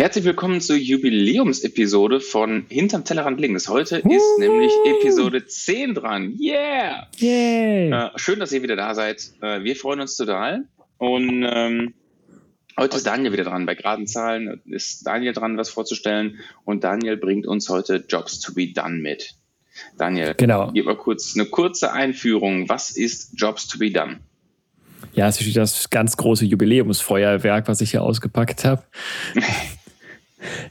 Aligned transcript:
Herzlich 0.00 0.24
willkommen 0.24 0.60
zur 0.60 0.76
Jubiläumsepisode 0.76 2.20
von 2.20 2.66
Hinterm 2.68 3.04
Tellerrand 3.04 3.40
links. 3.40 3.68
Heute 3.68 4.00
uh. 4.04 4.14
ist 4.14 4.38
nämlich 4.38 4.70
Episode 4.84 5.44
10 5.44 5.94
dran. 5.94 6.38
Yeah! 6.38 7.08
Yeah. 7.20 8.06
Äh, 8.06 8.10
schön, 8.14 8.38
dass 8.38 8.52
ihr 8.52 8.62
wieder 8.62 8.76
da 8.76 8.94
seid. 8.94 9.32
Äh, 9.40 9.64
wir 9.64 9.74
freuen 9.74 9.98
uns 9.98 10.14
total. 10.16 10.68
Und 10.98 11.44
ähm, 11.50 11.94
Heute 12.78 12.96
ist 12.96 13.08
Daniel 13.08 13.32
wieder 13.32 13.42
dran. 13.42 13.66
Bei 13.66 13.74
geraden 13.74 14.06
Zahlen 14.06 14.62
ist 14.66 15.04
Daniel 15.04 15.32
dran, 15.32 15.58
was 15.58 15.68
vorzustellen. 15.68 16.38
Und 16.64 16.84
Daniel 16.84 17.16
bringt 17.16 17.48
uns 17.48 17.68
heute 17.68 18.04
Jobs 18.08 18.38
to 18.38 18.54
be 18.54 18.72
done 18.72 18.98
mit. 18.98 19.34
Daniel, 19.96 20.32
genau. 20.36 20.70
gib 20.72 20.86
mal 20.86 20.96
kurz 20.96 21.34
eine 21.34 21.46
kurze 21.46 21.92
Einführung. 21.92 22.68
Was 22.68 22.92
ist 22.92 23.32
Jobs 23.34 23.66
to 23.66 23.80
be 23.80 23.90
done? 23.90 24.20
Ja, 25.12 25.26
es 25.26 25.40
ist 25.40 25.56
das 25.56 25.90
ganz 25.90 26.16
große 26.16 26.44
Jubiläumsfeuerwerk, 26.44 27.66
was 27.66 27.80
ich 27.80 27.90
hier 27.90 28.02
ausgepackt 28.02 28.64
habe. 28.64 28.84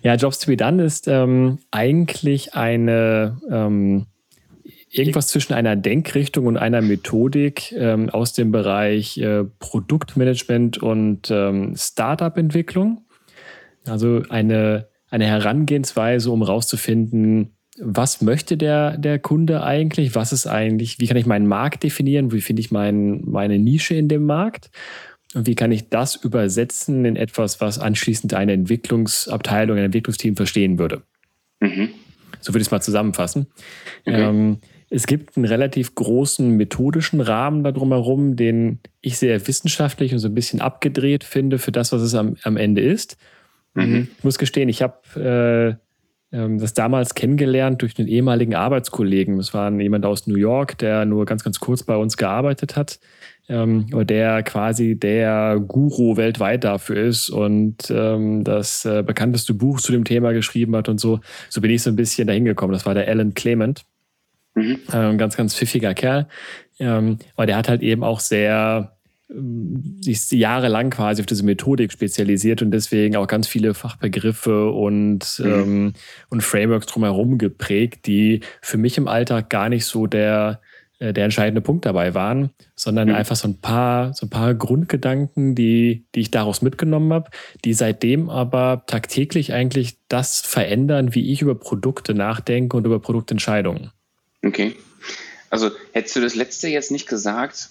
ja, 0.01 0.15
Jobs 0.15 0.39
to 0.39 0.47
be 0.47 0.57
done 0.57 0.83
ist 0.83 1.07
ähm, 1.07 1.59
eigentlich 1.71 2.53
eine 2.53 3.37
ähm, 3.49 4.07
irgendwas 4.89 5.27
zwischen 5.27 5.53
einer 5.53 5.75
Denkrichtung 5.75 6.45
und 6.45 6.57
einer 6.57 6.81
Methodik 6.81 7.71
ähm, 7.73 8.09
aus 8.09 8.33
dem 8.33 8.51
Bereich 8.51 9.17
äh, 9.17 9.43
Produktmanagement 9.59 10.77
und 10.77 11.29
ähm, 11.29 11.75
Startup-Entwicklung. 11.75 13.05
Also 13.85 14.23
eine, 14.29 14.87
eine 15.09 15.25
Herangehensweise, 15.25 16.31
um 16.31 16.43
herauszufinden, 16.43 17.53
was 17.79 18.21
möchte 18.21 18.57
der, 18.57 18.97
der 18.97 19.19
Kunde 19.19 19.63
eigentlich? 19.63 20.15
Was 20.15 20.33
ist 20.33 20.47
eigentlich, 20.47 20.99
wie 20.99 21.07
kann 21.07 21.17
ich 21.17 21.27
meinen 21.27 21.47
Markt 21.47 21.83
definieren? 21.83 22.31
Wie 22.31 22.41
finde 22.41 22.61
ich 22.61 22.71
mein, 22.71 23.21
meine 23.25 23.59
Nische 23.59 23.93
in 23.93 24.07
dem 24.07 24.23
Markt? 24.23 24.71
Und 25.33 25.45
wie 25.47 25.55
kann 25.55 25.71
ich 25.71 25.89
das 25.89 26.15
übersetzen 26.15 27.05
in 27.05 27.15
etwas, 27.15 27.59
was 27.59 27.79
anschließend 27.79 28.33
eine 28.33 28.53
Entwicklungsabteilung, 28.53 29.77
ein 29.77 29.85
Entwicklungsteam 29.85 30.35
verstehen 30.35 30.79
würde? 30.79 31.03
Mhm. 31.59 31.89
So 32.39 32.53
würde 32.53 32.61
ich 32.61 32.67
es 32.67 32.71
mal 32.71 32.81
zusammenfassen. 32.81 33.47
Mhm. 34.05 34.13
Ähm, 34.13 34.57
es 34.89 35.05
gibt 35.05 35.35
einen 35.35 35.45
relativ 35.45 35.95
großen 35.95 36.49
methodischen 36.51 37.19
Rahmen 37.19 37.63
darum 37.63 37.91
herum, 37.91 38.37
den 38.37 38.79
ich 39.01 39.17
sehr 39.17 39.45
wissenschaftlich 39.47 40.13
und 40.13 40.19
so 40.19 40.29
ein 40.29 40.33
bisschen 40.33 40.61
abgedreht 40.61 41.25
finde 41.25 41.59
für 41.59 41.73
das, 41.73 41.91
was 41.91 42.01
es 42.01 42.15
am, 42.15 42.37
am 42.43 42.55
Ende 42.55 42.81
ist. 42.81 43.17
Mhm. 43.73 44.07
Ich 44.17 44.23
muss 44.23 44.37
gestehen, 44.37 44.69
ich 44.69 44.81
habe 44.81 45.77
äh, 46.31 46.35
ähm, 46.35 46.57
das 46.59 46.73
damals 46.73 47.15
kennengelernt 47.15 47.81
durch 47.81 47.97
einen 47.99 48.07
ehemaligen 48.07 48.55
Arbeitskollegen. 48.55 49.37
Das 49.37 49.53
war 49.53 49.71
jemand 49.71 50.05
aus 50.05 50.25
New 50.25 50.37
York, 50.37 50.77
der 50.77 51.05
nur 51.05 51.25
ganz, 51.25 51.43
ganz 51.43 51.59
kurz 51.59 51.83
bei 51.83 51.95
uns 51.95 52.15
gearbeitet 52.17 52.75
hat. 52.75 52.99
Ähm, 53.49 53.87
der 54.05 54.43
quasi 54.43 54.95
der 54.95 55.57
Guru 55.65 56.17
weltweit 56.17 56.65
dafür 56.65 56.97
ist 56.97 57.29
und 57.29 57.89
ähm, 57.89 58.43
das 58.43 58.83
äh, 58.83 59.03
bekannteste 59.03 59.53
Buch 59.53 59.79
zu 59.79 59.93
dem 59.93 60.03
Thema 60.03 60.33
geschrieben 60.33 60.75
hat 60.75 60.89
und 60.89 60.99
so. 60.99 61.21
So 61.49 61.61
bin 61.61 61.71
ich 61.71 61.81
so 61.81 61.89
ein 61.89 61.95
bisschen 61.95 62.27
dahin 62.27 62.43
gekommen. 62.43 62.73
Das 62.73 62.85
war 62.85 62.93
der 62.93 63.07
Alan 63.07 63.33
Clement. 63.33 63.85
Mhm. 64.55 64.79
Äh, 64.91 65.15
ganz, 65.15 65.37
ganz 65.37 65.55
pfiffiger 65.55 65.93
Kerl. 65.93 66.27
Ähm, 66.79 67.19
aber 67.35 67.45
der 67.45 67.55
hat 67.55 67.69
halt 67.69 67.81
eben 67.81 68.03
auch 68.03 68.19
sehr 68.19 68.97
ähm, 69.29 69.97
sich 70.01 70.31
jahrelang 70.31 70.89
quasi 70.89 71.21
auf 71.21 71.25
diese 71.25 71.45
Methodik 71.45 71.91
spezialisiert 71.91 72.61
und 72.61 72.71
deswegen 72.71 73.15
auch 73.15 73.27
ganz 73.27 73.47
viele 73.47 73.73
Fachbegriffe 73.73 74.69
und, 74.71 75.39
mhm. 75.39 75.45
ähm, 75.45 75.93
und 76.29 76.43
Frameworks 76.43 76.87
drumherum 76.87 77.37
geprägt, 77.37 78.07
die 78.07 78.41
für 78.61 78.77
mich 78.77 78.97
im 78.97 79.07
Alltag 79.07 79.49
gar 79.49 79.69
nicht 79.69 79.85
so 79.85 80.07
der, 80.07 80.61
der 80.99 81.25
entscheidende 81.25 81.61
Punkt 81.61 81.85
dabei 81.85 82.13
waren, 82.15 82.49
sondern 82.75 83.09
mhm. 83.09 83.15
einfach 83.15 83.35
so 83.35 83.47
ein 83.47 83.59
paar, 83.59 84.13
so 84.13 84.25
ein 84.25 84.29
paar 84.29 84.55
Grundgedanken, 84.55 85.53
die, 85.53 86.05
die 86.15 86.21
ich 86.21 86.31
daraus 86.31 86.61
mitgenommen 86.61 87.13
habe, 87.13 87.29
die 87.63 87.73
seitdem 87.73 88.29
aber 88.29 88.83
tagtäglich 88.87 89.53
eigentlich 89.53 89.97
das 90.07 90.41
verändern, 90.41 91.13
wie 91.13 91.31
ich 91.31 91.41
über 91.41 91.55
Produkte 91.55 92.15
nachdenke 92.15 92.75
und 92.75 92.85
über 92.85 92.99
Produktentscheidungen. 92.99 93.91
Okay. 94.43 94.75
Also 95.49 95.71
hättest 95.93 96.15
du 96.15 96.21
das 96.21 96.35
letzte 96.35 96.67
jetzt 96.67 96.91
nicht 96.91 97.07
gesagt, 97.07 97.69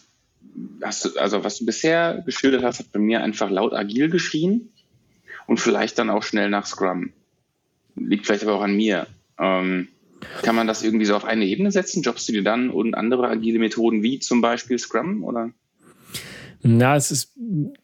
hast 0.83 1.05
du, 1.05 1.19
also 1.19 1.43
was 1.45 1.59
du 1.59 1.67
bisher 1.67 2.23
geschildert 2.25 2.63
hast, 2.63 2.79
hat 2.79 2.93
bei 2.93 3.01
mir 3.01 3.23
einfach 3.23 3.51
laut 3.51 3.75
agil 3.75 4.09
geschrien 4.09 4.71
und 5.47 5.59
vielleicht 5.59 5.99
dann 5.99 6.11
auch 6.11 6.23
schnell 6.23 6.49
nach 6.49 6.67
Scrum. 6.67 7.13
Liegt 7.97 8.27
vielleicht 8.27 8.45
aber 8.45 8.55
auch 8.55 8.63
an 8.63 8.77
mir. 8.77 9.07
Ähm, 9.39 9.89
kann 10.43 10.57
man 10.57 10.67
das 10.67 10.83
irgendwie 10.83 11.05
so 11.07 11.15
auf 11.15 11.25
eine 11.25 11.45
Ebene 11.45 11.71
setzen? 11.71 12.03
Jobst 12.03 12.29
du 12.29 12.33
dir 12.33 12.45
dann 12.45 12.71
und 12.71 12.95
andere 12.95 13.29
agile 13.29 13.59
Methoden 13.59 14.03
wie 14.03 14.19
zum 14.19 14.41
Beispiel 14.41 14.79
Scrum 14.79 15.25
oder? 15.25 15.51
Na, 16.63 16.97
es 16.97 17.11
ist, 17.11 17.33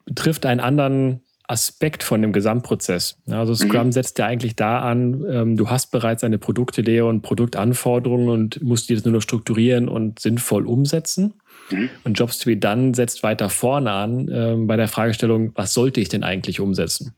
betrifft 0.04 0.46
einen 0.46 0.60
anderen 0.60 1.20
Aspekt 1.48 2.02
von 2.02 2.22
dem 2.22 2.32
Gesamtprozess. 2.32 3.18
Also 3.28 3.54
Scrum 3.54 3.88
mhm. 3.88 3.92
setzt 3.92 4.18
ja 4.18 4.26
eigentlich 4.26 4.56
da 4.56 4.80
an, 4.80 5.24
ähm, 5.28 5.56
du 5.56 5.68
hast 5.68 5.90
bereits 5.90 6.24
eine 6.24 6.38
Produktidee 6.38 7.02
und 7.02 7.22
Produktanforderungen 7.22 8.28
und 8.28 8.62
musst 8.62 8.88
die 8.88 8.94
jetzt 8.94 9.04
nur 9.04 9.14
noch 9.14 9.22
strukturieren 9.22 9.88
und 9.88 10.18
sinnvoll 10.18 10.66
umsetzen. 10.66 11.34
Mhm. 11.70 11.90
Und 12.04 12.18
Jobs 12.18 12.38
to 12.38 12.48
be 12.48 12.56
done 12.56 12.94
setzt 12.94 13.22
weiter 13.22 13.50
vorne 13.50 13.90
an 13.90 14.30
ähm, 14.32 14.66
bei 14.66 14.76
der 14.76 14.88
Fragestellung, 14.88 15.52
was 15.54 15.74
sollte 15.74 16.00
ich 16.00 16.08
denn 16.08 16.22
eigentlich 16.24 16.60
umsetzen? 16.60 17.14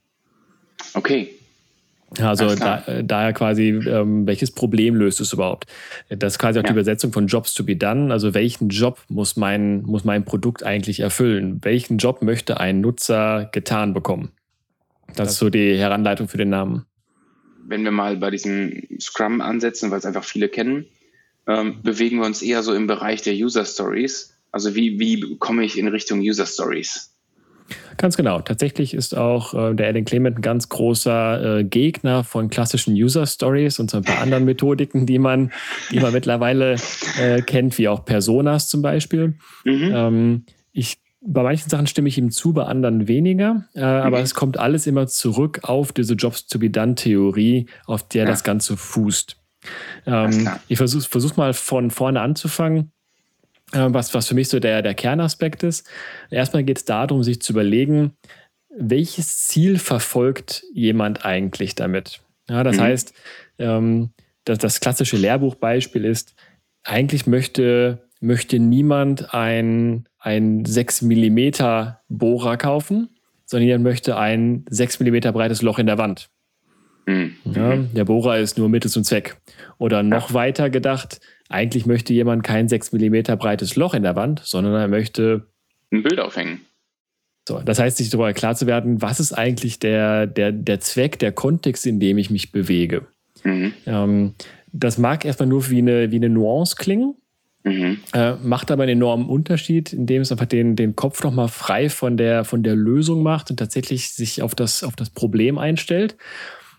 Okay. 0.94 1.30
Also 2.20 2.54
da, 2.54 2.84
äh, 2.86 3.04
daher 3.04 3.32
quasi, 3.32 3.68
ähm, 3.68 4.26
welches 4.26 4.50
Problem 4.50 4.94
löst 4.94 5.20
es 5.20 5.32
überhaupt? 5.32 5.66
Das 6.08 6.34
ist 6.34 6.38
quasi 6.38 6.58
auch 6.58 6.62
ja. 6.62 6.68
die 6.68 6.72
Übersetzung 6.72 7.12
von 7.12 7.26
Jobs 7.26 7.54
to 7.54 7.64
be 7.64 7.76
done. 7.76 8.12
Also 8.12 8.34
welchen 8.34 8.68
Job 8.68 9.00
muss 9.08 9.36
mein, 9.36 9.82
muss 9.82 10.04
mein 10.04 10.24
Produkt 10.24 10.62
eigentlich 10.62 11.00
erfüllen? 11.00 11.60
Welchen 11.62 11.98
Job 11.98 12.22
möchte 12.22 12.60
ein 12.60 12.80
Nutzer 12.80 13.48
getan 13.52 13.94
bekommen? 13.94 14.30
Das, 15.08 15.16
das 15.16 15.32
ist 15.32 15.38
so 15.38 15.50
die 15.50 15.76
Heranleitung 15.76 16.28
für 16.28 16.38
den 16.38 16.50
Namen. 16.50 16.86
Wenn 17.66 17.84
wir 17.84 17.90
mal 17.90 18.16
bei 18.16 18.30
diesem 18.30 18.82
Scrum 19.00 19.40
ansetzen, 19.40 19.90
weil 19.90 19.98
es 19.98 20.06
einfach 20.06 20.24
viele 20.24 20.48
kennen, 20.48 20.86
ähm, 21.46 21.82
bewegen 21.82 22.18
wir 22.18 22.26
uns 22.26 22.42
eher 22.42 22.62
so 22.62 22.74
im 22.74 22.86
Bereich 22.86 23.22
der 23.22 23.34
User 23.34 23.64
Stories. 23.64 24.34
Also 24.50 24.74
wie, 24.74 24.98
wie 24.98 25.36
komme 25.38 25.64
ich 25.64 25.78
in 25.78 25.88
Richtung 25.88 26.20
User 26.20 26.46
Stories? 26.46 27.13
Ganz 27.96 28.16
genau. 28.16 28.40
Tatsächlich 28.40 28.94
ist 28.94 29.16
auch 29.16 29.54
äh, 29.54 29.74
der 29.74 29.88
Alan 29.88 30.04
Clement 30.04 30.38
ein 30.38 30.42
ganz 30.42 30.68
großer 30.68 31.58
äh, 31.58 31.64
Gegner 31.64 32.24
von 32.24 32.50
klassischen 32.50 32.94
User 32.94 33.26
Stories 33.26 33.78
und 33.78 33.90
so 33.90 33.98
ein 33.98 34.02
paar 34.04 34.20
anderen 34.20 34.44
Methodiken, 34.44 35.06
die 35.06 35.18
man, 35.18 35.52
die 35.90 36.00
man 36.00 36.12
mittlerweile 36.12 36.76
äh, 37.20 37.40
kennt, 37.42 37.78
wie 37.78 37.88
auch 37.88 38.04
Personas 38.04 38.68
zum 38.68 38.82
Beispiel. 38.82 39.38
Mhm. 39.64 39.92
Ähm, 39.94 40.44
ich 40.72 40.98
bei 41.26 41.42
manchen 41.42 41.70
Sachen 41.70 41.86
stimme 41.86 42.08
ich 42.08 42.18
ihm 42.18 42.30
zu, 42.30 42.52
bei 42.52 42.64
anderen 42.64 43.08
weniger. 43.08 43.64
Äh, 43.74 43.80
aber 43.80 44.18
mhm. 44.18 44.24
es 44.24 44.34
kommt 44.34 44.58
alles 44.58 44.86
immer 44.86 45.06
zurück 45.06 45.60
auf 45.62 45.92
diese 45.92 46.14
Jobs 46.14 46.46
to 46.46 46.58
be 46.58 46.68
done 46.68 46.96
Theorie, 46.96 47.66
auf 47.86 48.06
der 48.06 48.24
ja. 48.24 48.30
das 48.30 48.44
Ganze 48.44 48.76
fußt. 48.76 49.36
Ähm, 50.06 50.50
ich 50.68 50.76
versuche 50.76 51.08
versuch 51.08 51.36
mal 51.36 51.54
von 51.54 51.90
vorne 51.90 52.20
anzufangen. 52.20 52.92
Äh, 53.74 53.92
was, 53.92 54.14
was 54.14 54.28
für 54.28 54.34
mich 54.34 54.48
so 54.48 54.60
der, 54.60 54.82
der 54.82 54.94
Kernaspekt 54.94 55.62
ist. 55.62 55.88
Erstmal 56.30 56.64
geht 56.64 56.78
es 56.78 56.84
darum, 56.84 57.22
sich 57.22 57.42
zu 57.42 57.52
überlegen, 57.52 58.12
welches 58.76 59.46
Ziel 59.46 59.78
verfolgt 59.78 60.64
jemand 60.72 61.24
eigentlich 61.24 61.74
damit? 61.74 62.20
Ja, 62.48 62.62
das 62.62 62.76
mhm. 62.76 62.80
heißt, 62.80 63.14
ähm, 63.58 64.10
das, 64.44 64.58
das 64.58 64.80
klassische 64.80 65.16
Lehrbuchbeispiel 65.16 66.04
ist, 66.04 66.34
eigentlich 66.82 67.26
möchte, 67.26 68.08
möchte 68.20 68.58
niemand 68.58 69.32
ein, 69.34 70.06
ein 70.18 70.64
6 70.64 71.02
mm 71.02 71.50
Bohrer 72.08 72.56
kaufen, 72.56 73.08
sondern 73.46 73.66
jemand 73.66 73.84
möchte 73.84 74.16
ein 74.16 74.64
6 74.68 75.00
mm 75.00 75.32
breites 75.32 75.62
Loch 75.62 75.78
in 75.78 75.86
der 75.86 75.98
Wand. 75.98 76.28
Mhm. 77.06 77.36
Ja, 77.44 77.76
der 77.76 78.04
Bohrer 78.04 78.38
ist 78.38 78.58
nur 78.58 78.68
Mittel 78.68 78.90
zum 78.90 79.04
Zweck. 79.04 79.36
Oder 79.78 80.02
noch 80.02 80.30
ja. 80.30 80.34
weiter 80.34 80.70
gedacht, 80.70 81.20
eigentlich 81.48 81.86
möchte 81.86 82.12
jemand 82.12 82.42
kein 82.42 82.68
6 82.68 82.92
mm 82.92 83.36
breites 83.38 83.76
Loch 83.76 83.94
in 83.94 84.02
der 84.02 84.16
Wand, 84.16 84.40
sondern 84.44 84.74
er 84.74 84.88
möchte 84.88 85.46
ein 85.92 86.02
Bild 86.02 86.20
aufhängen. 86.20 86.60
So, 87.46 87.60
das 87.60 87.78
heißt, 87.78 87.98
sich 87.98 88.08
darüber 88.08 88.32
klar 88.32 88.54
zu 88.54 88.66
werden, 88.66 89.02
was 89.02 89.20
ist 89.20 89.32
eigentlich 89.32 89.78
der, 89.78 90.26
der, 90.26 90.50
der 90.52 90.80
Zweck, 90.80 91.18
der 91.18 91.32
Kontext, 91.32 91.86
in 91.86 92.00
dem 92.00 92.16
ich 92.16 92.30
mich 92.30 92.52
bewege. 92.52 93.06
Mhm. 93.42 93.74
Ähm, 93.86 94.34
das 94.72 94.96
mag 94.96 95.24
erstmal 95.24 95.48
nur 95.48 95.68
wie 95.68 95.78
eine, 95.78 96.10
wie 96.10 96.16
eine 96.16 96.30
Nuance 96.30 96.76
klingen, 96.76 97.14
Mhm. 97.64 98.00
Äh, 98.12 98.34
macht 98.42 98.70
aber 98.70 98.82
einen 98.82 98.98
enormen 98.98 99.26
Unterschied, 99.26 99.94
indem 99.94 100.20
es 100.20 100.30
einfach 100.30 100.46
den, 100.46 100.76
den 100.76 100.94
Kopf 100.94 101.24
nochmal 101.24 101.48
frei 101.48 101.88
von 101.88 102.18
der, 102.18 102.44
von 102.44 102.62
der 102.62 102.76
Lösung 102.76 103.22
macht 103.22 103.50
und 103.50 103.56
tatsächlich 103.56 104.12
sich 104.12 104.42
auf 104.42 104.54
das, 104.54 104.84
auf 104.84 104.96
das 104.96 105.08
Problem 105.08 105.56
einstellt. 105.56 106.16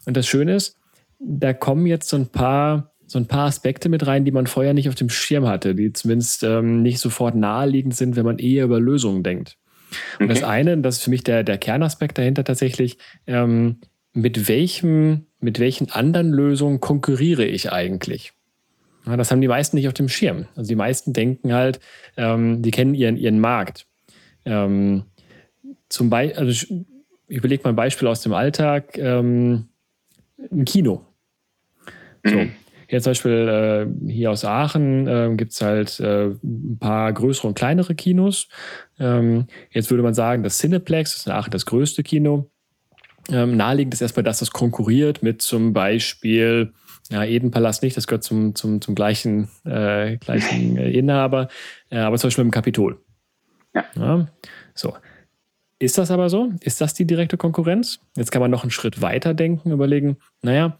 Und 0.06 0.16
das 0.16 0.28
Schöne 0.28 0.56
ist, 0.56 0.78
da 1.20 1.54
kommen 1.54 1.88
jetzt 1.88 2.10
so 2.10 2.18
ein 2.18 2.28
paar, 2.28 2.94
so 3.08 3.20
ein 3.20 3.28
paar 3.28 3.48
Aspekte 3.48 3.90
mit 3.90 4.08
rein, 4.08 4.26
die 4.26 4.32
man 4.32 4.48
vorher 4.48 4.74
nicht 4.74 4.90
auf 4.90 4.96
dem 4.96 5.10
Schirm 5.10 5.48
hatte, 5.48 5.76
die 5.76 5.94
zumindest 5.94 6.44
ähm, 6.44 6.82
nicht 6.82 7.00
sofort 7.00 7.36
naheliegend 7.36 7.96
sind, 7.96 8.16
wenn 8.16 8.26
man 8.26 8.40
eher 8.40 8.66
über 8.66 8.80
Lösungen 8.80 9.24
denkt. 9.24 9.58
Und 10.20 10.26
okay. 10.26 10.34
das 10.34 10.44
eine, 10.44 10.78
das 10.80 10.98
ist 10.98 11.04
für 11.04 11.10
mich 11.10 11.24
der, 11.24 11.44
der 11.44 11.58
Kernaspekt 11.58 12.18
dahinter 12.18 12.44
tatsächlich, 12.44 12.98
ähm, 13.28 13.78
mit 14.14 14.48
welchem, 14.48 15.28
mit 15.40 15.60
welchen 15.60 15.92
anderen 15.92 16.32
Lösungen 16.32 16.80
konkurriere 16.80 17.46
ich 17.46 17.72
eigentlich? 17.72 18.34
Ja, 19.06 19.18
das 19.18 19.30
haben 19.30 19.42
die 19.42 19.48
meisten 19.48 19.76
nicht 19.76 19.88
auf 19.88 19.94
dem 19.94 20.10
Schirm. 20.10 20.48
Also 20.56 20.70
die 20.70 20.76
meisten 20.76 21.14
denken 21.14 21.54
halt, 21.54 21.80
ähm, 22.18 22.62
die 22.62 22.72
kennen 22.72 22.96
ihren, 22.96 23.18
ihren 23.18 23.40
Markt. 23.40 23.86
Ähm, 24.46 25.04
zum 25.90 26.10
Beispiel, 26.10 26.40
also 26.40 26.52
ich 27.28 27.38
überlege 27.38 27.64
mal 27.64 27.72
ein 27.72 27.76
Beispiel 27.76 28.08
aus 28.08 28.22
dem 28.22 28.34
Alltag, 28.34 28.98
ähm, 28.98 29.68
ein 30.52 30.66
Kino. 30.66 31.06
So, 32.24 32.48
Jetzt 32.90 33.04
zum 33.04 33.12
Beispiel 33.12 33.88
äh, 34.08 34.12
hier 34.12 34.32
aus 34.32 34.46
Aachen 34.46 35.08
äh, 35.08 35.34
gibt 35.36 35.54
es 35.54 35.62
halt 35.62 36.00
äh, 36.00 36.32
ein 36.44 36.78
paar 36.80 37.12
größere 37.14 37.48
und 37.48 37.56
kleinere 37.56 37.96
Kinos. 37.96 38.48
Ähm, 39.00 39.48
jetzt 39.72 39.90
würde 39.90 40.04
man 40.04 40.14
sagen, 40.14 40.44
das 40.44 40.58
Cineplex 40.60 41.12
das 41.12 41.22
ist 41.22 41.28
in 41.28 41.34
Aachen 41.34 41.52
das 41.52 41.66
größte 41.66 42.04
Kino. 42.04 42.50
Ähm, 43.32 43.58
naheliegend 43.58 43.94
ist 43.94 44.02
erstmal, 44.02 44.24
dass 44.24 44.40
das 44.40 44.52
konkurriert 44.52 45.24
mit 45.24 45.42
zum 45.42 45.74
Beispiel 45.74 46.74
ja, 47.10 47.24
Edenpalast 47.24 47.84
nicht, 47.84 47.98
das 47.98 48.08
gehört 48.08 48.24
zum, 48.24 48.56
zum, 48.56 48.82
zum 48.82 48.96
gleichen, 48.96 49.50
äh, 49.64 50.18
gleichen 50.18 50.78
äh, 50.78 50.90
Inhaber, 50.98 51.50
äh, 51.90 51.98
aber 51.98 52.18
zum 52.18 52.28
Beispiel 52.30 52.46
im 52.46 52.52
Kapitol. 52.52 53.00
Ja. 53.74 53.86
ja. 53.96 54.28
So. 54.74 54.96
Ist 55.78 55.98
das 55.98 56.10
aber 56.10 56.30
so? 56.30 56.52
Ist 56.62 56.82
das 56.82 56.94
die 56.94 57.06
direkte 57.06 57.38
Konkurrenz? 57.38 58.00
Jetzt 58.16 58.32
kann 58.32 58.42
man 58.42 58.50
noch 58.50 58.64
einen 58.64 58.72
Schritt 58.72 59.02
weiter 59.02 59.34
denken, 59.34 59.72
überlegen, 59.72 60.18
naja, 60.42 60.80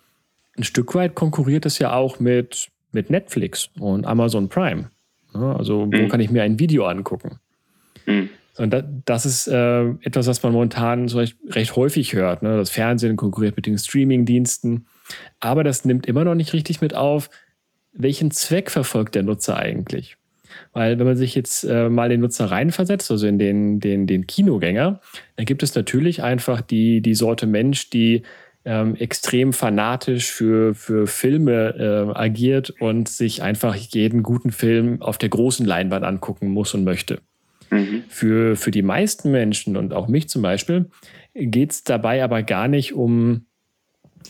ein 0.58 0.64
Stück 0.64 0.96
weit 0.96 1.16
konkurriert 1.16 1.66
es 1.66 1.80
ja 1.80 1.94
auch 1.94 2.20
mit, 2.20 2.70
mit 2.92 3.10
Netflix 3.10 3.70
und 3.80 4.06
Amazon 4.06 4.50
Prime. 4.50 4.90
Also, 5.34 5.88
wo 5.92 5.98
mhm. 5.98 6.08
kann 6.08 6.20
ich 6.20 6.32
mir 6.32 6.44
ein 6.44 6.60
Video 6.60 6.86
angucken? 6.86 7.40
Mhm. 8.06 8.30
Und 8.58 8.74
das 9.04 9.26
ist 9.26 9.48
äh, 9.48 9.90
etwas, 10.02 10.28
was 10.28 10.42
man 10.42 10.54
momentan 10.54 11.10
so 11.10 11.18
recht, 11.18 11.36
recht 11.50 11.76
häufig 11.76 12.14
hört. 12.14 12.42
Ne? 12.42 12.56
Das 12.56 12.70
Fernsehen 12.70 13.18
konkurriert 13.18 13.58
mit 13.58 13.66
den 13.66 13.78
Streaming-Diensten. 13.78 14.86
Aber 15.42 15.66
das 15.66 15.84
nimmt 15.84 16.06
immer 16.06 16.24
noch 16.24 16.36
nicht 16.36 16.54
richtig 16.54 16.80
mit 16.80 16.96
auf, 16.96 17.30
welchen 17.92 18.32
Zweck 18.32 18.72
verfolgt 18.72 19.16
der 19.16 19.24
Nutzer 19.24 19.58
eigentlich. 19.58 20.16
Weil 20.72 20.98
wenn 21.00 21.06
man 21.06 21.18
sich 21.18 21.36
jetzt 21.36 21.66
äh, 21.66 21.90
mal 21.90 22.08
den 22.08 22.22
Nutzer 22.22 22.50
reinversetzt, 22.50 23.12
also 23.12 23.28
in 23.28 23.40
den, 23.40 23.82
den, 23.82 24.08
den 24.08 24.26
Kinogänger, 24.26 25.02
dann 25.36 25.46
gibt 25.46 25.62
es 25.62 25.76
natürlich 25.76 26.24
einfach 26.24 26.62
die, 26.62 27.02
die 27.02 27.16
Sorte 27.16 27.48
Mensch, 27.48 27.90
die 27.90 28.24
ähm, 28.66 28.96
extrem 28.96 29.54
fanatisch 29.54 30.32
für, 30.32 30.76
für 30.76 31.08
Filme 31.08 31.76
äh, 32.14 32.18
agiert 32.18 32.72
und 32.80 33.08
sich 33.08 33.42
einfach 33.42 33.76
jeden 33.76 34.24
guten 34.24 34.52
Film 34.52 35.02
auf 35.02 35.18
der 35.18 35.30
großen 35.30 35.66
Leinwand 35.66 36.04
angucken 36.04 36.50
muss 36.50 36.74
und 36.74 36.84
möchte. 36.84 37.20
Mhm. 37.70 38.04
Für, 38.10 38.56
für 38.56 38.72
die 38.72 38.82
meisten 38.82 39.32
Menschen 39.32 39.78
und 39.78 39.94
auch 39.94 40.08
mich 40.08 40.30
zum 40.30 40.42
Beispiel 40.42 40.90
geht 41.34 41.72
es 41.72 41.84
dabei 41.84 42.24
aber 42.24 42.44
gar 42.44 42.68
nicht 42.68 42.94
um 42.94 43.46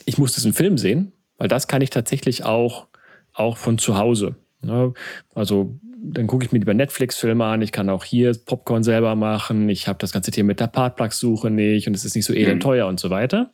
ich 0.06 0.18
muss 0.18 0.34
diesen 0.34 0.54
Film 0.54 0.78
sehen, 0.78 1.14
weil 1.38 1.48
das 1.48 1.68
kann 1.68 1.82
ich 1.82 1.90
tatsächlich 1.90 2.44
auch, 2.44 2.88
auch 3.34 3.58
von 3.58 3.78
zu 3.78 3.98
Hause. 3.98 4.36
Ne? 4.66 4.94
Also 5.34 5.80
dann 5.98 6.28
gucke 6.28 6.46
ich 6.46 6.52
mir 6.52 6.60
lieber 6.60 6.74
Netflix-Filme 6.74 7.44
an. 7.46 7.62
Ich 7.62 7.72
kann 7.72 7.90
auch 7.90 8.04
hier 8.04 8.34
Popcorn 8.34 8.84
selber 8.84 9.16
machen. 9.16 9.70
Ich 9.70 9.88
habe 9.88 10.00
das 10.00 10.12
ganze 10.12 10.32
Thema 10.32 10.48
mit 10.48 10.60
der 10.60 10.68
Partplugs-Suche 10.68 11.50
nicht 11.50 11.88
und 11.88 11.96
es 11.96 12.06
ist 12.06 12.16
nicht 12.16 12.26
so 12.26 12.34
elend 12.34 12.56
mhm. 12.56 12.60
teuer 12.60 12.88
und 12.88 13.00
so 13.00 13.10
weiter. 13.10 13.52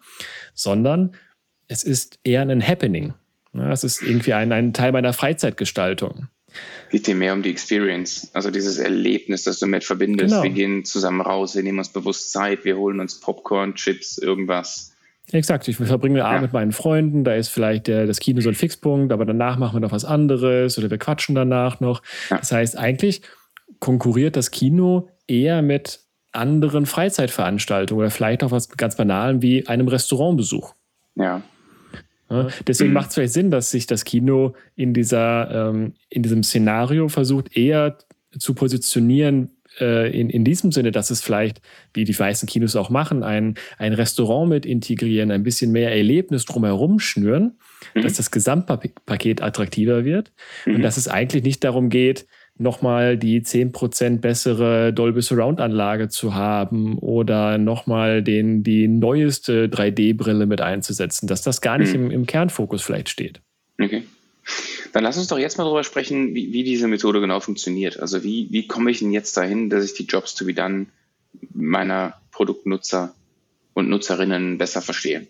Sondern 0.54 1.16
es 1.68 1.84
ist 1.84 2.19
eher 2.24 2.42
ein 2.42 2.66
Happening. 2.66 3.13
Ne? 3.54 3.72
Es 3.72 3.84
ist 3.84 4.02
irgendwie 4.02 4.34
ein, 4.34 4.52
ein 4.52 4.74
Teil 4.74 4.92
meiner 4.92 5.13
Freizeitgestaltung. 5.13 6.28
Geht 6.90 7.08
dir 7.08 7.16
mehr 7.16 7.34
um 7.34 7.42
die 7.42 7.50
Experience, 7.50 8.30
also 8.34 8.52
dieses 8.52 8.78
Erlebnis, 8.78 9.44
das 9.44 9.60
du 9.60 9.68
mit 9.68 9.86
verbindest. 9.86 10.31
Genau. 10.31 10.44
Wir 10.44 10.50
gehen 10.50 10.84
zusammen 10.84 11.22
raus, 11.22 11.56
wir 11.56 11.63
nehmen 11.63 11.80
uns 11.80 11.90
bewusst 11.90 12.34
Zeit, 12.34 12.66
wir 12.66 12.75
holen 12.75 13.00
uns 13.00 13.22
Popcorn, 13.22 13.75
Chips, 13.75 14.18
irgendwas. 14.18 14.90
Exakt, 15.31 15.68
ich 15.68 15.78
verbringe 15.78 16.16
den 16.16 16.25
Abend 16.25 16.38
ja. 16.38 16.42
mit 16.42 16.54
meinen 16.54 16.72
Freunden, 16.72 17.24
da 17.24 17.33
ist 17.36 17.50
vielleicht 17.50 17.88
der, 17.88 18.06
das 18.06 18.19
Kino 18.19 18.42
so 18.42 18.50
ein 18.50 18.56
Fixpunkt, 18.56 19.13
aber 19.13 19.25
danach 19.25 19.57
machen 19.57 19.75
wir 19.75 19.80
noch 19.80 19.92
was 19.92 20.04
anderes 20.04 20.78
oder 20.78 20.89
wir 20.89 20.98
quatschen 20.98 21.36
danach 21.36 21.80
noch. 21.80 22.01
Ja. 22.30 22.38
Das 22.38 22.51
heißt, 22.51 22.78
eigentlich 22.78 23.22
konkurriert 23.80 24.36
das 24.36 24.51
Kino 24.51 25.07
eher 25.28 25.62
mit 25.62 26.01
anderen 26.33 26.86
Freizeitveranstaltungen 26.86 28.01
oder 28.01 28.12
vielleicht 28.12 28.44
auch 28.44 28.51
was 28.51 28.69
ganz 28.69 28.95
Banalem 28.95 29.42
wie 29.42 29.68
einem 29.68 29.88
Restaurantbesuch. 29.88 30.74
Ja. 31.16 31.42
ja 32.30 32.48
deswegen 32.68 32.89
mhm. 32.89 32.95
macht 32.95 33.10
es 33.10 33.16
vielleicht 33.16 33.34
Sinn, 33.34 33.51
dass 33.51 33.72
sich 33.72 33.88
das 33.88 34.04
Kino 34.04 34.54
in, 34.75 34.94
dieser, 34.94 35.69
ähm, 35.69 35.94
in 36.10 36.24
diesem 36.24 36.44
Szenario 36.44 37.07
versucht, 37.07 37.56
eher 37.56 37.98
zu 38.38 38.54
positionieren 38.54 39.51
äh, 39.79 40.12
in, 40.19 40.29
in 40.29 40.44
diesem 40.44 40.71
Sinne, 40.71 40.91
dass 40.91 41.09
es 41.09 41.21
vielleicht, 41.21 41.62
wie 41.94 42.03
die 42.03 42.15
meisten 42.18 42.47
Kinos 42.47 42.75
auch 42.75 42.89
machen, 42.89 43.23
ein, 43.23 43.56
ein 43.77 43.94
Restaurant 43.94 44.50
mit 44.50 44.65
integrieren, 44.65 45.31
ein 45.31 45.44
bisschen 45.44 45.71
mehr 45.71 45.91
Erlebnis 45.95 46.45
drumherum 46.45 47.00
schnüren, 47.00 47.57
mhm. 47.94 48.01
dass 48.01 48.13
das 48.13 48.31
Gesamtpaket 48.31 49.41
attraktiver 49.41 50.06
wird 50.06 50.31
mhm. 50.65 50.75
und 50.75 50.81
dass 50.81 50.97
es 50.97 51.07
eigentlich 51.07 51.44
nicht 51.44 51.63
darum 51.63 51.89
geht, 51.89 52.25
nochmal 52.57 53.18
die 53.18 53.41
10% 53.41 54.19
bessere 54.19 54.94
Dolby 54.94 55.21
Surround 55.21 55.59
Anlage 55.59 56.09
zu 56.09 56.35
haben 56.35 56.97
oder 57.00 57.57
nochmal 57.57 58.21
den, 58.21 58.63
die 58.63 58.88
neueste 58.88 59.67
3D-Brille 59.67 60.45
mit 60.45 60.62
einzusetzen, 60.62 61.27
dass 61.27 61.41
das 61.41 61.62
gar 61.62 61.77
nicht 61.77 61.94
mhm. 61.94 62.06
im, 62.06 62.12
im 62.12 62.25
Kernfokus 62.25 62.81
vielleicht 62.81 63.09
steht. 63.09 63.41
Okay. 63.81 64.03
Dann 64.93 65.03
lass 65.03 65.17
uns 65.17 65.27
doch 65.27 65.38
jetzt 65.38 65.57
mal 65.57 65.63
darüber 65.63 65.83
sprechen, 65.83 66.33
wie, 66.33 66.51
wie 66.51 66.63
diese 66.63 66.88
Methode 66.88 67.21
genau 67.21 67.39
funktioniert. 67.39 67.99
Also 67.99 68.23
wie, 68.23 68.47
wie 68.51 68.67
komme 68.67 68.91
ich 68.91 68.99
denn 68.99 69.11
jetzt 69.11 69.38
dahin, 69.38 69.69
dass 69.69 69.85
ich 69.85 69.93
die 69.93 70.05
Jobs 70.05 70.35
to 70.35 70.45
be 70.45 70.53
done 70.53 70.88
meiner 71.53 72.15
Produktnutzer 72.31 73.13
und 73.73 73.89
Nutzerinnen 73.89 74.57
besser 74.57 74.81
verstehe? 74.81 75.27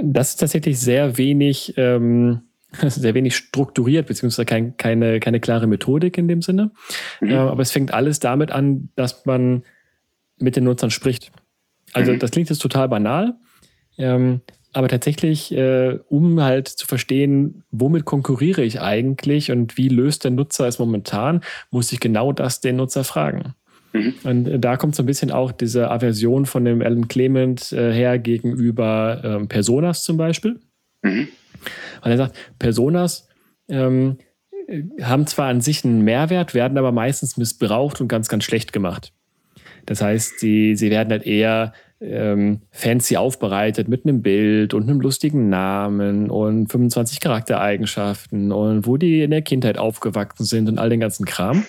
Das 0.00 0.30
ist 0.30 0.36
tatsächlich 0.36 0.78
sehr 0.78 1.18
wenig, 1.18 1.74
ähm, 1.76 2.42
sehr 2.86 3.14
wenig 3.14 3.36
strukturiert, 3.36 4.06
beziehungsweise 4.06 4.46
kein, 4.46 4.76
keine, 4.76 5.20
keine 5.20 5.40
klare 5.40 5.66
Methodik 5.66 6.16
in 6.16 6.28
dem 6.28 6.42
Sinne. 6.42 6.70
Mhm. 7.20 7.30
Äh, 7.30 7.34
aber 7.34 7.62
es 7.62 7.72
fängt 7.72 7.92
alles 7.92 8.20
damit 8.20 8.52
an, 8.52 8.90
dass 8.94 9.26
man 9.26 9.64
mit 10.38 10.56
den 10.56 10.64
Nutzern 10.64 10.90
spricht. 10.90 11.32
Also 11.92 12.12
mhm. 12.12 12.18
das 12.18 12.30
klingt 12.30 12.48
jetzt 12.48 12.62
total 12.62 12.88
banal. 12.88 13.34
Ähm, 13.98 14.40
aber 14.72 14.88
tatsächlich, 14.88 15.52
äh, 15.52 15.98
um 16.08 16.40
halt 16.40 16.68
zu 16.68 16.86
verstehen, 16.86 17.64
womit 17.70 18.04
konkurriere 18.04 18.62
ich 18.62 18.80
eigentlich 18.80 19.50
und 19.50 19.76
wie 19.76 19.88
löst 19.88 20.24
der 20.24 20.30
Nutzer 20.30 20.68
es 20.68 20.78
momentan, 20.78 21.40
muss 21.70 21.92
ich 21.92 22.00
genau 22.00 22.32
das 22.32 22.60
den 22.60 22.76
Nutzer 22.76 23.04
fragen. 23.04 23.54
Mhm. 23.92 24.14
Und 24.22 24.48
äh, 24.48 24.58
da 24.58 24.76
kommt 24.76 24.94
so 24.94 25.02
ein 25.02 25.06
bisschen 25.06 25.32
auch 25.32 25.52
diese 25.52 25.90
Aversion 25.90 26.46
von 26.46 26.64
dem 26.64 26.82
Alan 26.82 27.08
Clement 27.08 27.72
äh, 27.72 27.92
her 27.92 28.18
gegenüber 28.18 29.20
ähm, 29.24 29.48
Personas 29.48 30.04
zum 30.04 30.16
Beispiel. 30.16 30.60
Mhm. 31.02 31.28
Weil 32.02 32.12
er 32.12 32.18
sagt, 32.18 32.36
Personas 32.58 33.28
ähm, 33.68 34.18
haben 35.02 35.26
zwar 35.26 35.48
an 35.48 35.60
sich 35.60 35.84
einen 35.84 36.02
Mehrwert, 36.02 36.54
werden 36.54 36.78
aber 36.78 36.92
meistens 36.92 37.36
missbraucht 37.36 38.00
und 38.00 38.08
ganz, 38.08 38.28
ganz 38.28 38.44
schlecht 38.44 38.72
gemacht. 38.72 39.12
Das 39.86 40.00
heißt, 40.00 40.38
sie, 40.38 40.76
sie 40.76 40.90
werden 40.90 41.10
halt 41.10 41.26
eher 41.26 41.72
ähm, 42.00 42.62
fancy 42.70 43.16
aufbereitet 43.16 43.88
mit 43.88 44.04
einem 44.04 44.22
Bild 44.22 44.74
und 44.74 44.88
einem 44.88 45.00
lustigen 45.00 45.48
Namen 45.48 46.30
und 46.30 46.68
25 46.68 47.20
Charaktereigenschaften 47.20 48.52
und 48.52 48.86
wo 48.86 48.96
die 48.96 49.22
in 49.22 49.30
der 49.30 49.42
Kindheit 49.42 49.78
aufgewachsen 49.78 50.44
sind 50.44 50.68
und 50.68 50.78
all 50.78 50.90
den 50.90 51.00
ganzen 51.00 51.26
Kram. 51.26 51.64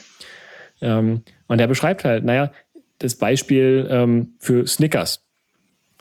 Ähm, 0.82 1.24
und 1.48 1.60
er 1.60 1.68
beschreibt 1.68 2.06
halt, 2.06 2.24
naja, 2.24 2.52
das 3.00 3.16
Beispiel 3.16 3.88
ähm, 3.90 4.34
für 4.40 4.66
Snickers. 4.68 5.26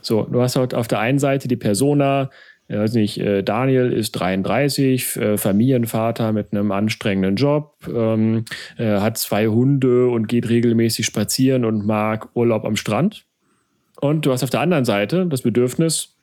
So, 0.02 0.22
du 0.22 0.40
hast 0.40 0.56
halt 0.56 0.75
auf 0.75 0.88
der 0.88 1.00
einen 1.00 1.18
Seite 1.18 1.49
die 1.49 1.56
Persona, 1.56 2.30
ich 2.68 2.76
weiß 2.76 2.94
nicht, 2.94 3.18
äh, 3.18 3.42
Daniel 3.42 3.92
ist 3.92 4.12
33, 4.12 5.16
äh, 5.16 5.37
Familienvater 5.37 6.32
mit 6.32 6.52
einem 6.52 6.70
anstrengenden 6.70 7.34
Job, 7.34 7.75
ähm, 7.92 8.44
äh, 8.78 9.00
hat 9.00 9.18
zwei 9.18 9.49
Hunde 9.49 10.08
und 10.08 10.28
geht 10.28 10.49
regelmäßig 10.49 11.04
spazieren 11.04 11.64
und 11.64 11.84
mag 11.84 12.28
Urlaub 12.34 12.64
am 12.64 12.76
Strand. 12.76 13.26
Und 14.00 14.26
du 14.26 14.33
hast 14.33 14.42
auf 14.42 14.50
der 14.50 14.61
anderen 14.61 14.85
Seite 14.85 15.26
das 15.26 15.42
Bedürfnis, 15.42 16.16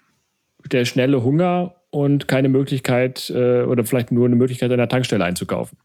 der 0.72 0.86
schnelle 0.86 1.24
Hunger 1.24 1.76
und 1.90 2.28
keine 2.28 2.50
Möglichkeit 2.50 3.30
äh, 3.30 3.64
oder 3.64 3.86
vielleicht 3.86 4.12
nur 4.12 4.26
eine 4.26 4.36
Möglichkeit, 4.36 4.72
an 4.72 4.78
der 4.78 4.90
Tankstelle 4.90 5.24
einzukaufen. 5.24 5.78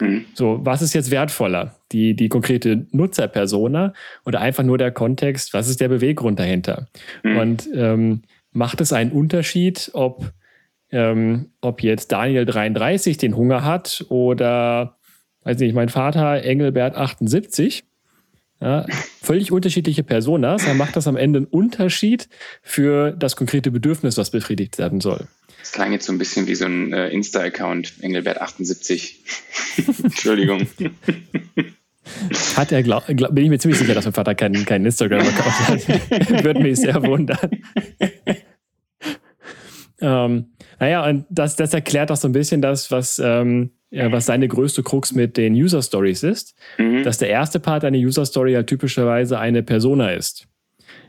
Mhm. 0.00 0.24
So, 0.34 0.60
was 0.62 0.82
ist 0.82 0.94
jetzt 0.94 1.10
wertvoller? 1.10 1.76
Die, 1.92 2.14
die 2.14 2.28
konkrete 2.28 2.86
Nutzerpersona 2.90 3.92
oder 4.24 4.40
einfach 4.40 4.64
nur 4.64 4.78
der 4.78 4.90
Kontext? 4.90 5.54
Was 5.54 5.68
ist 5.68 5.80
der 5.80 5.88
Beweggrund 5.88 6.38
dahinter? 6.38 6.88
Mhm. 7.22 7.36
Und 7.36 7.68
ähm, 7.74 8.22
macht 8.52 8.80
es 8.80 8.92
einen 8.92 9.12
Unterschied, 9.12 9.90
ob, 9.94 10.32
ähm, 10.90 11.50
ob 11.60 11.82
jetzt 11.82 12.12
Daniel 12.12 12.44
33 12.44 13.16
den 13.16 13.36
Hunger 13.36 13.64
hat 13.64 14.04
oder 14.08 14.96
weiß 15.44 15.58
nicht, 15.58 15.74
mein 15.74 15.88
Vater 15.88 16.42
Engelbert 16.42 16.96
78. 16.96 17.84
Ja, 18.62 18.86
völlig 19.20 19.50
unterschiedliche 19.50 20.04
Personas. 20.04 20.64
Er 20.64 20.74
macht 20.74 20.94
das 20.94 21.08
am 21.08 21.16
Ende 21.16 21.38
einen 21.38 21.46
Unterschied 21.46 22.28
für 22.62 23.10
das 23.10 23.34
konkrete 23.34 23.72
Bedürfnis, 23.72 24.16
was 24.16 24.30
befriedigt 24.30 24.78
werden 24.78 25.00
soll. 25.00 25.26
Das 25.58 25.72
klang 25.72 25.90
jetzt 25.90 26.06
so 26.06 26.12
ein 26.12 26.18
bisschen 26.18 26.46
wie 26.46 26.54
so 26.54 26.66
ein 26.66 26.92
äh, 26.92 27.08
Insta-Account, 27.08 27.94
Engelbert78. 28.02 29.14
Entschuldigung. 30.04 30.68
Hat 32.56 32.70
er, 32.70 32.84
glaub, 32.84 33.06
glaub, 33.08 33.34
bin 33.34 33.44
ich 33.44 33.50
mir 33.50 33.58
ziemlich 33.58 33.80
sicher, 33.80 33.94
dass 33.94 34.04
mein 34.04 34.14
Vater 34.14 34.36
keinen 34.36 34.64
kein 34.64 34.86
Instagram-Account 34.86 35.68
hat. 35.68 36.44
Würde 36.44 36.60
mich 36.60 36.78
sehr 36.78 37.02
wundern. 37.02 37.50
ähm, 40.00 40.52
naja, 40.78 41.04
und 41.08 41.26
das, 41.30 41.56
das 41.56 41.74
erklärt 41.74 42.12
auch 42.12 42.16
so 42.16 42.28
ein 42.28 42.32
bisschen 42.32 42.62
das, 42.62 42.92
was, 42.92 43.20
ähm, 43.24 43.72
was 43.92 44.26
seine 44.26 44.48
größte 44.48 44.82
Krux 44.82 45.12
mit 45.12 45.36
den 45.36 45.54
User 45.54 45.82
Stories 45.82 46.22
ist. 46.22 46.54
Mhm. 46.78 47.02
Dass 47.04 47.18
der 47.18 47.28
erste 47.28 47.60
Part 47.60 47.84
einer 47.84 47.98
User 47.98 48.24
Story 48.24 48.54
halt 48.54 48.66
typischerweise 48.66 49.38
eine 49.38 49.62
Persona 49.62 50.10
ist. 50.10 50.48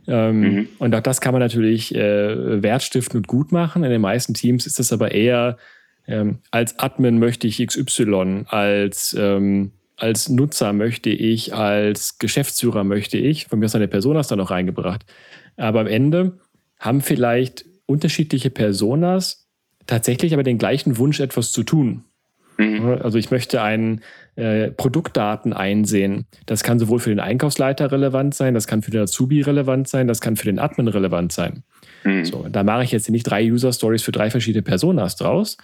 Ähm, 0.07 0.39
mhm. 0.39 0.67
Und 0.79 0.93
auch 0.93 1.01
das 1.01 1.21
kann 1.21 1.33
man 1.33 1.39
natürlich 1.39 1.95
äh, 1.95 2.61
wertstiften 2.61 3.17
und 3.17 3.27
gut 3.27 3.51
machen. 3.51 3.83
In 3.83 3.89
den 3.89 4.01
meisten 4.01 4.33
Teams 4.33 4.65
ist 4.65 4.79
das 4.79 4.91
aber 4.91 5.11
eher 5.11 5.57
ähm, 6.07 6.39
als 6.51 6.79
Admin 6.79 7.19
möchte 7.19 7.47
ich 7.47 7.65
XY, 7.65 8.45
als, 8.47 9.15
ähm, 9.17 9.71
als 9.95 10.29
Nutzer 10.29 10.73
möchte 10.73 11.09
ich, 11.09 11.53
als 11.53 12.17
Geschäftsführer 12.17 12.83
möchte 12.83 13.17
ich. 13.17 13.45
Von 13.45 13.59
mir 13.59 13.65
aus 13.65 13.75
eine 13.75 13.87
Personas 13.87 14.27
da 14.27 14.35
noch 14.35 14.51
reingebracht. 14.51 15.05
Aber 15.55 15.81
am 15.81 15.87
Ende 15.87 16.39
haben 16.79 17.01
vielleicht 17.01 17.65
unterschiedliche 17.85 18.49
Personas 18.49 19.47
tatsächlich 19.85 20.33
aber 20.33 20.43
den 20.43 20.57
gleichen 20.57 20.97
Wunsch, 20.97 21.19
etwas 21.19 21.51
zu 21.51 21.63
tun. 21.63 22.03
Mhm. 22.57 22.99
Also 23.01 23.17
ich 23.17 23.31
möchte 23.31 23.61
einen 23.61 24.01
äh, 24.35 24.71
Produktdaten 24.71 25.53
einsehen. 25.53 26.25
Das 26.45 26.63
kann 26.63 26.79
sowohl 26.79 26.99
für 26.99 27.09
den 27.09 27.19
Einkaufsleiter 27.19 27.91
relevant 27.91 28.35
sein, 28.35 28.53
das 28.53 28.67
kann 28.67 28.81
für 28.81 28.91
den 28.91 29.01
Azubi 29.01 29.41
relevant 29.41 29.87
sein, 29.87 30.07
das 30.07 30.21
kann 30.21 30.35
für 30.35 30.45
den 30.45 30.59
Admin 30.59 30.87
relevant 30.87 31.31
sein. 31.31 31.63
Mhm. 32.03 32.25
So, 32.25 32.47
da 32.49 32.63
mache 32.63 32.83
ich 32.83 32.91
jetzt 32.91 33.09
nicht 33.09 33.23
drei 33.23 33.51
User 33.51 33.73
Stories 33.73 34.03
für 34.03 34.11
drei 34.11 34.29
verschiedene 34.29 34.63
Personas 34.63 35.15
draus. 35.15 35.57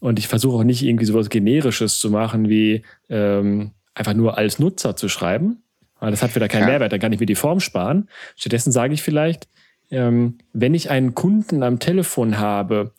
Und 0.00 0.18
ich 0.18 0.28
versuche 0.28 0.58
auch 0.58 0.64
nicht 0.64 0.82
irgendwie 0.82 1.06
sowas 1.06 1.30
Generisches 1.30 1.98
zu 1.98 2.10
machen, 2.10 2.48
wie 2.48 2.82
ähm, 3.08 3.70
einfach 3.94 4.14
nur 4.14 4.36
als 4.36 4.58
Nutzer 4.58 4.96
zu 4.96 5.08
schreiben. 5.08 5.62
Weil 6.00 6.10
das 6.10 6.22
hat 6.22 6.34
wieder 6.34 6.48
keinen 6.48 6.62
ja. 6.62 6.68
Mehrwert, 6.68 6.92
dann 6.92 7.00
kann 7.00 7.12
ich 7.12 7.20
mir 7.20 7.26
die 7.26 7.34
Form 7.34 7.60
sparen. 7.60 8.08
Stattdessen 8.36 8.72
sage 8.72 8.92
ich 8.92 9.02
vielleicht, 9.02 9.48
ähm, 9.90 10.38
wenn 10.52 10.74
ich 10.74 10.90
einen 10.90 11.14
Kunden 11.14 11.62
am 11.62 11.78
Telefon 11.78 12.38
habe 12.38 12.92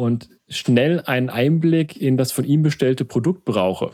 und 0.00 0.30
schnell 0.48 1.00
einen 1.00 1.28
Einblick 1.28 2.00
in 2.00 2.16
das 2.16 2.32
von 2.32 2.44
ihm 2.44 2.62
bestellte 2.62 3.04
Produkt 3.04 3.44
brauche. 3.44 3.92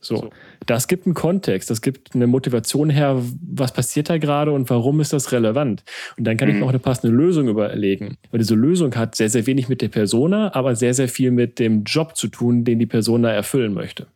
So. 0.00 0.16
so. 0.16 0.30
Das 0.66 0.86
gibt 0.86 1.06
einen 1.06 1.14
Kontext, 1.14 1.68
das 1.68 1.82
gibt 1.82 2.14
eine 2.14 2.28
Motivation 2.28 2.90
her, 2.90 3.20
was 3.42 3.72
passiert 3.72 4.08
da 4.08 4.18
gerade 4.18 4.52
und 4.52 4.70
warum 4.70 5.00
ist 5.00 5.12
das 5.12 5.32
relevant? 5.32 5.82
Und 6.16 6.24
dann 6.24 6.36
kann 6.36 6.48
mhm. 6.48 6.54
ich 6.54 6.60
mir 6.60 6.66
auch 6.66 6.70
eine 6.70 6.78
passende 6.78 7.14
Lösung 7.14 7.48
überlegen. 7.48 8.16
Weil 8.30 8.38
diese 8.38 8.54
Lösung 8.54 8.94
hat 8.94 9.16
sehr, 9.16 9.28
sehr 9.28 9.46
wenig 9.46 9.68
mit 9.68 9.82
der 9.82 9.88
Persona, 9.88 10.54
aber 10.54 10.76
sehr, 10.76 10.94
sehr 10.94 11.08
viel 11.08 11.32
mit 11.32 11.58
dem 11.58 11.82
Job 11.82 12.16
zu 12.16 12.28
tun, 12.28 12.64
den 12.64 12.78
die 12.78 12.86
Persona 12.86 13.32
erfüllen 13.32 13.74
möchte. 13.74 14.06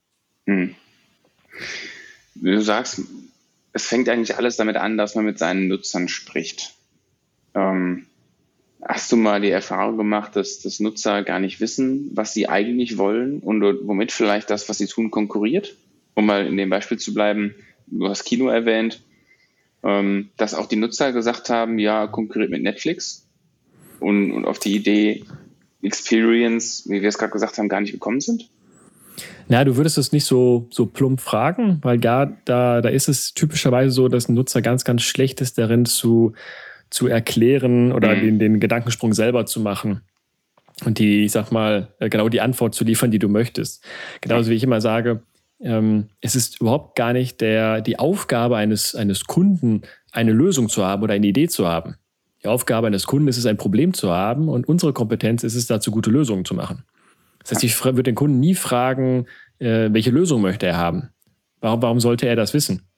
Mhm. 0.47 0.77
Du 2.37 2.61
sagst, 2.63 3.03
es 3.73 3.87
fängt 3.87 4.09
eigentlich 4.09 4.37
alles 4.37 4.57
damit 4.57 4.77
an, 4.77 4.97
dass 4.97 5.17
man 5.17 5.25
mit 5.25 5.39
seinen 5.39 5.67
Nutzern 5.67 6.09
spricht. 6.09 6.75
Ähm, 7.55 8.07
Hast 8.83 9.13
du 9.13 9.17
mal 9.17 9.41
die 9.41 9.51
Erfahrung 9.51 9.99
gemacht, 9.99 10.37
dass, 10.37 10.61
dass 10.61 10.81
Nutzer 10.81 11.23
gar 11.23 11.39
nicht 11.39 11.61
wissen, 11.61 12.11
was 12.15 12.33
sie 12.33 12.49
eigentlich 12.49 12.97
wollen 12.97 13.41
und 13.41 13.63
womit 13.63 14.13
vielleicht 14.13 14.49
das, 14.49 14.69
was 14.69 14.79
sie 14.79 14.87
tun, 14.87 15.11
konkurriert? 15.11 15.77
Um 16.15 16.27
mal 16.27 16.47
in 16.47 16.57
dem 16.57 16.71
Beispiel 16.71 16.99
zu 16.99 17.13
bleiben, 17.13 17.55
du 17.87 18.09
hast 18.09 18.25
Kino 18.25 18.49
erwähnt, 18.49 19.03
ähm, 19.83 20.31
dass 20.37 20.55
auch 20.55 20.67
die 20.67 20.77
Nutzer 20.77 21.13
gesagt 21.13 21.51
haben, 21.51 21.79
ja, 21.79 22.07
konkurriert 22.07 22.51
mit 22.51 22.63
Netflix 22.63 23.27
und, 24.01 24.33
und 24.33 24.45
auf 24.47 24.59
die 24.59 24.75
Idee 24.75 25.25
Experience, 25.83 26.85
wie 26.87 27.01
wir 27.01 27.09
es 27.09 27.19
gerade 27.19 27.33
gesagt 27.33 27.59
haben, 27.59 27.69
gar 27.69 27.81
nicht 27.81 27.93
gekommen 27.93 28.21
sind? 28.21 28.49
Na, 29.49 29.65
du 29.65 29.77
würdest 29.77 29.99
es 29.99 30.13
nicht 30.13 30.25
so, 30.25 30.69
so 30.71 30.87
plump 30.87 31.21
fragen, 31.21 31.79
weil 31.83 31.99
da, 31.99 32.27
da, 32.45 32.81
da 32.81 32.89
ist 32.89 33.09
es 33.09 33.35
typischerweise 33.35 33.91
so, 33.91 34.09
dass 34.09 34.29
ein 34.29 34.35
Nutzer 34.35 34.63
ganz, 34.63 34.85
ganz 34.85 35.03
schlecht 35.03 35.41
ist 35.41 35.59
darin 35.59 35.87
zu 35.87 36.35
zu 36.91 37.07
erklären 37.07 37.93
oder 37.93 38.15
mhm. 38.15 38.21
den, 38.21 38.39
den 38.39 38.61
Gedankensprung 38.61 39.15
selber 39.15 39.47
zu 39.47 39.61
machen 39.61 40.03
und 40.85 40.99
die, 40.99 41.25
ich 41.25 41.33
sag 41.33 41.53
mal, 41.53 41.89
äh, 41.99 42.09
genau 42.09 42.29
die 42.29 42.41
Antwort 42.41 42.75
zu 42.75 42.85
liefern, 42.85 43.11
die 43.11 43.19
du 43.19 43.29
möchtest. 43.29 43.85
Genauso 44.21 44.51
wie 44.51 44.55
ich 44.55 44.63
immer 44.63 44.81
sage, 44.81 45.23
ähm, 45.61 46.09
es 46.21 46.35
ist 46.35 46.61
überhaupt 46.61 46.97
gar 46.97 47.13
nicht 47.13 47.41
der, 47.41 47.81
die 47.81 47.99
Aufgabe 47.99 48.57
eines, 48.57 48.95
eines 48.95 49.25
Kunden, 49.25 49.83
eine 50.13 50.33
Lösung 50.33 50.69
zu 50.69 50.85
haben 50.85 51.03
oder 51.03 51.15
eine 51.15 51.27
Idee 51.27 51.49
zu 51.49 51.69
haben. 51.69 51.97
Die 52.43 52.49
Aufgabe 52.49 52.87
eines 52.87 53.07
Kunden 53.07 53.29
ist 53.29 53.37
es, 53.37 53.47
ein 53.47 53.59
Problem 53.59 53.93
zu 53.93 54.11
haben 54.11 54.49
und 54.49 54.67
unsere 54.69 54.93
Kompetenz 54.93 55.45
ist 55.45 55.55
es, 55.55 55.67
dazu 55.67 55.91
gute 55.91 56.11
Lösungen 56.11 56.45
zu 56.45 56.55
machen. 56.55 56.85
Das 57.41 57.53
heißt, 57.53 57.65
ich 57.65 57.85
würde 57.85 58.03
den 58.03 58.15
Kunden 58.15 58.41
nie 58.41 58.55
fragen, 58.55 59.27
äh, 59.59 59.91
welche 59.93 60.11
Lösung 60.11 60.41
möchte 60.41 60.67
er 60.67 60.79
haben. 60.79 61.11
Warum, 61.61 61.83
warum 61.83 62.01
sollte 62.01 62.27
er 62.27 62.37
das 62.37 62.55
wissen? 62.55 62.90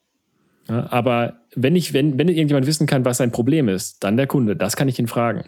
Ja, 0.68 0.86
aber 0.90 1.40
wenn 1.54 1.74
ich, 1.74 1.92
wenn, 1.92 2.18
wenn 2.18 2.28
irgendjemand 2.28 2.66
wissen 2.66 2.86
kann, 2.86 3.04
was 3.04 3.16
sein 3.16 3.32
Problem 3.32 3.68
ist, 3.68 4.02
dann 4.04 4.16
der 4.16 4.26
Kunde. 4.26 4.56
Das 4.56 4.76
kann 4.76 4.88
ich 4.88 4.98
ihn 4.98 5.08
fragen. 5.08 5.40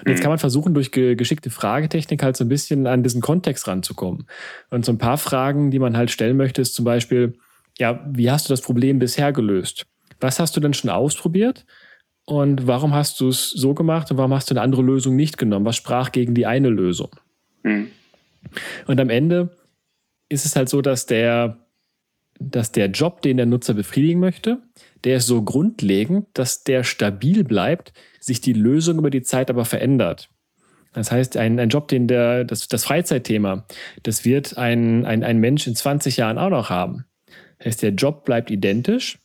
Und 0.00 0.08
jetzt 0.08 0.18
mhm. 0.18 0.22
kann 0.22 0.30
man 0.30 0.38
versuchen, 0.38 0.74
durch 0.74 0.90
ge 0.90 1.14
geschickte 1.16 1.50
Fragetechnik 1.50 2.22
halt 2.22 2.36
so 2.36 2.44
ein 2.44 2.48
bisschen 2.48 2.86
an 2.86 3.02
diesen 3.02 3.20
Kontext 3.20 3.68
ranzukommen. 3.68 4.26
Und 4.70 4.84
so 4.84 4.92
ein 4.92 4.98
paar 4.98 5.18
Fragen, 5.18 5.70
die 5.70 5.78
man 5.78 5.96
halt 5.96 6.10
stellen 6.10 6.36
möchte, 6.36 6.62
ist 6.62 6.74
zum 6.74 6.84
Beispiel, 6.84 7.36
ja, 7.78 8.04
wie 8.10 8.30
hast 8.30 8.48
du 8.48 8.52
das 8.52 8.62
Problem 8.62 8.98
bisher 8.98 9.32
gelöst? 9.32 9.86
Was 10.20 10.40
hast 10.40 10.56
du 10.56 10.60
denn 10.60 10.74
schon 10.74 10.90
ausprobiert? 10.90 11.66
Und 12.24 12.66
warum 12.66 12.94
hast 12.94 13.20
du 13.20 13.28
es 13.28 13.50
so 13.50 13.74
gemacht 13.74 14.10
und 14.10 14.16
warum 14.16 14.32
hast 14.32 14.50
du 14.50 14.54
eine 14.54 14.62
andere 14.62 14.82
Lösung 14.82 15.14
nicht 15.14 15.36
genommen? 15.36 15.66
Was 15.66 15.76
sprach 15.76 16.10
gegen 16.10 16.34
die 16.34 16.46
eine 16.46 16.70
Lösung? 16.70 17.10
Mhm. 17.62 17.88
Und 18.86 18.98
am 19.00 19.10
Ende 19.10 19.56
ist 20.28 20.46
es 20.46 20.56
halt 20.56 20.68
so, 20.68 20.80
dass 20.80 21.06
der 21.06 21.63
dass 22.50 22.72
der 22.72 22.86
Job, 22.86 23.22
den 23.22 23.36
der 23.36 23.46
Nutzer 23.46 23.74
befriedigen 23.74 24.20
möchte, 24.20 24.62
der 25.04 25.18
ist 25.18 25.26
so 25.26 25.42
grundlegend, 25.42 26.26
dass 26.34 26.64
der 26.64 26.84
stabil 26.84 27.44
bleibt, 27.44 27.92
sich 28.20 28.40
die 28.40 28.52
Lösung 28.52 28.98
über 28.98 29.10
die 29.10 29.22
Zeit 29.22 29.50
aber 29.50 29.64
verändert. 29.64 30.30
Das 30.92 31.10
heißt, 31.10 31.36
ein, 31.36 31.58
ein 31.58 31.68
Job, 31.68 31.88
den 31.88 32.06
der, 32.06 32.44
das, 32.44 32.68
das 32.68 32.84
Freizeitthema, 32.84 33.66
das 34.02 34.24
wird 34.24 34.56
ein, 34.56 35.04
ein, 35.04 35.24
ein 35.24 35.38
Mensch 35.38 35.66
in 35.66 35.74
20 35.74 36.16
Jahren 36.16 36.38
auch 36.38 36.50
noch 36.50 36.70
haben. 36.70 37.04
Das 37.58 37.66
heißt, 37.66 37.82
der 37.82 37.90
Job 37.90 38.24
bleibt 38.24 38.50
identisch, 38.50 39.18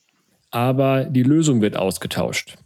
aber 0.50 1.06
die 1.06 1.24
Lösung 1.24 1.62
wird 1.62 1.78
ausgetauscht. 1.78 2.58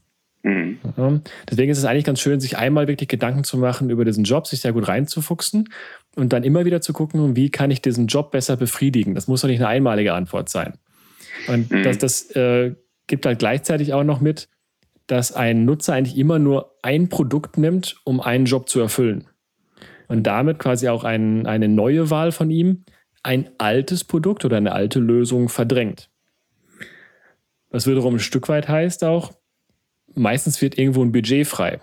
Mhm. 0.43 1.21
Deswegen 1.49 1.71
ist 1.71 1.77
es 1.77 1.85
eigentlich 1.85 2.03
ganz 2.03 2.19
schön, 2.19 2.41
sich 2.41 2.57
einmal 2.57 2.89
wirklich 2.89 3.07
Gedanken 3.07 3.45
zu 3.45 3.57
machen 3.57 3.89
über 3.89 4.03
diesen 4.03 4.25
Job, 4.25 4.45
sich 4.45 4.59
sehr 4.59 4.73
gut 4.73 4.87
reinzufuchsen 4.89 5.69
und 6.15 6.33
dann 6.33 6.43
immer 6.43 6.65
wieder 6.65 6.81
zu 6.81 6.91
gucken, 6.91 7.35
wie 7.37 7.49
kann 7.49 7.71
ich 7.71 7.81
diesen 7.81 8.07
Job 8.07 8.31
besser 8.31 8.57
befriedigen. 8.57 9.15
Das 9.15 9.27
muss 9.27 9.41
doch 9.41 9.47
nicht 9.47 9.59
eine 9.59 9.69
einmalige 9.69 10.13
Antwort 10.13 10.49
sein. 10.49 10.73
Und 11.47 11.71
mhm. 11.71 11.83
das, 11.83 11.97
das 11.97 12.31
äh, 12.35 12.75
gibt 13.07 13.25
halt 13.25 13.39
gleichzeitig 13.39 13.93
auch 13.93 14.03
noch 14.03 14.19
mit, 14.19 14.49
dass 15.07 15.31
ein 15.31 15.63
Nutzer 15.63 15.93
eigentlich 15.93 16.17
immer 16.17 16.39
nur 16.39 16.75
ein 16.81 17.07
Produkt 17.07 17.57
nimmt, 17.57 17.97
um 18.03 18.19
einen 18.19 18.45
Job 18.45 18.67
zu 18.67 18.81
erfüllen. 18.81 19.25
Und 20.09 20.23
damit 20.23 20.59
quasi 20.59 20.89
auch 20.89 21.05
ein, 21.05 21.45
eine 21.45 21.69
neue 21.69 22.09
Wahl 22.09 22.33
von 22.33 22.49
ihm 22.49 22.83
ein 23.23 23.49
altes 23.57 24.03
Produkt 24.03 24.43
oder 24.43 24.57
eine 24.57 24.73
alte 24.73 24.99
Lösung 24.99 25.47
verdrängt. 25.47 26.09
Was 27.69 27.87
wiederum 27.87 28.15
ein 28.15 28.19
Stück 28.19 28.49
weit 28.49 28.67
heißt 28.67 29.05
auch, 29.05 29.31
meistens 30.15 30.61
wird 30.61 30.77
irgendwo 30.77 31.03
ein 31.03 31.11
Budget 31.11 31.47
frei. 31.47 31.79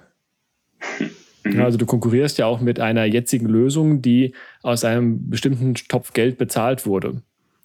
Mhm. 1.44 1.60
Also 1.60 1.78
du 1.78 1.87
konkurrierst 1.87 2.38
ja 2.38 2.46
auch 2.46 2.60
mit 2.60 2.80
einer 2.80 3.04
jetzigen 3.04 3.46
Lösung, 3.46 4.02
die 4.02 4.34
aus 4.62 4.84
einem 4.84 5.30
bestimmten 5.30 5.75
Topf 5.75 6.12
Geld 6.12 6.38
bezahlt 6.38 6.87
wurde. 6.87 7.22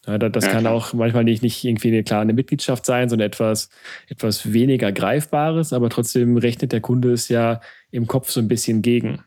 Ja, 0.07 0.17
das 0.19 0.45
ja, 0.45 0.51
kann 0.51 0.67
auch 0.67 0.93
manchmal 0.93 1.23
nicht, 1.23 1.41
nicht 1.41 1.63
irgendwie 1.63 1.87
eine 1.87 2.03
klare 2.03 2.25
Mitgliedschaft 2.25 2.85
sein, 2.85 3.09
sondern 3.09 3.25
etwas, 3.25 3.69
etwas 4.07 4.53
weniger 4.53 4.91
Greifbares, 4.91 5.73
aber 5.73 5.89
trotzdem 5.89 6.37
rechnet 6.37 6.71
der 6.71 6.81
Kunde 6.81 7.11
es 7.11 7.27
ja 7.27 7.59
im 7.89 8.05
Kopf 8.05 8.29
so 8.29 8.39
ein 8.39 8.47
bisschen 8.47 8.81
gegen. 8.81 9.23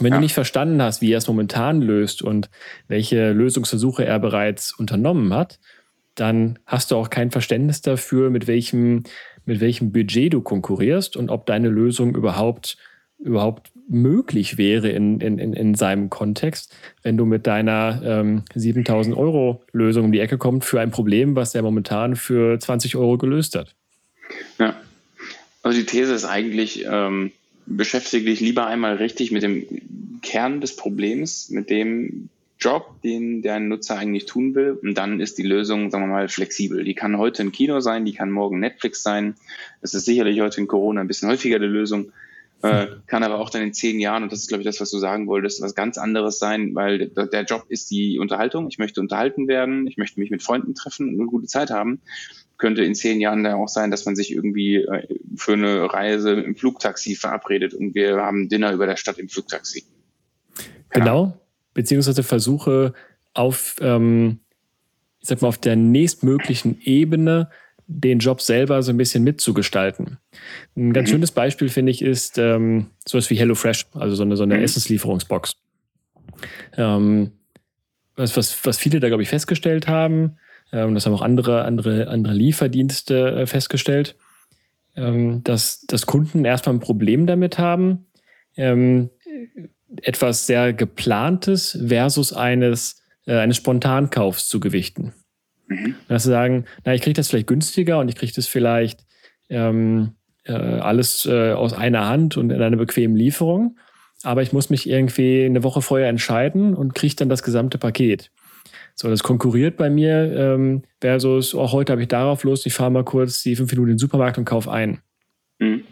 wenn 0.00 0.12
ja. 0.12 0.16
du 0.16 0.20
nicht 0.20 0.32
verstanden 0.32 0.80
hast, 0.80 1.02
wie 1.02 1.12
er 1.12 1.18
es 1.18 1.28
momentan 1.28 1.82
löst 1.82 2.22
und 2.22 2.48
welche 2.88 3.32
Lösungsversuche 3.32 4.06
er 4.06 4.18
bereits 4.18 4.72
unternommen 4.72 5.34
hat, 5.34 5.60
dann 6.14 6.58
hast 6.66 6.90
du 6.90 6.96
auch 6.96 7.10
kein 7.10 7.30
Verständnis 7.30 7.82
dafür, 7.82 8.30
mit 8.30 8.46
welchem 8.46 9.04
mit 9.50 9.60
welchem 9.60 9.90
Budget 9.90 10.32
du 10.32 10.42
konkurrierst 10.42 11.16
und 11.16 11.28
ob 11.28 11.44
deine 11.44 11.68
Lösung 11.68 12.14
überhaupt 12.14 12.76
überhaupt 13.18 13.72
möglich 13.88 14.58
wäre 14.58 14.88
in, 14.90 15.20
in, 15.20 15.38
in 15.38 15.74
seinem 15.74 16.08
Kontext, 16.08 16.72
wenn 17.02 17.16
du 17.16 17.26
mit 17.26 17.48
deiner 17.48 18.00
ähm, 18.04 18.44
7000 18.54 19.16
Euro 19.16 19.62
Lösung 19.72 20.04
um 20.04 20.12
die 20.12 20.20
Ecke 20.20 20.38
kommst 20.38 20.68
für 20.68 20.80
ein 20.80 20.92
Problem, 20.92 21.34
was 21.34 21.52
er 21.56 21.62
momentan 21.62 22.14
für 22.14 22.60
20 22.60 22.94
Euro 22.94 23.18
gelöst 23.18 23.56
hat. 23.56 23.74
Ja, 24.60 24.76
also 25.64 25.76
die 25.76 25.84
These 25.84 26.14
ist 26.14 26.24
eigentlich, 26.24 26.86
ähm, 26.88 27.32
beschäftige 27.66 28.26
dich 28.26 28.40
lieber 28.40 28.68
einmal 28.68 28.94
richtig 28.96 29.32
mit 29.32 29.42
dem 29.42 29.66
Kern 30.22 30.60
des 30.60 30.76
Problems, 30.76 31.50
mit 31.50 31.70
dem 31.70 32.28
Job, 32.60 33.00
den 33.02 33.42
der 33.42 33.58
Nutzer 33.58 33.96
eigentlich 33.96 34.26
tun 34.26 34.54
will. 34.54 34.78
Und 34.82 34.94
dann 34.94 35.20
ist 35.20 35.38
die 35.38 35.42
Lösung, 35.42 35.90
sagen 35.90 36.04
wir 36.04 36.08
mal, 36.08 36.28
flexibel. 36.28 36.84
Die 36.84 36.94
kann 36.94 37.18
heute 37.18 37.42
ein 37.42 37.52
Kino 37.52 37.80
sein, 37.80 38.04
die 38.04 38.12
kann 38.12 38.30
morgen 38.30 38.60
Netflix 38.60 39.02
sein. 39.02 39.34
Das 39.80 39.94
ist 39.94 40.04
sicherlich 40.04 40.40
heute 40.40 40.60
in 40.60 40.66
Corona 40.66 41.00
ein 41.00 41.08
bisschen 41.08 41.28
häufiger 41.28 41.58
die 41.58 41.66
Lösung. 41.66 42.12
Äh, 42.62 42.88
kann 43.06 43.22
aber 43.22 43.38
auch 43.38 43.48
dann 43.48 43.62
in 43.62 43.72
zehn 43.72 43.98
Jahren, 44.00 44.22
und 44.22 44.32
das 44.32 44.40
ist, 44.40 44.48
glaube 44.48 44.60
ich, 44.60 44.66
das, 44.66 44.80
was 44.80 44.90
du 44.90 44.98
sagen 44.98 45.26
wolltest, 45.28 45.62
was 45.62 45.74
ganz 45.74 45.96
anderes 45.96 46.38
sein, 46.38 46.74
weil 46.74 47.08
der, 47.08 47.44
Job 47.44 47.64
ist 47.68 47.90
die 47.90 48.18
Unterhaltung. 48.18 48.68
Ich 48.68 48.76
möchte 48.76 49.00
unterhalten 49.00 49.48
werden, 49.48 49.86
ich 49.86 49.96
möchte 49.96 50.20
mich 50.20 50.30
mit 50.30 50.42
Freunden 50.42 50.74
treffen 50.74 51.08
und 51.08 51.14
eine 51.14 51.26
gute 51.26 51.46
Zeit 51.46 51.70
haben. 51.70 52.02
Könnte 52.58 52.84
in 52.84 52.94
zehn 52.94 53.18
Jahren 53.18 53.42
dann 53.44 53.54
auch 53.54 53.68
sein, 53.68 53.90
dass 53.90 54.04
man 54.04 54.14
sich 54.14 54.32
irgendwie 54.32 54.76
äh, 54.76 55.08
für 55.36 55.54
eine 55.54 55.90
Reise 55.90 56.32
im 56.32 56.54
Flugtaxi 56.54 57.14
verabredet 57.14 57.72
und 57.72 57.94
wir 57.94 58.16
haben 58.18 58.50
Dinner 58.50 58.72
über 58.72 58.84
der 58.84 58.96
Stadt 58.96 59.18
im 59.18 59.30
Flugtaxi. 59.30 59.84
Genau, 60.90 61.40
beziehungsweise 61.80 62.22
versuche 62.22 62.92
auf, 63.32 63.76
ähm, 63.80 64.40
ich 65.20 65.28
sag 65.28 65.40
mal, 65.40 65.48
auf 65.48 65.56
der 65.56 65.76
nächstmöglichen 65.76 66.78
Ebene 66.82 67.48
den 67.86 68.18
Job 68.18 68.42
selber 68.42 68.82
so 68.82 68.92
ein 68.92 68.98
bisschen 68.98 69.24
mitzugestalten. 69.24 70.18
Ein 70.76 70.92
ganz 70.92 71.08
mhm. 71.08 71.12
schönes 71.12 71.32
Beispiel, 71.32 71.70
finde 71.70 71.90
ich, 71.90 72.02
ist 72.02 72.36
ähm, 72.36 72.90
sowas 73.08 73.30
wie 73.30 73.36
HelloFresh, 73.36 73.86
also 73.94 74.14
so 74.14 74.22
eine, 74.22 74.36
so 74.36 74.42
eine 74.42 74.58
mhm. 74.58 74.62
Essenslieferungsbox. 74.62 75.56
Ähm, 76.76 77.32
was, 78.14 78.36
was, 78.36 78.64
was 78.66 78.76
viele 78.76 79.00
da, 79.00 79.08
glaube 79.08 79.22
ich, 79.22 79.30
festgestellt 79.30 79.88
haben, 79.88 80.36
ähm, 80.72 80.94
das 80.94 81.06
haben 81.06 81.14
auch 81.14 81.22
andere, 81.22 81.64
andere, 81.64 82.08
andere 82.08 82.34
Lieferdienste 82.34 83.30
äh, 83.30 83.46
festgestellt, 83.46 84.16
ähm, 84.96 85.42
dass, 85.44 85.80
dass 85.86 86.04
Kunden 86.04 86.44
erstmal 86.44 86.76
ein 86.76 86.80
Problem 86.80 87.26
damit 87.26 87.58
haben, 87.58 88.06
ähm, 88.56 89.08
etwas 90.02 90.46
sehr 90.46 90.72
geplantes 90.72 91.78
versus 91.86 92.32
eines, 92.32 93.02
äh, 93.26 93.36
eines 93.36 93.56
Spontankaufs 93.56 94.48
zu 94.48 94.60
gewichten. 94.60 95.12
Mhm. 95.68 95.94
Dass 96.08 96.24
sie 96.24 96.30
sagen, 96.30 96.64
na, 96.84 96.94
ich 96.94 97.02
kriege 97.02 97.14
das 97.14 97.28
vielleicht 97.28 97.46
günstiger 97.46 97.98
und 97.98 98.08
ich 98.08 98.16
kriege 98.16 98.32
das 98.34 98.46
vielleicht 98.46 99.04
ähm, 99.48 100.12
äh, 100.44 100.52
alles 100.52 101.26
äh, 101.26 101.52
aus 101.52 101.72
einer 101.72 102.08
Hand 102.08 102.36
und 102.36 102.50
in 102.50 102.62
einer 102.62 102.76
bequemen 102.76 103.16
Lieferung. 103.16 103.78
Aber 104.22 104.42
ich 104.42 104.52
muss 104.52 104.70
mich 104.70 104.88
irgendwie 104.88 105.44
eine 105.44 105.62
Woche 105.62 105.80
vorher 105.80 106.08
entscheiden 106.08 106.74
und 106.74 106.94
kriege 106.94 107.16
dann 107.16 107.28
das 107.28 107.42
gesamte 107.42 107.78
Paket. 107.78 108.30
So, 108.94 109.08
das 109.08 109.22
konkurriert 109.22 109.78
bei 109.78 109.88
mir 109.88 110.30
ähm, 110.36 110.82
versus, 111.00 111.54
oh, 111.54 111.72
heute 111.72 111.92
habe 111.92 112.02
ich 112.02 112.08
darauf 112.08 112.44
Lust, 112.44 112.66
ich 112.66 112.74
fahre 112.74 112.90
mal 112.90 113.04
kurz 113.04 113.42
die 113.42 113.56
fünf 113.56 113.70
Minuten 113.70 113.90
in 113.90 113.94
den 113.94 113.98
Supermarkt 113.98 114.36
und 114.36 114.44
kaufe 114.44 114.70
ein. 114.70 115.00
Mhm. 115.58 115.84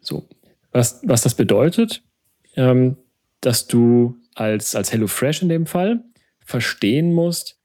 So, 0.00 0.26
was, 0.72 1.00
was 1.04 1.22
das 1.22 1.34
bedeutet, 1.34 2.02
ähm, 2.56 2.96
dass 3.44 3.66
du 3.66 4.16
als, 4.34 4.74
als 4.74 4.92
HelloFresh 4.92 5.42
in 5.42 5.48
dem 5.48 5.66
Fall 5.66 6.02
verstehen 6.44 7.12
musst, 7.12 7.58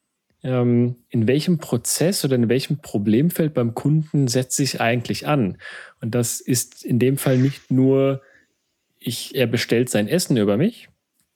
ähm, 0.44 0.96
in 1.10 1.28
welchem 1.28 1.58
Prozess 1.58 2.24
oder 2.24 2.36
in 2.36 2.50
welchem 2.50 2.80
Problemfeld 2.80 3.54
beim 3.54 3.74
Kunden 3.76 4.28
setze 4.28 4.64
ich 4.64 4.82
eigentlich 4.82 5.28
an. 5.28 5.58
Und 6.02 6.16
das 6.16 6.40
ist 6.40 6.84
in 6.84 7.00
dem 7.00 7.18
Fall 7.18 7.38
nicht 7.38 7.72
nur, 7.72 8.22
ich, 9.00 9.36
er 9.36 9.48
bestellt 9.48 9.90
sein 9.90 10.08
Essen 10.08 10.38
über 10.38 10.58
mich, 10.58 10.90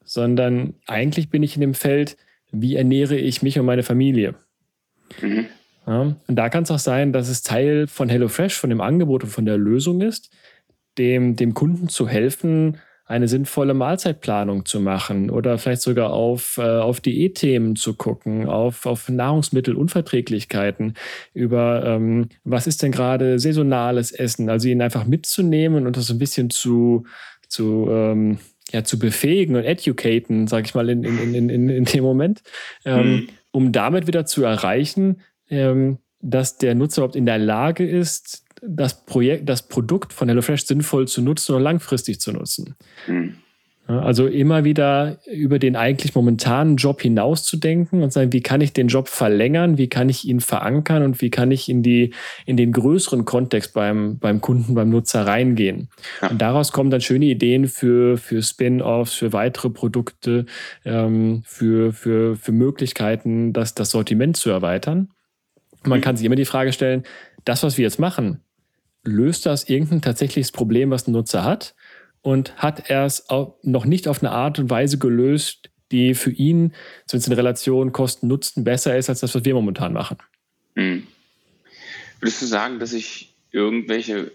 sondern 0.04 0.76
eigentlich 0.88 1.30
bin 1.30 1.44
ich 1.44 1.56
in 1.56 1.62
dem 1.62 1.74
Feld, 1.74 2.18
wie 2.52 2.76
ernähre 2.76 3.16
ich 3.16 3.42
mich 3.42 3.58
und 3.58 3.66
meine 3.66 3.84
Familie. 3.84 4.36
Mhm. 5.22 5.46
Ja, 5.86 6.16
und 6.28 6.36
da 6.36 6.50
kann 6.50 6.64
es 6.64 6.72
auch 6.72 6.80
sein, 6.80 7.12
dass 7.12 7.28
es 7.28 7.44
Teil 7.44 7.88
von 7.88 8.10
HelloFresh, 8.10 8.58
von 8.58 8.70
dem 8.70 8.80
Angebot 8.80 9.24
und 9.24 9.30
von 9.30 9.46
der 9.46 9.58
Lösung 9.58 10.02
ist, 10.02 10.30
dem, 10.98 11.36
dem 11.36 11.54
Kunden 11.54 11.90
zu 11.90 12.08
helfen, 12.08 12.78
eine 13.06 13.28
sinnvolle 13.28 13.74
Mahlzeitplanung 13.74 14.66
zu 14.66 14.80
machen 14.80 15.30
oder 15.30 15.58
vielleicht 15.58 15.82
sogar 15.82 16.12
auf, 16.12 16.58
äh, 16.58 16.62
auf 16.62 17.02
Diätthemen 17.02 17.76
zu 17.76 17.96
gucken, 17.96 18.48
auf, 18.48 18.86
auf 18.86 19.10
Nahrungsmittelunverträglichkeiten, 19.10 20.94
über 21.34 21.84
ähm, 21.86 22.30
was 22.44 22.66
ist 22.66 22.82
denn 22.82 22.94
gerade 22.94 23.40
saisonales 23.40 24.12
Essen, 24.12 24.50
also 24.50 24.70
ihn 24.70 24.82
einfach 24.82 25.06
mitzunehmen 25.06 25.86
und 25.86 25.98
das 25.98 26.10
ein 26.10 26.20
bisschen 26.20 26.50
zu, 26.50 27.06
zu 27.48 27.88
ähm, 27.90 28.40
ja, 28.72 28.84
zu 28.84 28.98
befähigen 28.98 29.56
und 29.56 29.64
educaten, 29.64 30.48
sage 30.48 30.66
ich 30.66 30.76
mal, 30.76 30.90
in, 30.90 31.04
in, 31.04 31.34
in, 31.34 31.50
in, 31.50 31.70
in 31.70 31.86
dem 31.86 32.04
Moment, 32.04 32.42
ähm, 32.86 33.12
mhm. 33.12 33.28
um 33.52 33.72
damit 33.72 34.08
wieder 34.08 34.26
zu 34.26 34.44
erreichen, 34.44 35.22
ähm, 35.50 36.00
dass 36.22 36.58
der 36.58 36.74
Nutzer 36.74 37.02
überhaupt 37.02 37.18
in 37.18 37.26
der 37.26 37.38
Lage 37.38 37.88
ist, 37.88 38.43
das 38.66 39.06
Projekt, 39.06 39.50
das 39.50 39.68
Produkt 39.68 40.14
von 40.14 40.30
HelloFresh 40.30 40.66
sinnvoll 40.66 41.08
zu 41.08 41.22
nutzen 41.22 41.54
oder 41.54 41.64
langfristig 41.64 42.20
zu 42.20 42.32
nutzen. 42.32 42.76
Mhm. 43.08 43.36
Also 43.86 44.28
immer 44.28 44.64
wieder 44.64 45.18
über 45.30 45.60
den 45.60 45.76
eigentlich 45.76 46.16
momentanen 46.16 46.78
Job 46.78 47.02
hinauszudenken 47.02 48.02
und 48.02 48.14
sagen, 48.14 48.32
wie 48.32 48.42
kann 48.42 48.62
ich 48.62 48.72
den 48.72 48.88
Job 48.88 49.10
verlängern, 49.10 49.78
wie 49.78 49.90
kann 49.90 50.08
ich 50.08 50.26
ihn 50.26 50.40
verankern 50.40 51.04
und 51.04 51.22
wie 51.22 51.30
kann 51.30 51.52
ich 51.52 51.68
in, 51.68 51.84
die, 51.84 52.14
in 52.46 52.56
den 52.56 52.72
größeren 52.72 53.26
Kontext 53.26 53.74
beim, 53.74 54.20
beim 54.20 54.40
Kunden, 54.40 54.74
beim 54.74 54.90
Nutzer 54.90 55.28
reingehen. 55.28 55.90
Ja. 56.22 56.30
Und 56.30 56.42
daraus 56.42 56.72
kommen 56.72 56.92
dann 56.92 57.02
schöne 57.02 57.26
Ideen 57.26 57.68
für, 57.68 58.18
für 58.18 58.42
Spin-offs, 58.42 59.16
für 59.16 59.34
weitere 59.34 59.70
Produkte, 59.70 60.46
ähm, 60.86 61.44
für, 61.46 61.92
für, 61.92 62.38
für 62.38 62.54
Möglichkeiten, 62.54 63.52
das, 63.52 63.76
das 63.76 63.92
Sortiment 63.92 64.38
zu 64.38 64.50
erweitern. 64.50 65.10
Man 65.84 66.00
mhm. 66.00 66.04
kann 66.04 66.16
sich 66.16 66.26
immer 66.26 66.38
die 66.38 66.46
Frage 66.46 66.72
stellen, 66.72 67.04
das, 67.44 67.64
was 67.64 67.78
wir 67.78 67.84
jetzt 67.84 68.00
machen, 68.00 68.40
löst 69.04 69.46
das 69.46 69.70
irgendein 69.70 70.02
tatsächliches 70.02 70.52
Problem, 70.52 70.92
was 70.92 71.08
ein 71.08 71.12
Nutzer 71.12 71.44
hat? 71.44 71.76
Und 72.22 72.56
hat 72.56 72.90
er 72.90 73.06
es 73.06 73.26
noch 73.64 73.86
nicht 73.86 74.08
auf 74.08 74.24
eine 74.24 74.32
Art 74.32 74.58
und 74.58 74.70
Weise 74.70 74.98
gelöst, 74.98 75.70
die 75.92 76.16
für 76.16 76.32
ihn, 76.32 76.74
zumindest 77.06 77.28
in 77.28 77.34
Relation 77.34 77.92
Kosten-Nutzen, 77.92 78.64
besser 78.64 78.98
ist 78.98 79.10
als 79.10 79.20
das, 79.20 79.36
was 79.36 79.46
wir 79.46 79.54
momentan 79.54 79.94
machen? 79.94 80.18
Hm. 80.76 81.06
Würdest 82.20 82.42
du 82.42 82.46
sagen, 82.46 82.80
dass 82.80 82.92
sich 82.92 83.36
irgendwelche, 83.52 84.32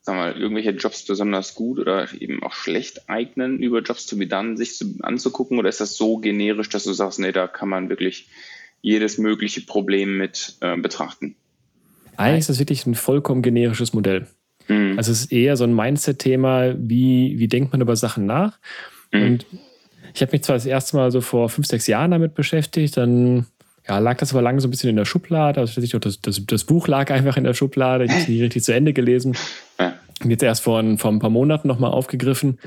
sag 0.00 0.16
mal, 0.16 0.36
irgendwelche 0.40 0.70
Jobs 0.70 1.04
besonders 1.04 1.54
gut 1.54 1.78
oder 1.78 2.08
eben 2.18 2.42
auch 2.42 2.54
schlecht 2.54 3.10
eignen, 3.10 3.62
über 3.62 3.80
Jobs 3.80 4.06
to 4.06 4.16
be 4.16 4.56
sich 4.56 4.74
zu, 4.74 4.96
anzugucken? 5.02 5.58
Oder 5.58 5.68
ist 5.68 5.80
das 5.80 5.96
so 5.96 6.16
generisch, 6.16 6.70
dass 6.70 6.84
du 6.84 6.92
sagst, 6.94 7.18
nee, 7.18 7.32
da 7.32 7.46
kann 7.46 7.68
man 7.68 7.90
wirklich 7.90 8.28
jedes 8.80 9.18
mögliche 9.18 9.60
Problem 9.60 10.16
mit 10.16 10.56
äh, 10.60 10.76
betrachten? 10.78 11.36
Eigentlich 12.22 12.40
ist 12.40 12.50
das 12.50 12.58
wirklich 12.58 12.86
ein 12.86 12.94
vollkommen 12.94 13.42
generisches 13.42 13.92
Modell. 13.92 14.26
Mhm. 14.68 14.94
Also 14.96 15.12
es 15.12 15.22
ist 15.22 15.32
eher 15.32 15.56
so 15.56 15.64
ein 15.64 15.74
Mindset-Thema, 15.74 16.74
wie, 16.78 17.38
wie 17.38 17.48
denkt 17.48 17.72
man 17.72 17.80
über 17.80 17.96
Sachen 17.96 18.26
nach. 18.26 18.58
Mhm. 19.12 19.22
Und 19.22 19.46
ich 20.14 20.22
habe 20.22 20.32
mich 20.32 20.42
zwar 20.42 20.56
das 20.56 20.66
erste 20.66 20.96
Mal 20.96 21.10
so 21.10 21.20
vor 21.20 21.48
fünf, 21.48 21.66
sechs 21.66 21.86
Jahren 21.86 22.10
damit 22.10 22.34
beschäftigt, 22.34 22.96
dann 22.96 23.46
ja, 23.88 23.98
lag 23.98 24.18
das 24.18 24.32
aber 24.32 24.42
lange 24.42 24.60
so 24.60 24.68
ein 24.68 24.70
bisschen 24.70 24.90
in 24.90 24.96
der 24.96 25.04
Schublade. 25.04 25.60
Also 25.60 25.80
das, 25.80 26.20
das, 26.20 26.46
das 26.46 26.64
Buch 26.64 26.86
lag 26.86 27.10
einfach 27.10 27.36
in 27.36 27.44
der 27.44 27.54
Schublade, 27.54 28.04
ich 28.04 28.10
habe 28.10 28.22
es 28.22 28.28
nicht 28.28 28.42
richtig 28.42 28.62
zu 28.62 28.72
Ende 28.72 28.92
gelesen. 28.92 29.36
Und 30.22 30.30
jetzt 30.30 30.42
erst 30.42 30.62
vor, 30.62 30.82
vor 30.98 31.10
ein 31.10 31.18
paar 31.18 31.30
Monaten 31.30 31.66
nochmal 31.66 31.90
aufgegriffen. 31.90 32.58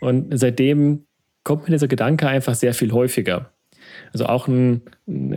Und 0.00 0.38
seitdem 0.38 1.06
kommt 1.44 1.62
mir 1.62 1.74
dieser 1.74 1.88
Gedanke 1.88 2.28
einfach 2.28 2.54
sehr 2.54 2.74
viel 2.74 2.92
häufiger. 2.92 3.52
Also 4.12 4.26
auch 4.26 4.46
ein, 4.46 4.82
ein, 5.06 5.32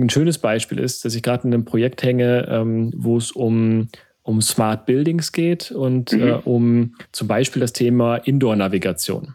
ein 0.00 0.10
schönes 0.10 0.38
Beispiel 0.38 0.78
ist, 0.78 1.04
dass 1.04 1.14
ich 1.14 1.22
gerade 1.22 1.46
in 1.46 1.54
einem 1.54 1.64
Projekt 1.64 2.02
hänge, 2.02 2.46
ähm, 2.48 2.92
wo 2.96 3.16
es 3.16 3.32
um, 3.32 3.88
um 4.22 4.40
Smart 4.40 4.86
Buildings 4.86 5.32
geht 5.32 5.70
und 5.70 6.12
mhm. 6.12 6.22
äh, 6.22 6.32
um 6.32 6.94
zum 7.12 7.28
Beispiel 7.28 7.60
das 7.60 7.72
Thema 7.72 8.16
Indoor-Navigation. 8.16 9.34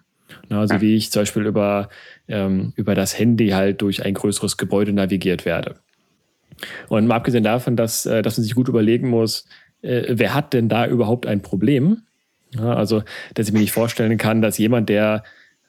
Also 0.49 0.81
wie 0.81 0.95
ich 0.95 1.11
zum 1.11 1.21
Beispiel 1.21 1.45
über, 1.45 1.89
ähm, 2.27 2.73
über 2.75 2.95
das 2.95 3.17
Handy 3.17 3.49
halt 3.49 3.81
durch 3.81 4.05
ein 4.05 4.13
größeres 4.13 4.57
Gebäude 4.57 4.93
navigiert 4.93 5.45
werde. 5.45 5.75
Und 6.89 7.07
mal 7.07 7.15
abgesehen 7.15 7.43
davon, 7.43 7.75
dass, 7.75 8.05
äh, 8.05 8.21
dass 8.21 8.37
man 8.37 8.43
sich 8.43 8.55
gut 8.55 8.67
überlegen 8.67 9.09
muss, 9.09 9.47
äh, 9.81 10.03
wer 10.09 10.33
hat 10.33 10.53
denn 10.53 10.69
da 10.69 10.87
überhaupt 10.87 11.25
ein 11.25 11.41
Problem? 11.41 12.03
Ja, 12.55 12.75
also, 12.75 13.03
dass 13.33 13.47
ich 13.47 13.53
mir 13.53 13.59
nicht 13.59 13.71
vorstellen 13.71 14.17
kann, 14.17 14.41
dass 14.41 14.57
jemand, 14.57 14.89
der 14.89 15.23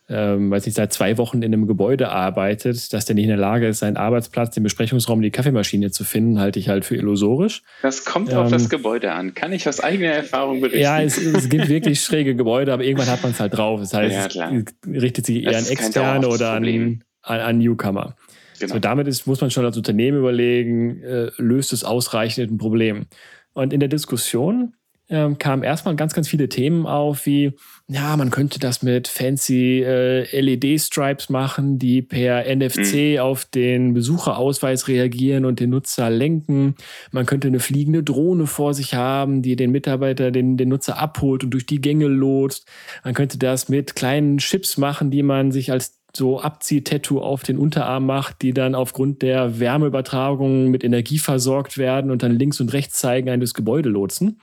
ähm, 0.08 0.50
weiß 0.50 0.66
nicht, 0.66 0.74
seit 0.74 0.92
zwei 0.92 1.16
Wochen 1.16 1.38
in 1.42 1.52
einem 1.52 1.66
Gebäude 1.66 2.10
arbeitet, 2.10 2.92
dass 2.92 3.06
der 3.06 3.14
nicht 3.14 3.24
in 3.24 3.30
der 3.30 3.38
Lage 3.38 3.68
ist, 3.68 3.78
seinen 3.78 3.96
Arbeitsplatz, 3.96 4.54
den 4.54 4.62
Besprechungsraum, 4.62 5.22
die 5.22 5.30
Kaffeemaschine 5.30 5.90
zu 5.90 6.04
finden, 6.04 6.40
halte 6.40 6.58
ich 6.58 6.68
halt 6.68 6.84
für 6.84 6.96
illusorisch. 6.96 7.62
Das 7.80 8.04
kommt 8.04 8.30
ähm, 8.30 8.38
auf 8.38 8.50
das 8.50 8.68
Gebäude 8.68 9.12
an. 9.12 9.34
Kann 9.34 9.52
ich 9.52 9.66
aus 9.66 9.80
eigener 9.80 10.10
Erfahrung 10.10 10.60
berichten? 10.60 10.82
Ja, 10.82 11.00
es, 11.00 11.16
es 11.16 11.48
gibt 11.48 11.68
wirklich 11.68 12.02
schräge 12.02 12.34
Gebäude, 12.34 12.72
aber 12.72 12.84
irgendwann 12.84 13.08
hat 13.08 13.22
man 13.22 13.32
es 13.32 13.40
halt 13.40 13.56
drauf. 13.56 13.80
Das 13.80 13.94
heißt, 13.94 14.34
ja, 14.34 14.50
es 14.50 14.64
richtet 14.86 15.24
sich 15.24 15.44
eher 15.44 15.56
an 15.56 15.66
Externe 15.66 16.28
oder 16.28 16.52
an, 16.52 17.02
an, 17.22 17.40
an 17.40 17.58
Newcomer. 17.58 18.16
Genau. 18.60 18.74
So, 18.74 18.78
damit 18.78 19.08
ist, 19.08 19.26
muss 19.26 19.40
man 19.40 19.50
schon 19.50 19.64
als 19.64 19.76
Unternehmen 19.76 20.18
überlegen, 20.18 21.02
äh, 21.02 21.30
löst 21.38 21.72
es 21.72 21.82
ausreichend 21.82 22.52
ein 22.52 22.58
Problem. 22.58 23.06
Und 23.54 23.72
in 23.72 23.80
der 23.80 23.88
Diskussion 23.88 24.74
ähm, 25.10 25.38
kamen 25.38 25.62
erstmal 25.62 25.96
ganz, 25.96 26.14
ganz 26.14 26.28
viele 26.28 26.48
Themen 26.48 26.86
auf, 26.86 27.26
wie, 27.26 27.52
ja, 27.88 28.16
man 28.16 28.30
könnte 28.30 28.58
das 28.58 28.82
mit 28.82 29.06
fancy 29.06 29.82
äh, 29.82 30.40
LED-Stripes 30.40 31.28
machen, 31.28 31.78
die 31.78 32.00
per 32.00 32.44
NFC 32.54 33.14
mhm. 33.14 33.18
auf 33.18 33.44
den 33.44 33.92
Besucherausweis 33.92 34.88
reagieren 34.88 35.44
und 35.44 35.60
den 35.60 35.70
Nutzer 35.70 36.08
lenken. 36.08 36.76
Man 37.12 37.26
könnte 37.26 37.48
eine 37.48 37.60
fliegende 37.60 38.02
Drohne 38.02 38.46
vor 38.46 38.72
sich 38.72 38.94
haben, 38.94 39.42
die 39.42 39.56
den 39.56 39.72
Mitarbeiter, 39.72 40.30
den, 40.30 40.56
den 40.56 40.70
Nutzer 40.70 40.98
abholt 40.98 41.44
und 41.44 41.50
durch 41.50 41.66
die 41.66 41.82
Gänge 41.82 42.06
lotst. 42.06 42.66
Man 43.04 43.12
könnte 43.12 43.36
das 43.36 43.68
mit 43.68 43.96
kleinen 43.96 44.38
Chips 44.38 44.78
machen, 44.78 45.10
die 45.10 45.22
man 45.22 45.52
sich 45.52 45.70
als 45.70 46.00
so 46.16 46.40
Abzieh-Tattoo 46.40 47.20
auf 47.20 47.42
den 47.42 47.58
Unterarm 47.58 48.06
macht, 48.06 48.42
die 48.42 48.54
dann 48.54 48.74
aufgrund 48.74 49.22
der 49.22 49.58
Wärmeübertragung 49.58 50.70
mit 50.70 50.84
Energie 50.84 51.18
versorgt 51.18 51.76
werden 51.76 52.10
und 52.10 52.22
dann 52.22 52.32
links 52.32 52.60
und 52.60 52.72
rechts 52.72 52.98
zeigen, 52.98 53.28
ein 53.28 53.40
das 53.40 53.54
Gebäude 53.54 53.88
lotsen. 53.88 54.40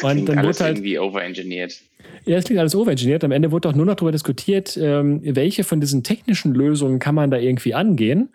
Das 0.00 0.12
und 0.12 0.26
dann 0.26 0.38
alles 0.38 0.58
wird 0.58 0.60
halt 0.60 0.76
irgendwie 0.78 0.98
overengineert. 0.98 1.80
Ja, 2.24 2.36
es 2.36 2.44
klingt 2.44 2.60
alles 2.60 2.74
overengineert. 2.74 3.24
Am 3.24 3.32
Ende 3.32 3.52
wurde 3.52 3.68
auch 3.68 3.74
nur 3.74 3.86
noch 3.86 3.94
darüber 3.94 4.12
diskutiert, 4.12 4.76
ähm, 4.76 5.20
welche 5.22 5.64
von 5.64 5.80
diesen 5.80 6.02
technischen 6.02 6.54
Lösungen 6.54 6.98
kann 6.98 7.14
man 7.14 7.30
da 7.30 7.38
irgendwie 7.38 7.74
angehen. 7.74 8.30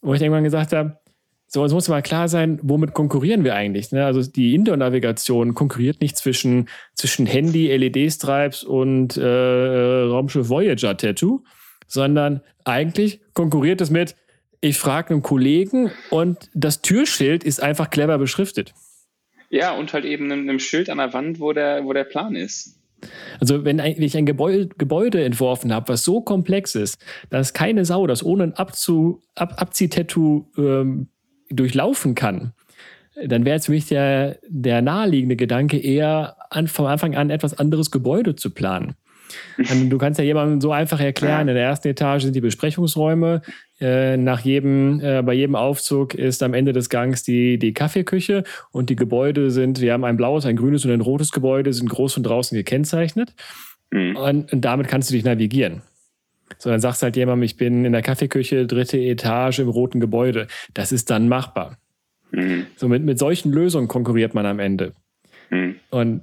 Wo 0.00 0.14
ich 0.14 0.22
irgendwann 0.22 0.44
gesagt 0.44 0.72
habe, 0.72 0.98
so, 1.54 1.64
es 1.66 1.72
muss 1.72 1.88
mal 1.88 2.00
klar 2.00 2.28
sein, 2.28 2.58
womit 2.62 2.94
konkurrieren 2.94 3.44
wir 3.44 3.54
eigentlich? 3.54 3.92
Ne? 3.92 4.06
Also 4.06 4.22
die 4.22 4.54
Indoor-Navigation 4.54 5.52
konkurriert 5.52 6.00
nicht 6.00 6.16
zwischen, 6.16 6.70
zwischen 6.94 7.26
Handy, 7.26 7.68
LED-Stripes 7.76 8.64
und 8.64 9.18
äh, 9.18 9.22
Raumschiff 9.26 10.48
Voyager 10.48 10.96
Tattoo, 10.96 11.42
sondern 11.86 12.40
eigentlich 12.64 13.20
konkurriert 13.34 13.82
es 13.82 13.90
mit, 13.90 14.16
ich 14.62 14.78
frage 14.78 15.10
einen 15.10 15.22
Kollegen 15.22 15.90
und 16.08 16.48
das 16.54 16.80
Türschild 16.80 17.44
ist 17.44 17.62
einfach 17.62 17.90
clever 17.90 18.16
beschriftet. 18.16 18.72
Ja, 19.52 19.72
und 19.72 19.92
halt 19.92 20.06
eben 20.06 20.32
einem 20.32 20.58
Schild 20.58 20.88
an 20.88 20.96
der 20.96 21.12
Wand, 21.12 21.38
wo 21.38 21.52
der, 21.52 21.84
wo 21.84 21.92
der 21.92 22.04
Plan 22.04 22.34
ist. 22.34 22.80
Also 23.38 23.66
wenn 23.66 23.78
ich 23.80 24.16
ein 24.16 24.24
Gebäude, 24.24 24.68
Gebäude 24.78 25.22
entworfen 25.22 25.74
habe, 25.74 25.88
was 25.92 26.04
so 26.04 26.22
komplex 26.22 26.74
ist, 26.74 26.98
dass 27.28 27.52
keine 27.52 27.84
Sau 27.84 28.06
das 28.06 28.24
ohne 28.24 28.44
ein 28.44 28.52
Abzu, 28.54 29.20
Ab, 29.34 29.54
Abziehtattoo 29.58 30.46
ähm, 30.56 31.08
durchlaufen 31.50 32.14
kann, 32.14 32.54
dann 33.22 33.44
wäre 33.44 33.56
jetzt 33.56 33.66
für 33.66 33.72
mich 33.72 33.88
der, 33.88 34.38
der 34.48 34.80
naheliegende 34.80 35.36
Gedanke 35.36 35.76
eher 35.76 36.36
an, 36.48 36.66
vom 36.66 36.86
Anfang 36.86 37.14
an 37.14 37.28
etwas 37.28 37.58
anderes 37.58 37.90
Gebäude 37.90 38.36
zu 38.36 38.50
planen. 38.50 38.94
Du 39.88 39.98
kannst 39.98 40.18
ja 40.18 40.24
jemandem 40.24 40.60
so 40.60 40.72
einfach 40.72 41.00
erklären, 41.00 41.48
in 41.48 41.54
der 41.54 41.64
ersten 41.64 41.88
Etage 41.88 42.22
sind 42.22 42.34
die 42.34 42.40
Besprechungsräume, 42.40 43.42
äh, 43.80 44.16
nach 44.16 44.40
jedem, 44.40 45.00
äh, 45.00 45.22
bei 45.22 45.32
jedem 45.32 45.56
Aufzug 45.56 46.14
ist 46.14 46.42
am 46.42 46.54
Ende 46.54 46.72
des 46.72 46.88
Gangs 46.88 47.24
die, 47.24 47.58
die 47.58 47.74
Kaffeeküche 47.74 48.44
und 48.70 48.90
die 48.90 48.96
Gebäude 48.96 49.50
sind, 49.50 49.80
wir 49.80 49.92
haben 49.92 50.04
ein 50.04 50.16
blaues, 50.16 50.46
ein 50.46 50.56
grünes 50.56 50.84
und 50.84 50.92
ein 50.92 51.00
rotes 51.00 51.32
Gebäude, 51.32 51.72
sind 51.72 51.90
groß 51.90 52.14
von 52.14 52.22
draußen 52.22 52.56
gekennzeichnet. 52.56 53.34
Mhm. 53.90 54.16
Und, 54.16 54.52
und 54.52 54.60
damit 54.60 54.86
kannst 54.86 55.10
du 55.10 55.14
dich 55.14 55.24
navigieren. 55.24 55.82
So, 56.58 56.70
dann 56.70 56.80
sagst 56.80 57.02
du 57.02 57.04
halt 57.04 57.16
jemandem, 57.16 57.42
ich 57.42 57.56
bin 57.56 57.84
in 57.84 57.92
der 57.92 58.02
Kaffeeküche, 58.02 58.66
dritte 58.66 58.98
Etage 58.98 59.58
im 59.58 59.68
roten 59.68 59.98
Gebäude. 59.98 60.46
Das 60.74 60.92
ist 60.92 61.10
dann 61.10 61.28
machbar. 61.28 61.78
Mhm. 62.30 62.66
So, 62.76 62.88
mit, 62.88 63.02
mit 63.02 63.18
solchen 63.18 63.52
Lösungen 63.52 63.88
konkurriert 63.88 64.34
man 64.34 64.46
am 64.46 64.60
Ende. 64.60 64.92
Mhm. 65.50 65.76
Und 65.90 66.22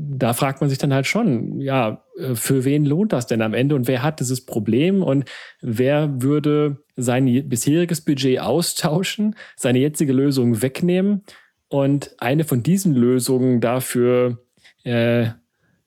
da 0.00 0.32
fragt 0.32 0.60
man 0.60 0.70
sich 0.70 0.78
dann 0.78 0.94
halt 0.94 1.06
schon, 1.06 1.60
ja, 1.60 2.04
äh, 2.16 2.34
für 2.34 2.64
wen 2.64 2.84
lohnt 2.84 3.12
das 3.12 3.26
denn 3.26 3.42
am 3.42 3.52
Ende 3.52 3.74
und 3.74 3.88
wer 3.88 4.02
hat 4.02 4.20
dieses 4.20 4.46
Problem 4.46 5.02
und 5.02 5.24
wer 5.60 6.22
würde 6.22 6.78
sein 6.96 7.48
bisheriges 7.48 8.00
Budget 8.00 8.40
austauschen, 8.40 9.34
seine 9.56 9.80
jetzige 9.80 10.12
Lösung 10.12 10.62
wegnehmen 10.62 11.24
und 11.68 12.14
eine 12.18 12.44
von 12.44 12.62
diesen 12.62 12.94
Lösungen 12.94 13.60
dafür, 13.60 14.38
äh, 14.84 15.24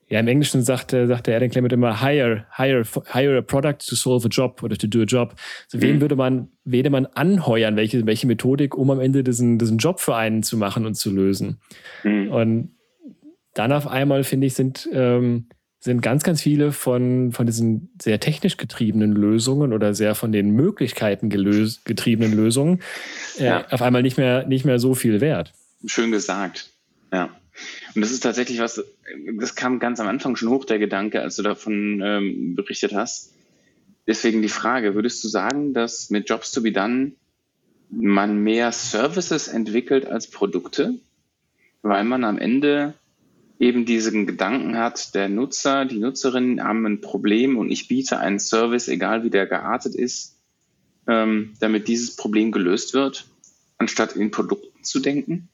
ja, 0.07 0.19
im 0.19 0.27
Englischen 0.27 0.61
sagte, 0.61 1.07
sagte 1.07 1.33
Adam 1.33 1.49
Clement 1.49 1.71
immer, 1.71 2.01
hire, 2.01 2.45
hire, 2.57 2.83
hire 3.13 3.37
a 3.37 3.41
product 3.41 3.87
to 3.87 3.95
solve 3.95 4.25
a 4.25 4.29
job 4.29 4.61
oder 4.61 4.75
to 4.75 4.87
do 4.87 5.01
a 5.01 5.05
job. 5.05 5.35
Also 5.65 5.81
wen 5.81 5.95
mhm. 5.95 6.01
würde 6.01 6.17
man, 6.17 6.49
würde 6.65 6.89
man 6.89 7.05
anheuern, 7.05 7.77
welche, 7.77 8.05
welche 8.05 8.27
Methodik, 8.27 8.75
um 8.75 8.91
am 8.91 8.99
Ende 8.99 9.23
diesen, 9.23 9.57
diesen 9.57 9.77
Job 9.77 10.01
für 10.01 10.17
einen 10.17 10.43
zu 10.43 10.57
machen 10.57 10.85
und 10.85 10.95
zu 10.95 11.11
lösen? 11.11 11.61
Mhm. 12.03 12.29
Und 12.29 12.69
dann 13.53 13.71
auf 13.71 13.87
einmal, 13.87 14.23
finde 14.23 14.47
ich, 14.47 14.53
sind, 14.53 14.89
ähm, 14.93 15.47
sind 15.79 16.01
ganz, 16.01 16.23
ganz 16.23 16.41
viele 16.41 16.71
von, 16.71 17.31
von 17.31 17.45
diesen 17.45 17.89
sehr 18.01 18.19
technisch 18.19 18.57
getriebenen 18.57 19.13
Lösungen 19.13 19.73
oder 19.73 19.93
sehr 19.93 20.15
von 20.15 20.31
den 20.31 20.51
Möglichkeiten 20.51 21.29
gelös 21.29 21.83
getriebenen 21.83 22.33
Lösungen 22.33 22.81
äh, 23.39 23.45
ja. 23.45 23.67
auf 23.71 23.81
einmal 23.81 24.03
nicht 24.03 24.17
mehr, 24.17 24.45
nicht 24.45 24.63
mehr 24.63 24.79
so 24.79 24.93
viel 24.93 25.21
wert. 25.21 25.53
Schön 25.85 26.11
gesagt. 26.11 26.69
Ja. 27.11 27.29
Und 27.95 28.01
das 28.01 28.11
ist 28.11 28.21
tatsächlich 28.21 28.59
was, 28.59 28.83
das 29.39 29.55
kam 29.55 29.79
ganz 29.79 29.99
am 29.99 30.07
Anfang 30.07 30.35
schon 30.35 30.49
hoch, 30.49 30.65
der 30.65 30.79
Gedanke, 30.79 31.21
als 31.21 31.35
du 31.35 31.43
davon 31.43 32.01
ähm, 32.03 32.55
berichtet 32.55 32.93
hast. 32.93 33.33
Deswegen 34.07 34.41
die 34.41 34.49
Frage, 34.49 34.95
würdest 34.95 35.23
du 35.23 35.27
sagen, 35.27 35.73
dass 35.73 36.09
mit 36.09 36.29
Jobs 36.29 36.51
to 36.51 36.61
be 36.61 36.71
done 36.71 37.13
man 37.89 38.41
mehr 38.43 38.71
Services 38.71 39.47
entwickelt 39.47 40.05
als 40.05 40.27
Produkte? 40.27 40.95
Weil 41.81 42.03
man 42.03 42.23
am 42.23 42.37
Ende 42.37 42.93
eben 43.61 43.85
diesen 43.85 44.25
Gedanken 44.25 44.75
hat, 44.75 45.13
der 45.13 45.29
Nutzer, 45.29 45.85
die 45.85 45.99
Nutzerin 45.99 46.63
haben 46.63 46.85
ein 46.87 46.99
Problem 46.99 47.57
und 47.57 47.69
ich 47.69 47.87
biete 47.87 48.17
einen 48.17 48.39
Service, 48.39 48.87
egal 48.87 49.23
wie 49.23 49.29
der 49.29 49.45
geartet 49.45 49.93
ist, 49.93 50.39
ähm, 51.07 51.53
damit 51.59 51.87
dieses 51.87 52.15
Problem 52.15 52.51
gelöst 52.51 52.95
wird, 52.95 53.27
anstatt 53.77 54.15
in 54.15 54.31
Produkten 54.31 54.83
zu 54.83 54.99
denken? 54.99 55.47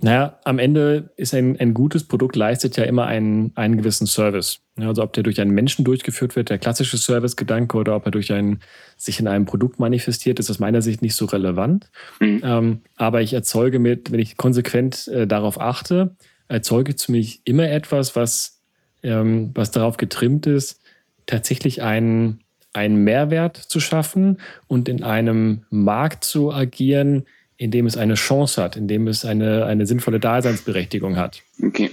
Naja, 0.00 0.38
am 0.44 0.60
Ende 0.60 1.10
ist 1.16 1.34
ein, 1.34 1.58
ein 1.58 1.74
gutes 1.74 2.04
Produkt 2.04 2.36
leistet 2.36 2.76
ja 2.76 2.84
immer 2.84 3.06
einen, 3.06 3.50
einen 3.56 3.78
gewissen 3.78 4.06
Service. 4.06 4.60
Also 4.76 5.02
ob 5.02 5.12
der 5.14 5.24
durch 5.24 5.40
einen 5.40 5.52
Menschen 5.52 5.84
durchgeführt 5.84 6.36
wird, 6.36 6.50
der 6.50 6.58
klassische 6.58 6.98
Service-Gedanke, 6.98 7.76
oder 7.78 7.96
ob 7.96 8.04
er 8.04 8.12
durch 8.12 8.32
ein, 8.32 8.60
sich 8.96 9.18
in 9.18 9.26
einem 9.26 9.46
Produkt 9.46 9.80
manifestiert, 9.80 10.38
ist 10.38 10.50
aus 10.50 10.60
meiner 10.60 10.82
Sicht 10.82 11.02
nicht 11.02 11.16
so 11.16 11.24
relevant. 11.24 11.90
Mhm. 12.20 12.42
Ähm, 12.44 12.80
aber 12.94 13.22
ich 13.22 13.32
erzeuge 13.32 13.80
mit, 13.80 14.12
wenn 14.12 14.20
ich 14.20 14.36
konsequent 14.36 15.08
äh, 15.08 15.26
darauf 15.26 15.60
achte, 15.60 16.14
erzeuge 16.48 16.94
ich 16.96 17.08
mich 17.08 17.40
immer 17.44 17.68
etwas, 17.70 18.16
was, 18.16 18.60
ähm, 19.02 19.50
was 19.54 19.70
darauf 19.70 19.96
getrimmt 19.96 20.46
ist, 20.46 20.80
tatsächlich 21.26 21.82
einen, 21.82 22.40
einen 22.72 23.04
Mehrwert 23.04 23.56
zu 23.56 23.80
schaffen 23.80 24.38
und 24.68 24.88
in 24.88 25.02
einem 25.02 25.64
Markt 25.70 26.24
zu 26.24 26.52
agieren, 26.52 27.26
in 27.56 27.70
dem 27.70 27.86
es 27.86 27.96
eine 27.96 28.14
Chance 28.14 28.62
hat, 28.62 28.76
in 28.76 28.86
dem 28.86 29.08
es 29.08 29.24
eine, 29.24 29.64
eine 29.64 29.86
sinnvolle 29.86 30.20
Daseinsberechtigung 30.20 31.16
hat. 31.16 31.42
Okay. 31.62 31.90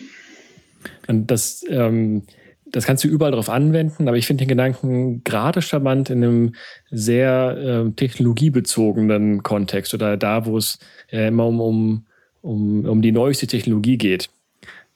Und 1.07 1.31
das, 1.31 1.63
ähm, 1.69 2.23
das 2.65 2.85
kannst 2.85 3.03
du 3.03 3.07
überall 3.07 3.31
darauf 3.31 3.49
anwenden, 3.49 4.07
aber 4.07 4.17
ich 4.17 4.27
finde 4.27 4.43
den 4.43 4.49
Gedanken 4.49 5.23
gerade 5.23 5.61
charmant 5.61 6.09
in 6.09 6.23
einem 6.23 6.55
sehr 6.91 7.85
äh, 7.87 7.91
technologiebezogenen 7.91 9.43
Kontext 9.43 9.93
oder 9.93 10.17
da, 10.17 10.45
wo 10.45 10.57
es 10.57 10.79
äh, 11.11 11.27
immer 11.27 11.47
um, 11.47 11.61
um, 11.61 12.05
um, 12.41 12.85
um 12.85 13.01
die 13.01 13.11
neueste 13.11 13.47
Technologie 13.47 13.97
geht. 13.97 14.29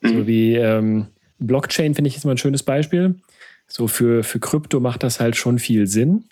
Mhm. 0.02 0.08
So 0.10 0.28
wie 0.28 0.56
ähm, 0.56 1.08
Blockchain 1.40 1.96
finde 1.96 2.10
ich 2.10 2.18
ist 2.18 2.26
mal 2.26 2.32
ein 2.32 2.38
schönes 2.38 2.64
Beispiel. 2.64 3.16
So 3.68 3.88
für, 3.88 4.24
für 4.24 4.40
Krypto 4.40 4.80
macht 4.80 5.04
das 5.04 5.20
halt 5.20 5.36
schon 5.36 5.60
viel 5.60 5.88
Sinn. 5.88 6.26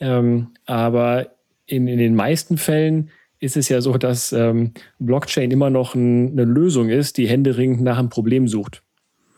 Ähm, 0.00 0.48
aber 0.66 1.30
in, 1.66 1.88
in 1.88 1.98
den 1.98 2.14
meisten 2.14 2.56
Fällen 2.56 3.10
ist 3.40 3.56
es 3.56 3.68
ja 3.68 3.80
so, 3.80 3.96
dass 3.98 4.32
ähm, 4.32 4.72
Blockchain 4.98 5.50
immer 5.50 5.70
noch 5.70 5.94
ein, 5.94 6.32
eine 6.32 6.44
Lösung 6.44 6.88
ist, 6.88 7.18
die 7.18 7.28
händeringend 7.28 7.82
nach 7.82 7.98
einem 7.98 8.08
Problem 8.08 8.48
sucht. 8.48 8.82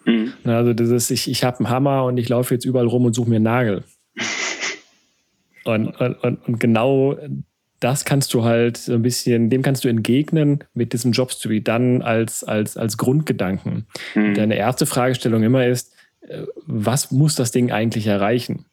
Mhm. 0.05 0.33
Also 0.45 0.73
das 0.73 0.91
ist, 0.91 1.11
ich, 1.11 1.31
ich 1.31 1.45
habe 1.45 1.59
einen 1.59 1.71
Hammer 1.71 2.05
und 2.05 2.17
ich 2.17 2.29
laufe 2.29 2.55
jetzt 2.55 2.65
überall 2.65 2.87
rum 2.87 3.05
und 3.05 3.15
suche 3.15 3.29
mir 3.29 3.37
einen 3.37 3.45
Nagel. 3.45 3.85
Und, 5.63 5.89
und, 6.01 6.17
und, 6.47 6.59
genau 6.59 7.19
das 7.81 8.05
kannst 8.05 8.35
du 8.35 8.45
halt 8.45 8.77
so 8.77 8.95
ein 8.95 9.03
bisschen, 9.03 9.51
dem 9.51 9.63
kannst 9.63 9.85
du 9.85 9.89
entgegnen 9.89 10.65
mit 10.75 10.93
diesem 10.93 11.13
Jobs 11.13 11.39
to 11.39 11.49
be 11.49 11.61
done 11.61 12.05
als, 12.05 12.45
als, 12.45 12.77
als 12.77 12.97
Grundgedanken. 12.97 13.87
Mhm. 14.15 14.35
Deine 14.35 14.57
erste 14.57 14.87
Fragestellung 14.87 15.43
immer 15.43 15.67
ist, 15.67 15.95
äh, 16.29 16.43
was 16.67 17.11
muss 17.11 17.35
das 17.35 17.51
Ding 17.51 17.73
eigentlich 17.73 18.07
erreichen? 18.07 18.67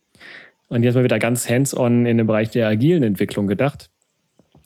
Und 0.67 0.83
jetzt 0.83 0.95
mal 0.95 1.03
wieder 1.05 1.19
ganz 1.19 1.49
hands-on 1.49 2.05
in 2.05 2.17
den 2.17 2.27
Bereich 2.27 2.49
der 2.49 2.67
agilen 2.67 3.03
Entwicklung 3.03 3.47
gedacht 3.47 3.89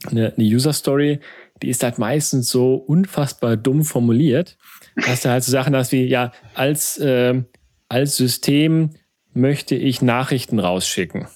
eine, 0.10 0.34
eine 0.36 0.46
User 0.46 0.74
Story, 0.74 1.20
die 1.62 1.70
ist 1.70 1.84
halt 1.84 2.00
meistens 2.00 2.50
so 2.50 2.76
unfassbar 2.76 3.58
dumm 3.58 3.84
formuliert, 3.84 4.58
dass 4.96 5.22
du 5.22 5.30
halt 5.30 5.44
so 5.44 5.52
Sachen 5.52 5.76
hast 5.76 5.92
wie, 5.92 6.06
ja, 6.06 6.32
als, 6.54 6.98
äh, 6.98 7.44
als 7.88 8.16
System 8.16 8.92
möchte 9.34 9.76
ich 9.76 10.02
Nachrichten 10.02 10.60
rausschicken. 10.60 11.28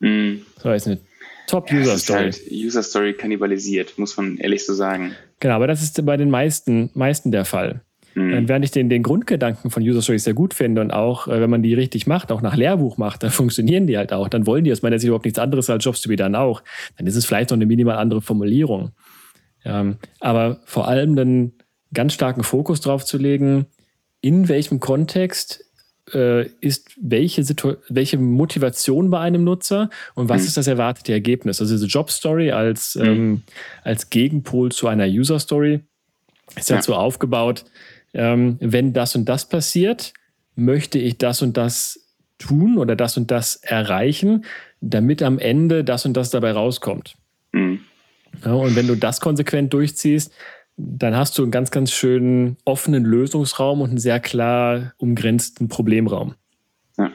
Mm. 0.00 0.36
So 0.62 0.70
ist 0.70 0.86
eine 0.86 0.98
Top-User-Story. 1.46 2.18
Ja, 2.18 2.24
halt 2.24 2.40
User-Story 2.50 3.14
kannibalisiert, 3.14 3.98
muss 3.98 4.16
man 4.16 4.38
ehrlich 4.38 4.64
so 4.64 4.74
sagen. 4.74 5.14
Genau, 5.40 5.54
aber 5.54 5.66
das 5.66 5.82
ist 5.82 6.04
bei 6.04 6.16
den 6.16 6.30
meisten, 6.30 6.90
meisten 6.94 7.30
der 7.30 7.44
Fall. 7.44 7.82
Mhm. 8.14 8.48
Während 8.48 8.64
ich 8.64 8.70
den, 8.70 8.88
den 8.88 9.02
Grundgedanken 9.02 9.70
von 9.70 9.82
User 9.82 10.00
Stories 10.00 10.24
sehr 10.24 10.34
gut 10.34 10.54
finde 10.54 10.80
und 10.80 10.92
auch, 10.92 11.26
äh, 11.26 11.40
wenn 11.40 11.50
man 11.50 11.62
die 11.62 11.74
richtig 11.74 12.06
macht, 12.06 12.30
auch 12.30 12.42
nach 12.42 12.56
Lehrbuch 12.56 12.96
macht, 12.96 13.22
dann 13.22 13.30
funktionieren 13.30 13.86
die 13.86 13.98
halt 13.98 14.12
auch. 14.12 14.28
Dann 14.28 14.46
wollen 14.46 14.64
die 14.64 14.72
aus 14.72 14.82
meiner 14.82 14.98
Sicht 14.98 15.08
überhaupt 15.08 15.24
nichts 15.24 15.38
anderes 15.38 15.68
als 15.68 15.84
Jobs 15.84 16.00
to 16.00 16.08
be 16.08 16.16
dann 16.16 16.34
auch. 16.34 16.62
Dann 16.96 17.06
ist 17.06 17.16
es 17.16 17.26
vielleicht 17.26 17.50
noch 17.50 17.56
eine 17.56 17.66
minimal 17.66 17.96
andere 17.96 18.22
Formulierung. 18.22 18.92
Ähm, 19.64 19.96
aber 20.20 20.60
vor 20.64 20.88
allem 20.88 21.18
einen 21.18 21.52
ganz 21.92 22.12
starken 22.12 22.44
Fokus 22.44 22.80
drauf 22.80 23.04
zu 23.04 23.18
legen, 23.18 23.66
in 24.20 24.48
welchem 24.48 24.80
Kontext 24.80 25.64
äh, 26.12 26.46
ist 26.60 26.90
welche, 27.00 27.44
Situ 27.44 27.74
welche 27.88 28.18
Motivation 28.18 29.10
bei 29.10 29.20
einem 29.20 29.44
Nutzer 29.44 29.90
und 30.14 30.28
was 30.28 30.42
mhm. 30.42 30.48
ist 30.48 30.56
das 30.56 30.66
erwartete 30.66 31.12
Ergebnis. 31.12 31.60
Also 31.60 31.74
diese 31.74 31.86
Job 31.86 32.10
Story 32.10 32.50
als, 32.50 32.94
mhm. 32.96 33.04
ähm, 33.04 33.42
als 33.82 34.10
Gegenpol 34.10 34.72
zu 34.72 34.88
einer 34.88 35.06
User 35.06 35.38
Story 35.38 35.80
ist 36.56 36.70
ja. 36.70 36.76
halt 36.76 36.84
so 36.84 36.94
aufgebaut, 36.94 37.64
ähm, 38.12 38.58
wenn 38.60 38.92
das 38.92 39.16
und 39.16 39.24
das 39.26 39.48
passiert, 39.48 40.12
möchte 40.56 40.98
ich 40.98 41.18
das 41.18 41.42
und 41.42 41.56
das 41.56 42.00
tun 42.38 42.78
oder 42.78 42.96
das 42.96 43.16
und 43.16 43.30
das 43.30 43.56
erreichen, 43.56 44.44
damit 44.80 45.22
am 45.22 45.38
Ende 45.38 45.84
das 45.84 46.04
und 46.04 46.14
das 46.16 46.30
dabei 46.30 46.52
rauskommt. 46.52 47.16
Mhm. 47.52 47.80
Ja, 48.44 48.52
und 48.52 48.76
wenn 48.76 48.86
du 48.86 48.96
das 48.96 49.20
konsequent 49.20 49.72
durchziehst, 49.72 50.32
dann 50.76 51.16
hast 51.16 51.38
du 51.38 51.42
einen 51.42 51.52
ganz, 51.52 51.70
ganz 51.70 51.92
schönen 51.92 52.56
offenen 52.64 53.04
Lösungsraum 53.04 53.80
und 53.80 53.90
einen 53.90 53.98
sehr 53.98 54.20
klar 54.20 54.94
umgrenzten 54.98 55.68
Problemraum. 55.68 56.34
Ja. 56.98 57.12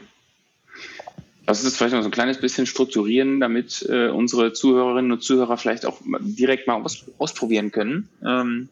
Lass 1.46 1.60
uns 1.60 1.66
das 1.66 1.78
vielleicht 1.78 1.94
noch 1.94 2.02
so 2.02 2.08
ein 2.08 2.12
kleines 2.12 2.40
bisschen 2.40 2.66
strukturieren, 2.66 3.40
damit 3.40 3.86
äh, 3.90 4.10
unsere 4.10 4.54
Zuhörerinnen 4.54 5.12
und 5.12 5.24
Zuhörer 5.24 5.58
vielleicht 5.58 5.86
auch 5.86 6.00
direkt 6.20 6.68
mal 6.68 6.82
aus, 6.82 7.06
ausprobieren 7.18 7.72
können. 7.72 8.08
Ähm, 8.26 8.70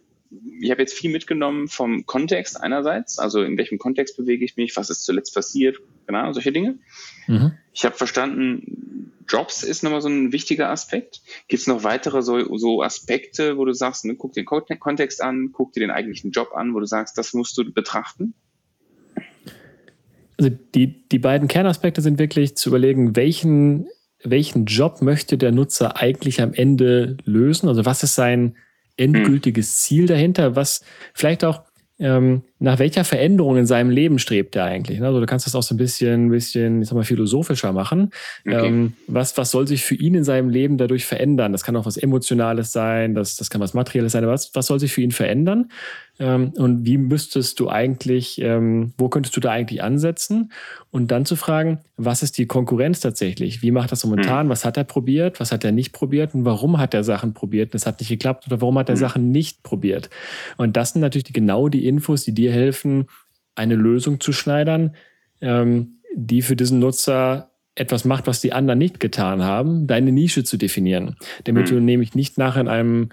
ich 0.61 0.71
habe 0.71 0.81
jetzt 0.81 0.93
viel 0.93 1.11
mitgenommen 1.11 1.67
vom 1.67 2.05
Kontext 2.05 2.61
einerseits, 2.61 3.17
also 3.17 3.41
in 3.41 3.57
welchem 3.57 3.77
Kontext 3.77 4.17
bewege 4.17 4.43
ich 4.45 4.57
mich, 4.57 4.75
was 4.75 4.89
ist 4.89 5.05
zuletzt 5.05 5.33
passiert, 5.33 5.77
genau, 6.07 6.31
solche 6.33 6.51
Dinge. 6.51 6.79
Mhm. 7.27 7.53
Ich 7.73 7.85
habe 7.85 7.95
verstanden, 7.95 9.11
Jobs 9.27 9.63
ist 9.63 9.83
nochmal 9.83 10.01
so 10.01 10.09
ein 10.09 10.31
wichtiger 10.31 10.69
Aspekt. 10.69 11.21
Gibt 11.47 11.61
es 11.61 11.67
noch 11.67 11.83
weitere 11.83 12.21
so, 12.21 12.57
so, 12.57 12.81
Aspekte, 12.81 13.57
wo 13.57 13.65
du 13.65 13.73
sagst, 13.73 14.05
ne, 14.05 14.15
guck 14.15 14.33
den 14.33 14.45
Kontext 14.45 15.21
an, 15.21 15.49
guck 15.51 15.73
dir 15.73 15.81
den 15.81 15.91
eigentlichen 15.91 16.31
Job 16.31 16.53
an, 16.55 16.73
wo 16.73 16.79
du 16.79 16.85
sagst, 16.85 17.17
das 17.17 17.33
musst 17.33 17.57
du 17.57 17.71
betrachten? 17.71 18.33
Also 20.39 20.51
die, 20.75 21.07
die 21.09 21.19
beiden 21.19 21.47
Kernaspekte 21.47 22.01
sind 22.01 22.19
wirklich 22.19 22.55
zu 22.55 22.69
überlegen, 22.69 23.15
welchen, 23.15 23.87
welchen 24.23 24.65
Job 24.65 25.01
möchte 25.01 25.37
der 25.37 25.51
Nutzer 25.51 25.97
eigentlich 25.97 26.41
am 26.41 26.53
Ende 26.53 27.17
lösen? 27.25 27.67
Also 27.67 27.85
was 27.85 28.03
ist 28.03 28.15
sein 28.15 28.55
endgültiges 28.97 29.77
Ziel 29.77 30.05
dahinter, 30.05 30.55
was 30.55 30.83
vielleicht 31.13 31.43
auch 31.43 31.63
ähm, 31.99 32.43
nach 32.59 32.79
welcher 32.79 33.03
Veränderung 33.03 33.57
in 33.57 33.65
seinem 33.67 33.91
Leben 33.91 34.17
strebt 34.17 34.55
er 34.55 34.65
eigentlich? 34.65 35.01
Also 35.01 35.19
du 35.19 35.25
kannst 35.25 35.45
das 35.45 35.53
auch 35.53 35.61
so 35.61 35.75
ein 35.75 35.77
bisschen, 35.77 36.29
bisschen, 36.29 36.81
ich 36.81 36.87
sag 36.87 36.95
mal, 36.95 37.03
philosophischer 37.03 37.71
machen. 37.71 38.09
Okay. 38.45 38.67
Ähm, 38.67 38.93
was, 39.07 39.37
was 39.37 39.51
soll 39.51 39.67
sich 39.67 39.83
für 39.83 39.95
ihn 39.95 40.15
in 40.15 40.23
seinem 40.23 40.49
Leben 40.49 40.77
dadurch 40.77 41.05
verändern? 41.05 41.51
Das 41.51 41.63
kann 41.63 41.75
auch 41.75 41.85
was 41.85 41.97
Emotionales 41.97 42.71
sein, 42.71 43.13
das, 43.13 43.35
das 43.35 43.49
kann 43.49 43.61
was 43.61 43.73
Materielles 43.73 44.13
sein, 44.13 44.23
aber 44.23 44.33
was, 44.33 44.55
was 44.55 44.65
soll 44.67 44.79
sich 44.79 44.91
für 44.91 45.01
ihn 45.01 45.11
verändern? 45.11 45.69
Ähm, 46.19 46.53
und 46.57 46.85
wie 46.85 46.97
müsstest 46.97 47.59
du 47.59 47.69
eigentlich, 47.69 48.41
ähm, 48.41 48.93
wo 48.97 49.09
könntest 49.09 49.35
du 49.35 49.39
da 49.39 49.51
eigentlich 49.51 49.83
ansetzen? 49.83 50.51
Und 50.89 51.11
dann 51.11 51.25
zu 51.25 51.35
fragen, 51.35 51.79
was 51.97 52.23
ist 52.23 52.37
die 52.37 52.47
Konkurrenz 52.47 53.01
tatsächlich? 53.01 53.61
Wie 53.61 53.71
macht 53.71 53.91
das 53.91 54.03
momentan? 54.03 54.47
Mhm. 54.47 54.49
Was 54.49 54.65
hat 54.65 54.77
er 54.77 54.83
probiert? 54.83 55.39
Was 55.39 55.51
hat 55.51 55.63
er 55.63 55.71
nicht 55.71 55.91
probiert? 55.91 56.33
Und 56.33 56.45
warum 56.45 56.79
hat 56.79 56.93
er 56.93 57.03
Sachen 57.03 57.33
probiert 57.33 57.73
und 57.73 57.75
es 57.75 57.85
hat 57.85 57.99
nicht 57.99 58.09
geklappt? 58.09 58.47
Oder 58.47 58.61
warum 58.61 58.79
hat 58.79 58.89
er 58.89 58.95
mhm. 58.95 58.99
Sachen 58.99 59.31
nicht 59.31 59.63
probiert? 59.63 60.09
Und 60.55 60.75
das 60.77 60.91
sind 60.93 61.01
natürlich 61.01 61.31
genau 61.33 61.69
die 61.69 61.85
Infos, 61.87 62.23
die 62.23 62.33
dir 62.33 62.46
helfen, 62.51 63.07
eine 63.55 63.75
Lösung 63.75 64.19
zu 64.19 64.33
schneidern, 64.33 64.95
ähm, 65.41 65.99
die 66.15 66.41
für 66.41 66.55
diesen 66.55 66.79
Nutzer 66.79 67.51
etwas 67.75 68.05
macht, 68.05 68.27
was 68.27 68.41
die 68.41 68.53
anderen 68.53 68.79
nicht 68.79 68.99
getan 68.99 69.43
haben, 69.43 69.87
deine 69.87 70.11
Nische 70.11 70.43
zu 70.43 70.57
definieren. 70.57 71.15
Damit 71.43 71.69
mhm. 71.69 71.75
du 71.75 71.81
nämlich 71.81 72.15
nicht 72.15 72.37
nachher 72.37 72.61
in 72.61 72.67
einem 72.67 73.09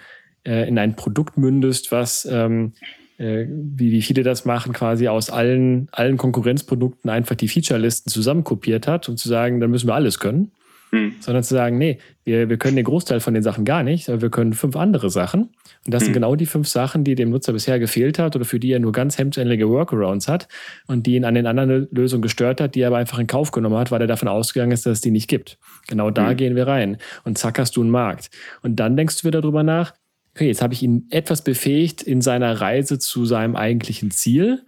äh, 0.47 0.69
in 0.69 0.79
ein 0.79 0.97
Produkt 0.97 1.37
mündest, 1.37 1.93
was 1.93 2.27
ähm, 2.31 2.73
äh, 3.19 3.47
wie, 3.49 3.93
wie 3.93 4.03
viele 4.03 4.23
das 4.23 4.45
machen, 4.45 4.73
quasi 4.73 5.09
aus 5.09 5.31
allen, 5.31 5.89
allen 5.93 6.17
Konkurrenzprodukten 6.17 7.11
einfach 7.11 7.37
die 7.37 7.49
Featurelisten 7.49 8.11
zusammenkopiert 8.11 8.87
hat 8.87 9.09
und 9.09 9.19
zu 9.19 9.29
sagen, 9.29 9.61
dann 9.61 9.71
müssen 9.71 9.89
wir 9.89 9.95
alles 9.95 10.19
können. 10.19 10.53
Hm. 10.95 11.15
Sondern 11.19 11.43
zu 11.43 11.55
sagen, 11.55 11.77
nee, 11.77 11.99
wir, 12.23 12.49
wir 12.49 12.57
können 12.57 12.77
den 12.77 12.85
Großteil 12.85 13.19
von 13.19 13.35
den 13.35 13.43
Sachen 13.43 13.65
gar 13.65 13.83
nicht, 13.83 14.09
aber 14.09 14.23
wir 14.23 14.31
können 14.31 14.53
fünf 14.53 14.77
andere 14.77 15.11
Sachen. 15.11 15.43
Und 15.43 15.93
das 15.93 16.03
hm. 16.03 16.05
sind 16.05 16.13
genau 16.13 16.37
die 16.37 16.47
fünf 16.47 16.69
Sachen, 16.69 17.03
die 17.03 17.17
dem 17.17 17.31
Nutzer 17.31 17.53
bisher 17.53 17.81
gefehlt 17.81 18.21
hat 18.21 18.37
oder 18.37 18.45
für 18.45 18.61
die 18.61 18.71
er 18.71 18.79
nur 18.79 18.93
ganz 18.93 19.19
hemdsärmelige 19.19 19.69
Workarounds 19.69 20.29
hat 20.29 20.47
und 20.87 21.07
die 21.07 21.17
ihn 21.17 21.25
an 21.25 21.35
den 21.35 21.49
anderen 21.49 21.89
Lösungen 21.91 22.23
gestört 22.23 22.61
hat, 22.61 22.77
die 22.77 22.83
er 22.83 22.89
aber 22.89 22.99
einfach 22.99 23.19
in 23.19 23.27
Kauf 23.27 23.51
genommen 23.51 23.77
hat, 23.77 23.91
weil 23.91 24.01
er 24.01 24.07
davon 24.07 24.29
ausgegangen 24.29 24.71
ist, 24.71 24.87
dass 24.87 24.93
es 24.93 25.01
die 25.01 25.11
nicht 25.11 25.29
gibt. 25.29 25.59
Genau 25.89 26.11
da 26.11 26.31
hm. 26.31 26.37
gehen 26.37 26.55
wir 26.55 26.69
rein. 26.69 26.99
Und 27.25 27.39
zack 27.39 27.59
hast 27.59 27.77
du 27.77 27.81
einen 27.81 27.91
Markt. 27.91 28.31
Und 28.63 28.77
dann 28.77 28.97
denkst 28.97 29.21
du 29.21 29.27
wieder 29.27 29.41
darüber 29.41 29.65
nach, 29.65 29.95
okay, 30.35 30.47
jetzt 30.47 30.63
habe 30.63 30.75
ich 30.75 30.83
ihn 30.83 31.07
etwas 31.11 31.43
befähigt 31.43 32.03
in 32.03 32.21
seiner 32.21 32.61
Reise 32.61 33.01
zu 33.01 33.25
seinem 33.27 33.57
eigentlichen 33.57 34.13
Ziel. 34.13 34.63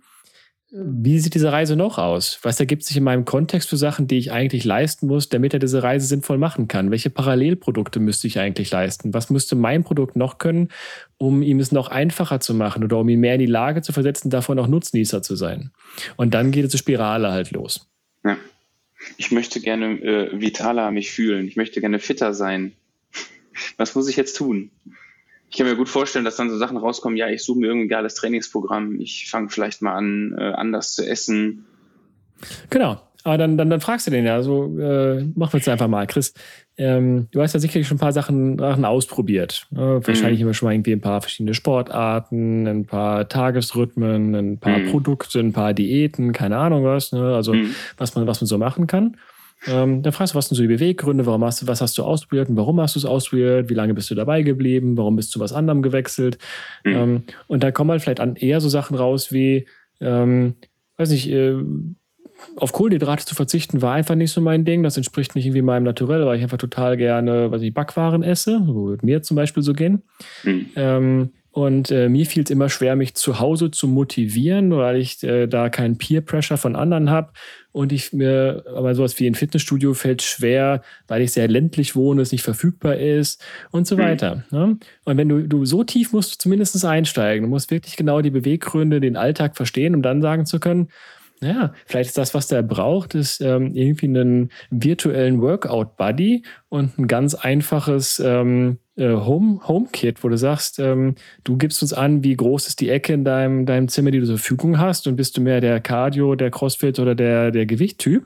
Wie 0.72 1.20
sieht 1.20 1.34
diese 1.34 1.52
Reise 1.52 1.76
noch 1.76 1.96
aus? 1.96 2.40
Was 2.42 2.58
ergibt 2.58 2.82
sich 2.82 2.96
in 2.96 3.04
meinem 3.04 3.24
Kontext 3.24 3.68
für 3.68 3.76
Sachen, 3.76 4.08
die 4.08 4.18
ich 4.18 4.32
eigentlich 4.32 4.64
leisten 4.64 5.06
muss, 5.06 5.28
damit 5.28 5.54
er 5.54 5.60
diese 5.60 5.84
Reise 5.84 6.08
sinnvoll 6.08 6.38
machen 6.38 6.66
kann? 6.66 6.90
Welche 6.90 7.08
Parallelprodukte 7.08 8.00
müsste 8.00 8.26
ich 8.26 8.40
eigentlich 8.40 8.72
leisten? 8.72 9.14
Was 9.14 9.30
müsste 9.30 9.54
mein 9.54 9.84
Produkt 9.84 10.16
noch 10.16 10.38
können, 10.38 10.70
um 11.18 11.42
ihm 11.42 11.60
es 11.60 11.70
noch 11.70 11.88
einfacher 11.88 12.40
zu 12.40 12.52
machen 12.52 12.82
oder 12.82 12.98
um 12.98 13.08
ihn 13.08 13.20
mehr 13.20 13.34
in 13.34 13.40
die 13.40 13.46
Lage 13.46 13.80
zu 13.82 13.92
versetzen, 13.92 14.28
davon 14.28 14.58
auch 14.58 14.66
Nutznießer 14.66 15.22
zu 15.22 15.36
sein? 15.36 15.70
Und 16.16 16.34
dann 16.34 16.50
geht 16.50 16.64
diese 16.64 16.78
Spirale 16.78 17.30
halt 17.30 17.52
los. 17.52 17.88
Ja. 18.24 18.36
Ich 19.18 19.30
möchte 19.30 19.60
gerne 19.60 20.00
äh, 20.02 20.40
vitaler 20.40 20.90
mich 20.90 21.12
fühlen. 21.12 21.46
Ich 21.46 21.54
möchte 21.54 21.80
gerne 21.80 22.00
fitter 22.00 22.34
sein. 22.34 22.72
Was 23.76 23.94
muss 23.94 24.08
ich 24.08 24.16
jetzt 24.16 24.36
tun? 24.36 24.72
Ich 25.50 25.56
kann 25.56 25.66
mir 25.66 25.76
gut 25.76 25.88
vorstellen, 25.88 26.24
dass 26.24 26.36
dann 26.36 26.50
so 26.50 26.58
Sachen 26.58 26.76
rauskommen, 26.76 27.16
ja, 27.16 27.28
ich 27.28 27.42
suche 27.42 27.60
mir 27.60 27.66
irgendein 27.66 27.88
geiles 27.88 28.14
Trainingsprogramm, 28.14 29.00
ich 29.00 29.28
fange 29.30 29.48
vielleicht 29.48 29.82
mal 29.82 29.94
an, 29.94 30.34
äh, 30.38 30.52
anders 30.52 30.94
zu 30.94 31.06
essen. 31.06 31.64
Genau. 32.70 33.00
Aber 33.26 33.38
dann, 33.38 33.58
dann, 33.58 33.70
dann 33.70 33.80
fragst 33.80 34.06
du 34.06 34.12
den 34.12 34.24
ja, 34.24 34.40
so, 34.40 34.78
äh, 34.78 35.24
machen 35.34 35.54
wir 35.54 35.60
es 35.60 35.66
einfach 35.66 35.88
mal. 35.88 36.06
Chris, 36.06 36.32
ähm, 36.76 37.26
du 37.32 37.42
hast 37.42 37.54
ja 37.54 37.60
sicherlich 37.60 37.88
schon 37.88 37.96
ein 37.96 38.00
paar 38.00 38.12
Sachen, 38.12 38.56
Sachen 38.56 38.84
ausprobiert. 38.84 39.66
Ne? 39.70 40.00
Wahrscheinlich 40.04 40.38
mhm. 40.38 40.46
immer 40.46 40.54
schon 40.54 40.66
mal 40.66 40.74
irgendwie 40.74 40.92
ein 40.92 41.00
paar 41.00 41.20
verschiedene 41.20 41.52
Sportarten, 41.52 42.68
ein 42.68 42.84
paar 42.86 43.28
Tagesrhythmen, 43.28 44.32
ein 44.36 44.58
paar 44.58 44.78
mhm. 44.78 44.90
Produkte, 44.92 45.40
ein 45.40 45.52
paar 45.52 45.74
Diäten, 45.74 46.32
keine 46.32 46.56
Ahnung 46.58 46.84
was. 46.84 47.10
Ne? 47.10 47.34
Also 47.34 47.52
mhm. 47.52 47.74
was 47.96 48.14
man, 48.14 48.28
was 48.28 48.40
man 48.40 48.46
so 48.46 48.58
machen 48.58 48.86
kann. 48.86 49.16
Ähm, 49.66 50.02
dann 50.02 50.12
fragst 50.12 50.34
du, 50.34 50.38
was 50.38 50.48
sind 50.48 50.56
so 50.56 50.62
die 50.62 50.68
Beweggründe, 50.68 51.26
warum 51.26 51.44
hast 51.44 51.62
du, 51.62 51.66
was 51.66 51.80
hast 51.80 51.96
du 51.98 52.02
ausprobiert 52.02 52.48
und 52.48 52.56
warum 52.56 52.80
hast 52.80 52.94
du 52.94 52.98
es 52.98 53.04
ausprobiert, 53.04 53.68
wie 53.68 53.74
lange 53.74 53.94
bist 53.94 54.10
du 54.10 54.14
dabei 54.14 54.42
geblieben, 54.42 54.96
warum 54.96 55.16
bist 55.16 55.34
du 55.34 55.40
was 55.40 55.52
anderem 55.52 55.82
gewechselt. 55.82 56.38
Mhm. 56.84 56.92
Ähm, 56.92 57.22
und 57.46 57.62
da 57.62 57.70
kommen 57.72 57.90
halt 57.90 58.02
vielleicht 58.02 58.20
an 58.20 58.36
eher 58.36 58.60
so 58.60 58.68
Sachen 58.68 58.96
raus 58.96 59.32
wie, 59.32 59.66
ähm, 60.00 60.54
weiß 60.98 61.10
nicht, 61.10 61.30
äh, 61.30 61.56
auf 62.56 62.72
Kohlenhydrate 62.72 63.24
zu 63.24 63.34
verzichten 63.34 63.82
war 63.82 63.94
einfach 63.94 64.14
nicht 64.14 64.30
so 64.30 64.40
mein 64.40 64.64
Ding. 64.64 64.82
Das 64.82 64.96
entspricht 64.96 65.34
nicht 65.34 65.46
irgendwie 65.46 65.62
meinem 65.62 65.84
Naturell, 65.84 66.26
weil 66.26 66.36
ich 66.36 66.42
einfach 66.42 66.58
total 66.58 66.96
gerne, 66.96 67.50
was 67.50 67.62
ich 67.62 67.72
Backwaren 67.72 68.22
esse. 68.22 68.62
So 68.66 68.86
würde 68.86 69.06
mir 69.06 69.22
zum 69.22 69.36
Beispiel 69.36 69.62
so 69.62 69.72
gehen. 69.72 70.02
Mhm. 70.44 70.66
Ähm, 70.76 71.30
und 71.56 71.90
äh, 71.90 72.10
mir 72.10 72.26
fiel 72.26 72.42
es 72.42 72.50
immer 72.50 72.68
schwer, 72.68 72.96
mich 72.96 73.14
zu 73.14 73.40
Hause 73.40 73.70
zu 73.70 73.88
motivieren, 73.88 74.76
weil 74.76 74.98
ich 74.98 75.22
äh, 75.22 75.46
da 75.46 75.70
keinen 75.70 75.96
Peer 75.96 76.20
Pressure 76.20 76.58
von 76.58 76.76
anderen 76.76 77.08
habe. 77.08 77.32
Und 77.72 77.92
ich 77.92 78.12
mir, 78.12 78.62
aber 78.76 78.94
sowas 78.94 79.18
wie 79.18 79.26
ein 79.26 79.34
Fitnessstudio 79.34 79.94
fällt 79.94 80.20
schwer, 80.20 80.82
weil 81.08 81.22
ich 81.22 81.32
sehr 81.32 81.48
ländlich 81.48 81.96
wohne, 81.96 82.20
es 82.20 82.30
nicht 82.30 82.42
verfügbar 82.42 82.96
ist 82.96 83.42
und 83.70 83.86
so 83.86 83.96
mhm. 83.96 84.00
weiter. 84.00 84.44
Ne? 84.50 84.76
Und 85.04 85.16
wenn 85.16 85.30
du, 85.30 85.48
du 85.48 85.64
so 85.64 85.82
tief 85.82 86.12
musst 86.12 86.34
du 86.34 86.36
zumindest 86.36 86.84
einsteigen, 86.84 87.44
du 87.44 87.48
musst 87.48 87.70
wirklich 87.70 87.96
genau 87.96 88.20
die 88.20 88.30
Beweggründe, 88.30 89.00
den 89.00 89.16
Alltag 89.16 89.56
verstehen, 89.56 89.94
um 89.94 90.02
dann 90.02 90.20
sagen 90.20 90.44
zu 90.44 90.60
können, 90.60 90.88
ja, 91.40 91.72
vielleicht 91.86 92.08
ist 92.08 92.18
das, 92.18 92.34
was 92.34 92.48
der 92.48 92.62
braucht, 92.62 93.14
ist 93.14 93.40
ähm, 93.40 93.74
irgendwie 93.74 94.08
einen 94.08 94.50
virtuellen 94.68 95.40
Workout-Buddy 95.40 96.42
und 96.68 96.98
ein 96.98 97.06
ganz 97.06 97.34
einfaches 97.34 98.20
ähm, 98.22 98.76
äh, 98.76 98.85
Home, 99.04 99.60
HomeKit, 99.66 100.24
wo 100.24 100.28
du 100.28 100.38
sagst, 100.38 100.78
ähm, 100.78 101.16
du 101.44 101.56
gibst 101.56 101.82
uns 101.82 101.92
an, 101.92 102.24
wie 102.24 102.34
groß 102.34 102.66
ist 102.66 102.80
die 102.80 102.88
Ecke 102.88 103.12
in 103.12 103.24
deinem, 103.24 103.66
deinem 103.66 103.88
Zimmer, 103.88 104.10
die 104.10 104.20
du 104.20 104.26
zur 104.26 104.38
Verfügung 104.38 104.78
hast 104.78 105.06
und 105.06 105.16
bist 105.16 105.36
du 105.36 105.42
mehr 105.42 105.60
der 105.60 105.80
Cardio, 105.80 106.34
der 106.34 106.50
Crossfit 106.50 106.98
oder 106.98 107.14
der, 107.14 107.50
der 107.50 107.66
Gewichttyp 107.66 108.24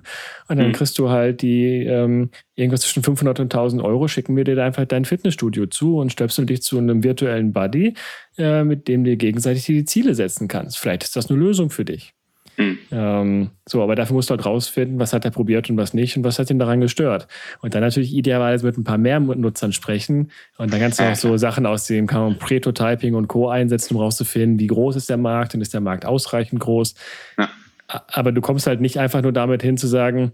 und 0.49 0.59
dann 0.59 0.69
mhm. 0.69 0.73
kriegst 0.73 0.99
du 0.99 1.11
halt 1.11 1.43
die 1.43 1.85
ähm, 1.85 2.31
irgendwas 2.55 2.83
zwischen 2.83 3.03
500 3.03 3.41
und 3.41 3.55
1000 3.55 3.83
Euro, 3.83 4.07
schicken 4.07 4.37
wir 4.37 4.45
dir 4.45 4.63
einfach 4.63 4.85
dein 4.85 5.05
Fitnessstudio 5.05 5.67
zu 5.67 5.99
und 5.99 6.13
stöpseln 6.13 6.47
dich 6.47 6.63
zu 6.63 6.79
einem 6.79 7.03
virtuellen 7.03 7.53
Buddy, 7.53 7.95
äh, 8.39 8.63
mit 8.63 8.87
dem 8.87 9.03
du 9.05 9.17
gegenseitig 9.17 9.65
die 9.65 9.85
Ziele 9.85 10.15
setzen 10.15 10.47
kannst. 10.47 10.79
Vielleicht 10.79 11.03
ist 11.03 11.17
das 11.17 11.31
eine 11.31 11.39
Lösung 11.39 11.71
für 11.71 11.85
dich. 11.85 12.15
Mhm. 12.61 12.79
Ähm, 12.93 13.51
so, 13.67 13.83
aber 13.83 13.95
dafür 13.95 14.15
musst 14.15 14.29
du 14.29 14.35
halt 14.35 14.45
rausfinden, 14.45 14.99
was 14.99 15.15
hat 15.15 15.25
er 15.25 15.31
probiert 15.31 15.71
und 15.71 15.79
was 15.79 15.95
nicht 15.95 16.17
und 16.17 16.25
was 16.25 16.39
hat 16.39 16.51
ihn 16.51 16.59
daran 16.59 16.81
gestört. 16.81 17.27
Und 17.63 17.75
dann 17.75 17.81
natürlich 17.81 18.15
idealerweise 18.15 18.67
mit 18.67 18.77
ein 18.77 18.85
paar 18.85 18.99
mehr 18.99 19.19
Nutzern 19.19 19.73
sprechen. 19.73 20.31
Und 20.59 20.73
dann 20.73 20.81
kannst 20.81 21.01
du 21.01 21.05
auch 21.05 21.15
so 21.15 21.37
Sachen 21.39 21.65
aus 21.65 21.87
dem 21.87 22.07
kann 22.07 22.21
man 22.21 22.39
Prototyping 22.39 23.15
und 23.15 23.29
Co. 23.29 23.49
einsetzen, 23.49 23.97
um 23.97 24.03
rauszufinden, 24.03 24.59
wie 24.59 24.67
groß 24.67 24.97
ist 24.97 25.09
der 25.09 25.17
Markt 25.17 25.55
und 25.55 25.63
ist 25.63 25.73
der 25.73 25.81
Markt 25.81 26.05
ausreichend 26.05 26.61
groß. 26.61 26.95
Ja. 27.39 27.49
Aber 27.89 28.31
du 28.31 28.41
kommst 28.43 28.67
halt 28.67 28.81
nicht 28.81 28.99
einfach 28.99 29.23
nur 29.23 29.33
damit 29.33 29.63
hin 29.63 29.79
zu 29.79 29.87
sagen, 29.87 30.33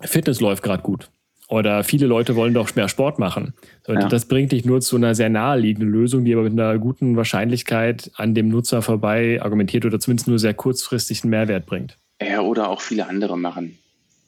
Fitness 0.00 0.40
läuft 0.40 0.62
gerade 0.62 0.82
gut. 0.82 1.10
Oder 1.48 1.82
viele 1.82 2.06
Leute 2.06 2.36
wollen 2.36 2.52
doch 2.52 2.74
mehr 2.76 2.88
Sport 2.88 3.18
machen. 3.18 3.54
Ja. 3.86 4.06
Das 4.08 4.26
bringt 4.26 4.52
dich 4.52 4.66
nur 4.66 4.82
zu 4.82 4.96
einer 4.96 5.14
sehr 5.14 5.30
naheliegenden 5.30 5.90
Lösung, 5.90 6.26
die 6.26 6.34
aber 6.34 6.42
mit 6.42 6.52
einer 6.52 6.78
guten 6.78 7.16
Wahrscheinlichkeit 7.16 8.10
an 8.16 8.34
dem 8.34 8.48
Nutzer 8.48 8.82
vorbei 8.82 9.40
argumentiert 9.40 9.86
oder 9.86 9.98
zumindest 9.98 10.28
nur 10.28 10.38
sehr 10.38 10.52
kurzfristig 10.52 11.24
einen 11.24 11.30
Mehrwert 11.30 11.64
bringt. 11.64 11.96
Ja, 12.20 12.42
oder 12.42 12.68
auch 12.68 12.82
viele 12.82 13.06
andere 13.06 13.38
machen. 13.38 13.78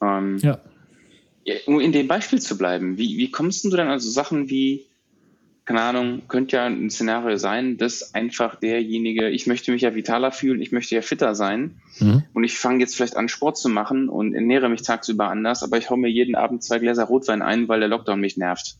Ähm, 0.02 0.38
ja. 0.38 0.58
Um 1.66 1.80
in 1.80 1.92
dem 1.92 2.08
Beispiel 2.08 2.40
zu 2.40 2.56
bleiben, 2.56 2.96
wie, 2.96 3.18
wie 3.18 3.30
kommst 3.30 3.64
du 3.64 3.70
dann 3.70 3.88
also 3.88 4.08
Sachen 4.08 4.48
wie 4.48 4.86
keine 5.70 5.82
Ahnung, 5.82 6.22
könnte 6.26 6.56
ja 6.56 6.66
ein 6.66 6.90
Szenario 6.90 7.36
sein, 7.36 7.76
dass 7.76 8.12
einfach 8.12 8.56
derjenige, 8.56 9.28
ich 9.28 9.46
möchte 9.46 9.70
mich 9.70 9.82
ja 9.82 9.94
vitaler 9.94 10.32
fühlen, 10.32 10.60
ich 10.60 10.72
möchte 10.72 10.96
ja 10.96 11.00
fitter 11.00 11.36
sein 11.36 11.80
mhm. 12.00 12.24
und 12.34 12.42
ich 12.42 12.58
fange 12.58 12.80
jetzt 12.80 12.96
vielleicht 12.96 13.16
an, 13.16 13.28
Sport 13.28 13.56
zu 13.56 13.68
machen 13.68 14.08
und 14.08 14.34
ernähre 14.34 14.68
mich 14.68 14.82
tagsüber 14.82 15.28
anders, 15.28 15.62
aber 15.62 15.78
ich 15.78 15.88
hau 15.88 15.96
mir 15.96 16.10
jeden 16.10 16.34
Abend 16.34 16.64
zwei 16.64 16.80
Gläser 16.80 17.04
Rotwein 17.04 17.40
ein, 17.40 17.68
weil 17.68 17.78
der 17.78 17.88
Lockdown 17.88 18.18
mich 18.18 18.36
nervt. 18.36 18.78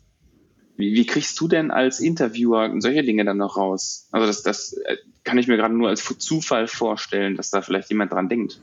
Wie, 0.76 0.92
wie 0.94 1.06
kriegst 1.06 1.38
du 1.38 1.46
denn 1.46 1.70
als 1.70 2.00
Interviewer 2.00 2.68
solche 2.80 3.04
Dinge 3.04 3.24
dann 3.24 3.36
noch 3.36 3.56
raus? 3.56 4.08
Also 4.10 4.26
das, 4.26 4.42
das 4.42 4.72
äh, 4.72 4.96
kann 5.22 5.38
ich 5.38 5.46
mir 5.46 5.58
gerade 5.58 5.74
nur 5.74 5.90
als 5.90 6.02
Zufall 6.18 6.66
vorstellen, 6.66 7.36
dass 7.36 7.50
da 7.50 7.62
vielleicht 7.62 7.90
jemand 7.90 8.10
dran 8.10 8.28
denkt. 8.28 8.58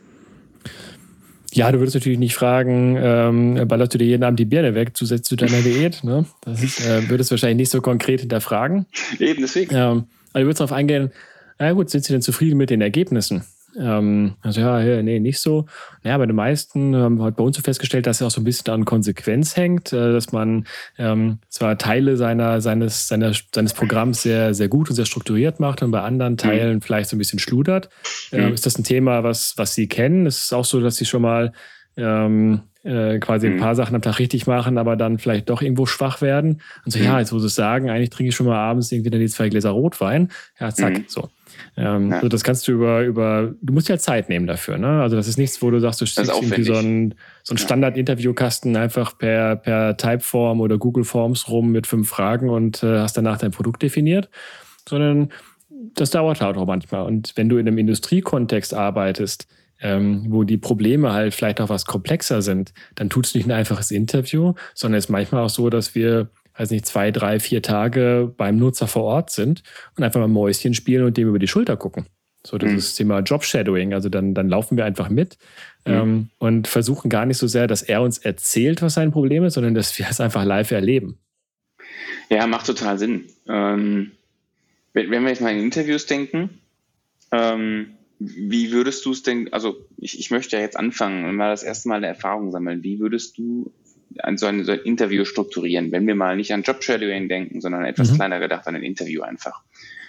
Ja, 1.58 1.72
du 1.72 1.80
würdest 1.80 1.96
natürlich 1.96 2.20
nicht 2.20 2.36
fragen, 2.36 2.98
ähm, 3.02 3.68
ballerst 3.68 3.96
du 3.96 3.98
dir 3.98 4.06
jeden 4.06 4.24
Abend 4.24 4.40
die 4.40 4.46
Birne 4.46 4.76
weg 4.76 4.96
zusätzlich 4.96 5.24
zu 5.24 5.36
deiner 5.36 5.62
Diät? 5.64 6.04
Ne? 6.04 6.26
Das 6.42 6.62
ist, 6.62 6.86
äh, 6.86 7.10
würdest 7.10 7.32
du 7.32 7.34
wahrscheinlich 7.34 7.58
nicht 7.58 7.72
so 7.72 7.82
konkret 7.82 8.20
hinterfragen. 8.20 8.86
Eben, 9.18 9.42
deswegen. 9.42 9.74
Ähm, 9.74 10.04
aber 10.34 10.42
du 10.42 10.46
würdest 10.46 10.60
darauf 10.60 10.72
eingehen, 10.72 11.12
na 11.58 11.72
gut, 11.72 11.90
sind 11.90 12.04
sie 12.06 12.14
denn 12.14 12.22
zufrieden 12.22 12.58
mit 12.58 12.70
den 12.70 12.82
Ergebnissen? 12.82 13.44
Ähm, 13.78 14.36
also 14.42 14.62
ja, 14.62 15.02
nee, 15.04 15.20
nicht 15.20 15.40
so. 15.40 15.66
Naja, 16.04 16.18
bei 16.18 16.26
den 16.26 16.36
meisten 16.36 16.96
haben 16.96 17.18
wir 17.18 17.26
halt 17.26 17.36
bei 17.36 17.44
uns 17.44 17.56
so 17.56 17.62
festgestellt, 17.62 18.08
dass 18.08 18.22
es 18.22 18.28
auch 18.28 18.32
so 18.32 18.42
ein 18.42 18.44
bisschen 18.44 18.74
an 18.74 18.86
Konsequenz 18.86 19.56
hängt, 19.56 19.94
äh, 19.94 20.12
dass 20.12 20.32
man 20.32 20.66
ähm, 20.98 21.40
zwar 21.50 21.78
Teile 21.78 22.18
seiner, 22.18 22.60
seines, 22.62 23.08
seiner, 23.08 23.34
seines 23.54 23.74
Programms 23.74 24.24
sehr, 24.24 24.54
sehr 24.54 24.68
gut 24.68 24.90
und 24.90 24.96
sehr 24.96 25.06
strukturiert 25.06 25.60
macht 25.60 25.84
und 25.84 25.92
bei 25.92 26.02
anderen 26.02 26.34
mhm. 26.34 26.38
Teilen 26.38 26.76
mhm. 26.76 26.82
vielleicht 26.82 27.10
so 27.10 27.16
ein 27.16 27.20
bisschen 27.20 27.40
schludert. 27.40 27.90
Ähm, 28.32 28.48
mhm. 28.48 28.54
Ist 28.54 28.66
das 28.66 28.78
ein 28.80 28.84
Thema, 28.84 29.24
was, 29.24 29.54
was 29.58 29.76
Sie 29.76 29.88
kennen? 29.88 30.26
Ist 30.26 30.46
es 30.46 30.54
auch 30.54 30.66
so, 30.66 30.82
dass 30.82 30.96
Sie 30.96 31.06
schon 31.06 31.22
mal 31.22 31.54
ähm, 31.98 32.62
äh, 32.84 33.20
quasi 33.20 33.48
ein 33.48 33.56
mhm. 33.56 33.60
paar 33.60 33.76
Sachen 33.76 33.96
am 33.96 34.02
Tag 34.02 34.20
richtig 34.20 34.48
machen, 34.48 34.78
aber 34.78 34.96
dann 34.96 35.20
vielleicht 35.20 35.50
doch 35.50 35.62
irgendwo 35.62 35.86
schwach 35.86 36.22
werden. 36.22 36.62
Und 36.86 36.92
so, 36.92 37.00
ja, 37.00 37.14
mhm. 37.14 37.20
jetzt 37.20 37.32
muss 37.32 37.46
ich 37.46 37.54
sagen, 37.54 37.90
eigentlich 37.90 38.10
trinke 38.10 38.30
ich 38.30 38.36
schon 38.36 38.48
mal 38.48 38.58
abends 38.58 38.92
irgendwie 38.92 39.10
dann 39.10 39.20
die 39.20 39.28
zwei 39.28 39.50
Gläser 39.50 39.72
Rotwein. 39.72 40.30
Ja, 40.60 40.74
zack, 40.74 41.02
so. 41.08 41.30
Ähm, 41.76 42.12
ja. 42.12 42.22
so 42.22 42.28
das 42.28 42.44
kannst 42.44 42.68
du 42.68 42.72
über, 42.72 43.04
über, 43.04 43.54
du 43.62 43.74
musst 43.74 43.90
ja 43.90 43.98
Zeit 43.98 44.30
nehmen 44.30 44.48
dafür, 44.48 44.78
ne? 44.78 45.02
Also 45.02 45.16
das 45.16 45.28
ist 45.28 45.38
nichts, 45.38 45.62
wo 45.62 45.70
du 45.72 45.80
sagst, 45.80 46.02
du 46.02 46.06
schickst 46.06 46.32
irgendwie 46.32 46.64
so 46.64 46.76
einen, 46.76 47.16
so 47.44 47.54
einen 47.54 47.60
Standard-Interviewkasten 47.60 48.76
einfach 48.76 49.18
per, 49.18 49.56
per 49.56 49.98
Typeform 49.98 50.62
oder 50.62 50.78
Google 50.78 51.04
Forms 51.04 51.50
rum 51.50 51.72
mit 51.72 51.88
fünf 51.88 52.10
Fragen 52.10 52.50
und 52.50 52.84
äh, 52.84 53.00
hast 53.00 53.18
danach 53.18 53.38
dein 53.38 53.52
Produkt 53.52 53.82
definiert, 53.84 54.30
sondern 54.88 55.30
das 55.96 56.12
dauert 56.12 56.42
halt 56.42 56.58
auch 56.58 56.66
manchmal. 56.66 57.06
Und 57.06 57.34
wenn 57.36 57.50
du 57.50 57.58
in 57.58 57.68
einem 57.68 57.78
Industriekontext 57.78 58.74
arbeitest, 58.74 59.48
ähm, 59.80 60.26
wo 60.30 60.44
die 60.44 60.58
Probleme 60.58 61.14
halt 61.14 61.34
vielleicht 61.34 61.62
auch 61.62 61.70
was 61.70 61.86
komplexer 61.86 62.42
sind, 62.42 62.74
dann 62.96 63.10
tut 63.10 63.28
es 63.28 63.36
nicht 63.36 63.46
ein 63.46 63.52
einfaches 63.52 63.92
Interview, 63.92 64.54
sondern 64.74 64.98
es 64.98 65.06
ist 65.06 65.10
manchmal 65.10 65.44
auch 65.44 65.50
so, 65.50 65.70
dass 65.70 65.94
wir 65.94 66.30
weiß 66.58 66.72
nicht, 66.72 66.86
zwei, 66.86 67.12
drei, 67.12 67.40
vier 67.40 67.62
Tage 67.62 68.34
beim 68.36 68.58
Nutzer 68.58 68.88
vor 68.88 69.04
Ort 69.04 69.30
sind 69.32 69.64
und 69.96 70.04
einfach 70.04 70.20
mal 70.20 70.28
Mäuschen 70.28 70.74
spielen 70.74 71.06
und 71.06 71.18
dem 71.18 71.28
über 71.28 71.40
die 71.40 71.48
Schulter 71.48 71.78
gucken. 71.78 72.08
So 72.46 72.58
das 72.58 72.72
mhm. 72.72 72.98
Thema 72.98 73.20
Job-Shadowing. 73.20 73.94
Also 73.94 74.10
dann, 74.10 74.34
dann 74.34 74.50
laufen 74.50 74.78
wir 74.78 74.86
einfach 74.86 75.10
mit 75.10 75.38
mhm. 75.86 75.94
ähm, 75.94 76.30
und 76.40 76.68
versuchen 76.68 77.10
gar 77.10 77.26
nicht 77.26 77.38
so 77.38 77.48
sehr, 77.48 77.68
dass 77.68 77.82
er 77.82 78.02
uns 78.02 78.18
erzählt, 78.18 78.82
was 78.82 78.94
sein 78.94 79.12
Problem 79.12 79.44
ist, 79.44 79.56
sondern 79.56 79.74
dass 79.74 79.98
wir 79.98 80.08
es 80.10 80.20
einfach 80.20 80.46
live 80.46 80.72
erleben. 80.72 81.20
Ja, 82.30 82.48
macht 82.48 82.66
total 82.66 82.98
Sinn. 82.98 83.26
Ähm, 83.48 84.12
wenn, 84.94 85.12
wenn 85.12 85.24
wir 85.24 85.30
jetzt 85.30 85.42
mal 85.42 85.54
in 85.54 85.64
Interviews 85.64 86.06
denken, 86.06 86.62
ähm, 87.32 87.98
wie 88.20 88.72
würdest 88.72 89.06
du 89.06 89.12
es 89.12 89.24
denn, 89.24 89.54
also 89.54 89.86
ich, 89.98 90.20
ich 90.20 90.32
möchte 90.32 90.56
ja 90.56 90.62
jetzt 90.62 90.78
anfangen 90.78 91.26
und 91.26 91.36
mal 91.36 91.52
das 91.52 91.64
erste 91.64 91.90
Mal 91.90 91.98
eine 91.98 92.08
Erfahrung 92.08 92.52
sammeln. 92.52 92.84
Wie 92.84 93.00
würdest 93.00 93.38
du 93.38 93.72
an 94.20 94.38
so 94.38 94.46
ein, 94.46 94.64
so 94.64 94.72
ein 94.72 94.80
Interview 94.80 95.26
strukturieren, 95.26 95.92
wenn 95.92 96.08
wir 96.08 96.16
mal 96.16 96.36
nicht 96.36 96.54
an 96.54 96.64
Job-Shadowing 96.64 97.30
denken, 97.30 97.62
sondern 97.62 97.86
etwas 97.86 98.12
mhm. 98.12 98.16
kleiner 98.16 98.40
gedacht 98.40 98.68
an 98.68 98.76
ein 98.76 98.84
Interview 98.84 99.22
einfach. 99.22 99.62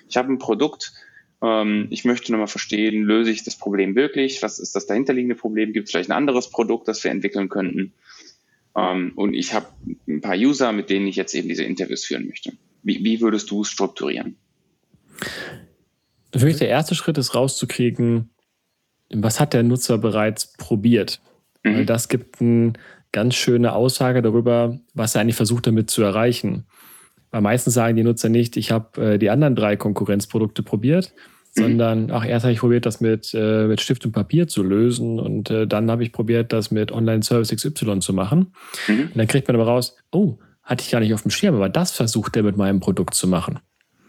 Ich 0.08 0.16
habe 0.16 0.32
ein 0.32 0.38
Produkt, 0.38 0.92
ähm, 1.42 1.88
ich 1.90 2.04
möchte 2.04 2.32
nochmal 2.32 2.48
verstehen, 2.48 3.04
löse 3.04 3.30
ich 3.30 3.44
das 3.44 3.56
Problem 3.56 3.94
wirklich? 3.94 4.42
Was 4.42 4.58
ist 4.58 4.74
das 4.74 4.86
dahinterliegende 4.86 5.34
Problem? 5.34 5.72
Gibt 5.72 5.86
es 5.86 5.92
vielleicht 5.92 6.10
ein 6.10 6.16
anderes 6.16 6.50
Produkt, 6.50 6.88
das 6.88 7.02
wir 7.04 7.10
entwickeln 7.10 7.48
könnten? 7.48 7.92
Ähm, 8.76 9.12
und 9.16 9.34
ich 9.34 9.54
habe 9.54 9.66
ein 10.06 10.20
paar 10.20 10.36
User, 10.36 10.72
mit 10.72 10.90
denen 10.90 11.06
ich 11.06 11.16
jetzt 11.16 11.34
eben 11.34 11.48
diese 11.48 11.64
Interviews 11.64 12.04
führen 12.04 12.26
möchte. 12.26 12.52
Wie, 12.82 13.04
wie 13.04 13.20
würdest 13.20 13.50
du 13.50 13.62
es 13.62 13.68
strukturieren? 13.68 14.36
Für 16.34 16.44
mich 16.44 16.56
der 16.56 16.68
erste 16.68 16.94
Schritt 16.94 17.18
ist 17.18 17.34
rauszukriegen, 17.34 18.30
was 19.10 19.40
hat 19.40 19.54
der 19.54 19.62
Nutzer 19.62 19.98
bereits 19.98 20.52
probiert? 20.56 21.20
Mhm. 21.64 21.74
Weil 21.74 21.86
das 21.86 22.08
gibt 22.08 22.40
ein 22.40 22.78
ganz 23.12 23.34
schöne 23.34 23.72
Aussage 23.72 24.22
darüber, 24.22 24.78
was 24.94 25.14
er 25.14 25.22
eigentlich 25.22 25.36
versucht 25.36 25.66
damit 25.66 25.90
zu 25.90 26.02
erreichen. 26.02 26.66
Weil 27.30 27.42
meistens 27.42 27.74
sagen 27.74 27.96
die 27.96 28.04
Nutzer 28.04 28.28
nicht, 28.28 28.56
ich 28.56 28.70
habe 28.70 29.14
äh, 29.14 29.18
die 29.18 29.30
anderen 29.30 29.54
drei 29.54 29.76
Konkurrenzprodukte 29.76 30.62
probiert, 30.62 31.12
mhm. 31.56 31.62
sondern 31.62 32.10
ach, 32.10 32.26
erst 32.26 32.44
habe 32.44 32.52
ich 32.52 32.60
probiert, 32.60 32.86
das 32.86 33.00
mit, 33.00 33.32
äh, 33.34 33.66
mit 33.66 33.80
Stift 33.80 34.04
und 34.06 34.12
Papier 34.12 34.48
zu 34.48 34.62
lösen 34.62 35.18
und 35.18 35.50
äh, 35.50 35.66
dann 35.66 35.90
habe 35.90 36.02
ich 36.02 36.12
probiert, 36.12 36.52
das 36.52 36.70
mit 36.70 36.92
Online-Service 36.92 37.54
XY 37.54 38.00
zu 38.00 38.12
machen. 38.12 38.52
Mhm. 38.86 39.08
Und 39.12 39.16
dann 39.16 39.26
kriegt 39.26 39.48
man 39.48 39.56
aber 39.56 39.66
raus, 39.66 39.96
oh, 40.12 40.38
hatte 40.62 40.84
ich 40.84 40.90
gar 40.90 41.00
nicht 41.00 41.14
auf 41.14 41.22
dem 41.22 41.30
Schirm, 41.30 41.54
aber 41.54 41.68
das 41.68 41.92
versucht 41.92 42.36
er 42.36 42.42
mit 42.42 42.56
meinem 42.56 42.80
Produkt 42.80 43.14
zu 43.14 43.26
machen. 43.26 43.58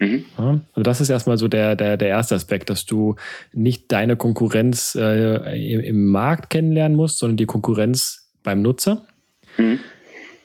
Mhm. 0.00 0.24
Ja, 0.38 0.60
also 0.72 0.82
das 0.82 1.00
ist 1.00 1.10
erstmal 1.10 1.38
so 1.38 1.46
der, 1.46 1.76
der, 1.76 1.96
der 1.96 2.08
erste 2.08 2.34
Aspekt, 2.34 2.70
dass 2.70 2.86
du 2.86 3.16
nicht 3.52 3.92
deine 3.92 4.16
Konkurrenz 4.16 4.94
äh, 4.94 5.86
im 5.86 6.06
Markt 6.06 6.50
kennenlernen 6.50 6.96
musst, 6.96 7.18
sondern 7.18 7.36
die 7.36 7.46
Konkurrenz 7.46 8.19
beim 8.42 8.62
Nutzer. 8.62 9.06
Mhm. 9.56 9.80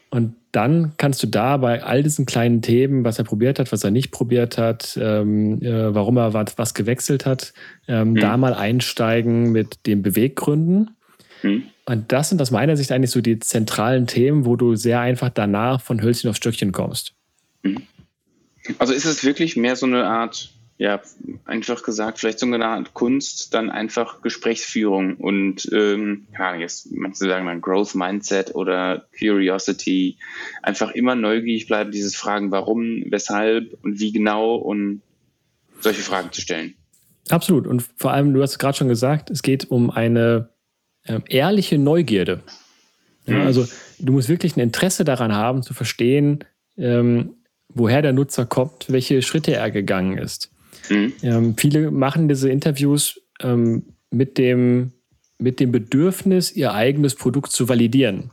Und 0.09 0.35
dann 0.51 0.93
kannst 0.95 1.21
du 1.21 1.27
da 1.27 1.57
bei 1.57 1.83
all 1.83 2.01
diesen 2.01 2.25
kleinen 2.25 2.61
Themen, 2.61 3.03
was 3.03 3.19
er 3.19 3.25
probiert 3.25 3.59
hat, 3.59 3.73
was 3.73 3.83
er 3.83 3.91
nicht 3.91 4.11
probiert 4.11 4.57
hat, 4.57 4.97
ähm, 5.01 5.61
äh, 5.61 5.93
warum 5.93 6.15
er 6.15 6.33
was, 6.33 6.57
was 6.57 6.73
gewechselt 6.73 7.25
hat, 7.25 7.53
ähm, 7.87 8.11
mhm. 8.11 8.15
da 8.15 8.37
mal 8.37 8.53
einsteigen 8.53 9.51
mit 9.51 9.85
den 9.85 10.01
Beweggründen. 10.01 10.91
Mhm. 11.43 11.63
Und 11.85 12.11
das 12.11 12.29
sind 12.29 12.41
aus 12.41 12.51
meiner 12.51 12.77
Sicht 12.77 12.91
eigentlich 12.91 13.11
so 13.11 13.21
die 13.21 13.39
zentralen 13.39 14.07
Themen, 14.07 14.45
wo 14.45 14.55
du 14.55 14.75
sehr 14.75 15.01
einfach 15.01 15.29
danach 15.29 15.81
von 15.81 16.01
Hölzchen 16.01 16.29
auf 16.29 16.37
Stöckchen 16.37 16.71
kommst. 16.71 17.13
Mhm. 17.63 17.81
Also 18.79 18.93
ist 18.93 19.05
es 19.05 19.23
wirklich 19.23 19.57
mehr 19.57 19.75
so 19.75 19.85
eine 19.85 20.05
Art 20.05 20.54
ja, 20.77 21.01
einfach 21.45 21.83
gesagt, 21.83 22.19
vielleicht 22.19 22.39
so 22.39 22.45
eine 22.45 22.65
Art 22.65 22.93
Kunst, 22.93 23.53
dann 23.53 23.69
einfach 23.69 24.21
Gesprächsführung 24.21 25.15
und, 25.15 25.69
ähm, 25.71 26.27
ja, 26.37 26.53
jetzt, 26.55 26.91
manche 26.91 27.19
sagen 27.19 27.45
dann 27.45 27.61
Growth 27.61 27.95
Mindset 27.95 28.55
oder 28.55 29.05
Curiosity, 29.17 30.17
einfach 30.61 30.91
immer 30.91 31.15
neugierig 31.15 31.67
bleiben, 31.67 31.91
dieses 31.91 32.15
Fragen, 32.15 32.51
warum, 32.51 33.05
weshalb 33.09 33.77
und 33.83 33.99
wie 33.99 34.11
genau 34.11 34.55
und 34.55 35.01
solche 35.79 36.01
Fragen 36.01 36.31
zu 36.33 36.41
stellen. 36.41 36.73
Absolut. 37.29 37.67
Und 37.67 37.87
vor 37.95 38.11
allem, 38.11 38.33
du 38.33 38.41
hast 38.41 38.59
gerade 38.59 38.77
schon 38.77 38.89
gesagt, 38.89 39.29
es 39.29 39.41
geht 39.41 39.71
um 39.71 39.89
eine 39.89 40.49
äh, 41.03 41.21
ehrliche 41.29 41.77
Neugierde. 41.77 42.43
Ja, 43.25 43.37
mhm. 43.37 43.45
Also 43.45 43.65
du 43.99 44.11
musst 44.11 44.27
wirklich 44.27 44.57
ein 44.57 44.59
Interesse 44.59 45.05
daran 45.05 45.33
haben, 45.33 45.63
zu 45.63 45.73
verstehen, 45.73 46.43
ähm, 46.77 47.35
woher 47.69 48.01
der 48.01 48.13
Nutzer 48.13 48.45
kommt, 48.45 48.91
welche 48.91 49.21
Schritte 49.21 49.53
er 49.55 49.71
gegangen 49.71 50.17
ist. 50.17 50.51
Mhm. 50.89 51.13
Ähm, 51.23 51.55
viele 51.57 51.91
machen 51.91 52.27
diese 52.27 52.49
Interviews 52.49 53.21
ähm, 53.41 53.83
mit, 54.11 54.37
dem, 54.37 54.91
mit 55.37 55.59
dem 55.59 55.71
Bedürfnis, 55.71 56.51
ihr 56.51 56.73
eigenes 56.73 57.15
Produkt 57.15 57.51
zu 57.51 57.67
validieren. 57.69 58.31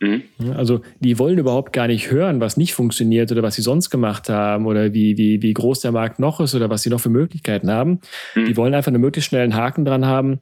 Mhm. 0.00 0.22
Also 0.54 0.82
die 1.00 1.18
wollen 1.18 1.38
überhaupt 1.38 1.72
gar 1.72 1.86
nicht 1.86 2.10
hören, 2.10 2.40
was 2.40 2.56
nicht 2.56 2.74
funktioniert 2.74 3.32
oder 3.32 3.42
was 3.42 3.54
sie 3.54 3.62
sonst 3.62 3.90
gemacht 3.90 4.28
haben 4.28 4.66
oder 4.66 4.92
wie, 4.92 5.16
wie, 5.16 5.42
wie 5.42 5.54
groß 5.54 5.80
der 5.80 5.92
Markt 5.92 6.18
noch 6.18 6.40
ist 6.40 6.54
oder 6.54 6.68
was 6.68 6.82
sie 6.82 6.90
noch 6.90 7.00
für 7.00 7.08
Möglichkeiten 7.08 7.70
haben. 7.70 8.00
Mhm. 8.34 8.46
Die 8.46 8.56
wollen 8.56 8.74
einfach 8.74 8.88
einen 8.88 9.00
möglichst 9.00 9.30
schnellen 9.30 9.54
Haken 9.54 9.84
dran 9.84 10.04
haben. 10.04 10.40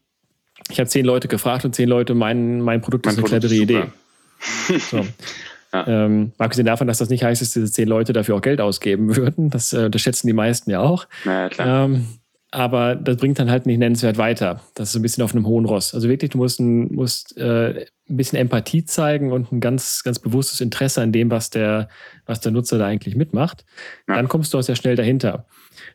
Ich 0.70 0.80
habe 0.80 0.88
zehn 0.88 1.04
Leute 1.04 1.28
gefragt 1.28 1.64
und 1.64 1.74
zehn 1.74 1.88
Leute 1.88 2.14
meinen, 2.14 2.60
mein 2.60 2.80
Produkt 2.80 3.06
mein 3.06 3.14
ist 3.14 3.18
eine 3.18 3.28
Produkt 3.28 3.46
clevere 3.46 3.82
Idee. 3.82 3.86
So. 4.90 5.06
Ja. 5.74 5.86
Ähm, 5.88 6.32
abgesehen 6.38 6.66
davon, 6.66 6.86
dass 6.86 6.98
das 6.98 7.08
nicht 7.08 7.24
heißt, 7.24 7.42
dass 7.42 7.50
diese 7.50 7.70
zehn 7.70 7.88
Leute 7.88 8.12
dafür 8.12 8.36
auch 8.36 8.40
Geld 8.40 8.60
ausgeben 8.60 9.16
würden. 9.16 9.50
Das, 9.50 9.72
äh, 9.72 9.90
das 9.90 10.00
schätzen 10.00 10.28
die 10.28 10.32
meisten 10.32 10.70
ja 10.70 10.80
auch. 10.80 11.06
Ja, 11.24 11.48
klar. 11.48 11.86
Ähm, 11.86 12.06
aber 12.52 12.94
das 12.94 13.16
bringt 13.16 13.40
dann 13.40 13.50
halt 13.50 13.66
nicht 13.66 13.78
nennenswert 13.78 14.16
weiter. 14.16 14.60
Das 14.74 14.90
ist 14.90 14.96
ein 14.96 15.02
bisschen 15.02 15.24
auf 15.24 15.34
einem 15.34 15.44
hohen 15.44 15.64
Ross. 15.64 15.92
Also 15.92 16.08
wirklich, 16.08 16.30
du 16.30 16.38
musst, 16.38 16.60
ein, 16.60 16.94
musst 16.94 17.36
äh, 17.36 17.86
ein 18.08 18.16
bisschen 18.16 18.38
Empathie 18.38 18.84
zeigen 18.84 19.32
und 19.32 19.50
ein 19.50 19.58
ganz, 19.58 20.04
ganz 20.04 20.20
bewusstes 20.20 20.60
Interesse 20.60 21.02
an 21.02 21.10
dem, 21.10 21.32
was 21.32 21.50
der, 21.50 21.88
was 22.26 22.40
der 22.40 22.52
Nutzer 22.52 22.78
da 22.78 22.86
eigentlich 22.86 23.16
mitmacht. 23.16 23.64
Ja. 24.08 24.14
Dann 24.14 24.28
kommst 24.28 24.54
du 24.54 24.58
auch 24.58 24.62
sehr 24.62 24.76
schnell 24.76 24.94
dahinter. 24.94 25.46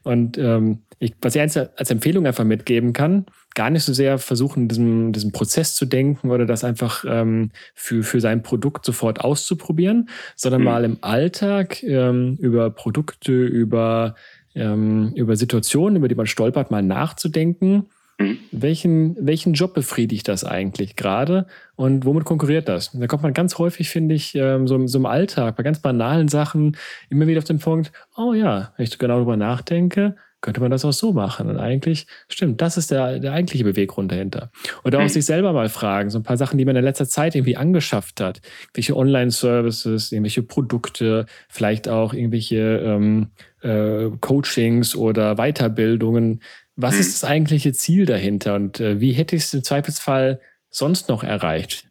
Und 0.03 0.38
ähm, 0.38 0.80
ich, 0.99 1.13
was 1.21 1.36
ich 1.36 1.41
als 1.41 1.91
Empfehlung 1.91 2.25
einfach 2.25 2.43
mitgeben 2.43 2.93
kann, 2.93 3.25
gar 3.55 3.69
nicht 3.69 3.84
so 3.84 3.93
sehr 3.93 4.19
versuchen, 4.19 4.67
diesen, 4.67 5.13
diesen 5.13 5.32
Prozess 5.32 5.75
zu 5.75 5.86
denken 5.86 6.30
oder 6.30 6.45
das 6.45 6.63
einfach 6.63 7.03
ähm, 7.07 7.51
für, 7.73 8.03
für 8.03 8.21
sein 8.21 8.43
Produkt 8.43 8.86
sofort 8.86 9.21
auszuprobieren, 9.21 10.09
sondern 10.36 10.61
mhm. 10.61 10.65
mal 10.65 10.84
im 10.86 10.97
Alltag 11.01 11.82
ähm, 11.84 12.38
über 12.39 12.69
Produkte, 12.69 13.32
über, 13.32 14.15
ähm, 14.55 15.13
über 15.15 15.36
Situationen, 15.36 15.97
über 15.97 16.07
die 16.07 16.15
man 16.15 16.27
stolpert, 16.27 16.71
mal 16.71 16.84
nachzudenken 16.84 17.88
Mhm. 18.20 18.38
Welchen, 18.51 19.15
welchen 19.26 19.53
Job 19.53 19.74
befriedigt 19.74 20.28
das 20.28 20.43
eigentlich 20.43 20.95
gerade 20.97 21.47
und 21.76 22.05
womit 22.05 22.26
konkurriert 22.26 22.67
das? 22.67 22.91
Da 22.93 23.07
kommt 23.07 23.24
man 23.24 23.34
ganz 23.34 23.57
häufig, 23.57 23.89
finde 23.89 24.13
ich, 24.13 24.36
ähm, 24.36 24.67
so, 24.67 24.86
so 24.88 24.99
im 24.99 25.05
Alltag, 25.05 25.55
bei 25.55 25.63
ganz 25.63 25.80
banalen 25.80 26.28
Sachen 26.28 26.78
immer 27.09 27.28
wieder 27.28 27.39
auf 27.39 27.45
den 27.45 27.59
Punkt, 27.59 27.91
oh 28.17 28.34
ja, 28.34 28.74
wenn 28.76 28.84
ich 28.84 28.97
genau 28.97 29.15
darüber 29.15 29.38
nachdenke, 29.38 30.15
könnte 30.41 30.61
man 30.61 30.72
das 30.72 30.86
auch 30.86 30.93
so 30.93 31.11
machen. 31.11 31.49
Und 31.49 31.57
eigentlich, 31.57 32.07
stimmt, 32.30 32.61
das 32.61 32.78
ist 32.78 32.91
der, 32.91 33.20
der 33.20 33.34
eigentliche 33.34 33.63
Beweggrund 33.63 34.11
dahinter. 34.11 34.51
Oder 34.84 34.99
auch 34.99 35.03
mhm. 35.03 35.09
sich 35.09 35.26
selber 35.26 35.53
mal 35.53 35.70
fragen, 35.70 36.09
so 36.09 36.20
ein 36.20 36.24
paar 36.24 36.38
Sachen, 36.38 36.57
die 36.57 36.65
man 36.65 36.76
in 36.76 36.84
letzter 36.84 37.07
Zeit 37.07 37.36
irgendwie 37.36 37.57
angeschafft 37.57 38.22
hat. 38.22 38.41
Welche 38.74 38.95
Online-Services, 38.95 40.11
irgendwelche 40.11 40.43
Produkte, 40.43 41.26
vielleicht 41.49 41.89
auch 41.89 42.13
irgendwelche 42.13 42.78
ähm, 42.78 43.28
äh, 43.61 44.09
Coachings 44.22 44.95
oder 44.95 45.36
Weiterbildungen. 45.36 46.41
Was 46.82 46.95
mhm. 46.95 47.01
ist 47.01 47.21
das 47.21 47.30
eigentliche 47.30 47.73
Ziel 47.73 48.05
dahinter 48.05 48.55
und 48.55 48.80
äh, 48.80 49.01
wie 49.01 49.11
hätte 49.11 49.36
ich 49.36 49.43
es 49.43 49.53
im 49.53 49.63
Zweifelsfall 49.63 50.39
sonst 50.69 51.09
noch 51.09 51.25
erreicht? 51.25 51.86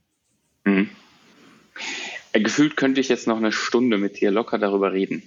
Mhm. 0.64 0.89
Äh, 2.32 2.41
gefühlt 2.41 2.78
könnte 2.78 2.99
ich 3.03 3.11
jetzt 3.11 3.26
noch 3.26 3.36
eine 3.36 3.53
Stunde 3.53 3.99
mit 3.99 4.18
dir 4.18 4.30
locker 4.30 4.57
darüber 4.57 4.95
reden. 4.95 5.22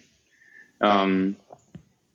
Ähm, 0.79 1.35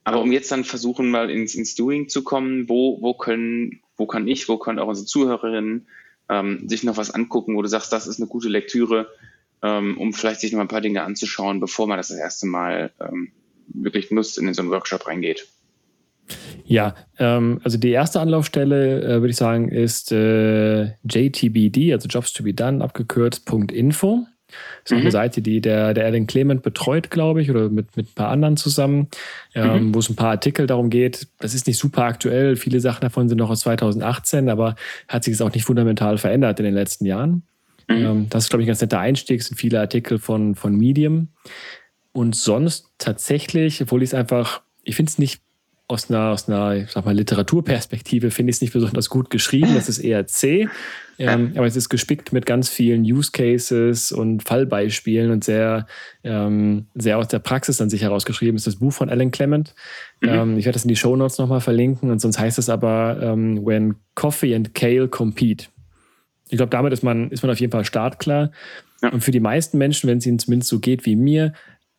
aber 0.02 0.22
um 0.22 0.32
jetzt 0.32 0.50
dann 0.50 0.64
versuchen, 0.64 1.08
mal 1.08 1.30
ins, 1.30 1.54
ins 1.54 1.76
Doing 1.76 2.08
zu 2.08 2.24
kommen, 2.24 2.68
wo, 2.68 3.00
wo 3.00 3.14
können, 3.14 3.80
wo 3.96 4.06
kann 4.06 4.26
ich, 4.26 4.48
wo 4.48 4.56
können 4.58 4.80
auch 4.80 4.88
unsere 4.88 5.06
Zuhörerinnen 5.06 5.86
ähm, 6.28 6.68
sich 6.68 6.82
noch 6.82 6.96
was 6.96 7.12
angucken, 7.12 7.54
wo 7.54 7.62
du 7.62 7.68
sagst, 7.68 7.92
das 7.92 8.08
ist 8.08 8.18
eine 8.18 8.28
gute 8.28 8.48
Lektüre, 8.48 9.08
ähm, 9.62 9.96
um 9.98 10.12
vielleicht 10.12 10.40
sich 10.40 10.50
noch 10.50 10.60
ein 10.60 10.68
paar 10.68 10.80
Dinge 10.80 11.04
anzuschauen, 11.04 11.60
bevor 11.60 11.86
man 11.86 11.96
das 11.96 12.08
das 12.08 12.18
erste 12.18 12.46
Mal 12.46 12.90
ähm, 13.00 13.30
wirklich 13.68 14.10
nutzt, 14.10 14.36
in 14.36 14.52
so 14.52 14.62
einen 14.62 14.72
Workshop 14.72 15.06
reingeht. 15.06 15.46
Ja, 16.64 16.94
ähm, 17.18 17.60
also 17.62 17.78
die 17.78 17.90
erste 17.90 18.20
Anlaufstelle, 18.20 19.02
äh, 19.02 19.08
würde 19.20 19.28
ich 19.28 19.36
sagen, 19.36 19.68
ist 19.68 20.12
äh, 20.12 20.92
JTBD, 21.04 21.92
also 21.92 22.08
Jobs 22.08 22.32
to 22.32 22.42
be 22.42 22.54
Done, 22.54 22.82
abgekürzt 22.82 23.48
.info. 23.72 24.26
Das 24.48 24.92
ist 24.92 24.98
mhm. 24.98 25.02
eine 25.02 25.10
Seite, 25.10 25.42
die 25.42 25.60
der, 25.60 25.92
der 25.94 26.06
Alan 26.06 26.26
Clement 26.26 26.62
betreut, 26.62 27.10
glaube 27.10 27.42
ich, 27.42 27.50
oder 27.50 27.68
mit, 27.68 27.96
mit 27.96 28.08
ein 28.08 28.14
paar 28.14 28.28
anderen 28.28 28.56
zusammen, 28.56 29.08
ähm, 29.54 29.88
mhm. 29.88 29.94
wo 29.94 29.98
es 29.98 30.08
ein 30.08 30.16
paar 30.16 30.30
Artikel 30.30 30.66
darum 30.66 30.90
geht. 30.90 31.28
Das 31.40 31.54
ist 31.54 31.66
nicht 31.66 31.78
super 31.78 32.04
aktuell. 32.04 32.56
Viele 32.56 32.80
Sachen 32.80 33.00
davon 33.00 33.28
sind 33.28 33.38
noch 33.38 33.50
aus 33.50 33.60
2018, 33.60 34.48
aber 34.48 34.76
hat 35.08 35.24
sich 35.24 35.32
jetzt 35.32 35.42
auch 35.42 35.52
nicht 35.52 35.64
fundamental 35.64 36.18
verändert 36.18 36.60
in 36.60 36.64
den 36.64 36.74
letzten 36.74 37.06
Jahren. 37.06 37.42
Mhm. 37.88 37.96
Ähm, 37.96 38.26
das 38.30 38.44
ist, 38.44 38.50
glaube 38.50 38.62
ich, 38.62 38.66
ein 38.66 38.70
ganz 38.70 38.80
netter 38.80 39.00
Einstieg. 39.00 39.40
Es 39.40 39.48
sind 39.48 39.56
viele 39.56 39.80
Artikel 39.80 40.18
von, 40.18 40.54
von 40.54 40.76
Medium. 40.76 41.28
Und 42.12 42.36
sonst 42.36 42.92
tatsächlich, 42.98 43.82
obwohl 43.82 44.02
ich 44.02 44.10
es 44.10 44.14
einfach, 44.14 44.62
ich 44.84 44.96
finde 44.96 45.10
es 45.10 45.18
nicht 45.18 45.42
aus 45.88 46.10
einer, 46.10 46.30
aus 46.30 46.48
einer 46.48 46.74
ich 46.76 46.90
sag 46.90 47.04
mal, 47.04 47.14
Literaturperspektive 47.14 48.30
finde 48.30 48.50
ich 48.50 48.56
es 48.56 48.60
nicht 48.60 48.72
besonders 48.72 49.08
gut 49.08 49.30
geschrieben. 49.30 49.74
Das 49.74 49.88
ist 49.88 49.98
eher 49.98 50.26
C. 50.26 50.68
Ähm, 51.18 51.52
aber 51.56 51.66
es 51.66 51.76
ist 51.76 51.88
gespickt 51.88 52.32
mit 52.32 52.44
ganz 52.44 52.68
vielen 52.68 53.02
Use 53.02 53.30
Cases 53.32 54.12
und 54.12 54.42
Fallbeispielen 54.42 55.30
und 55.30 55.44
sehr, 55.44 55.86
ähm, 56.24 56.86
sehr 56.94 57.18
aus 57.18 57.28
der 57.28 57.38
Praxis 57.38 57.80
an 57.80 57.88
sich 57.88 58.02
herausgeschrieben. 58.02 58.56
Das 58.56 58.66
ist 58.66 58.74
das 58.74 58.80
Buch 58.80 58.92
von 58.92 59.08
Alan 59.08 59.30
Clement. 59.30 59.74
Mhm. 60.20 60.28
Ähm, 60.28 60.58
ich 60.58 60.66
werde 60.66 60.74
das 60.74 60.84
in 60.84 60.88
die 60.88 60.96
Show 60.96 61.16
Notes 61.16 61.38
nochmal 61.38 61.60
verlinken 61.60 62.10
und 62.10 62.20
sonst 62.20 62.38
heißt 62.38 62.58
es 62.58 62.68
aber 62.68 63.18
ähm, 63.22 63.64
When 63.64 63.94
Coffee 64.14 64.54
and 64.54 64.74
Kale 64.74 65.08
Compete. 65.08 65.68
Ich 66.48 66.58
glaube, 66.58 66.70
damit 66.70 66.92
ist 66.92 67.02
man, 67.02 67.30
ist 67.30 67.42
man 67.42 67.50
auf 67.50 67.60
jeden 67.60 67.72
Fall 67.72 67.84
startklar. 67.84 68.50
Ja. 69.02 69.10
Und 69.10 69.22
für 69.22 69.30
die 69.30 69.40
meisten 69.40 69.78
Menschen, 69.78 70.08
wenn 70.08 70.18
es 70.18 70.26
ihnen 70.26 70.38
zumindest 70.38 70.70
so 70.70 70.80
geht 70.80 71.06
wie 71.06 71.16
mir, 71.16 71.54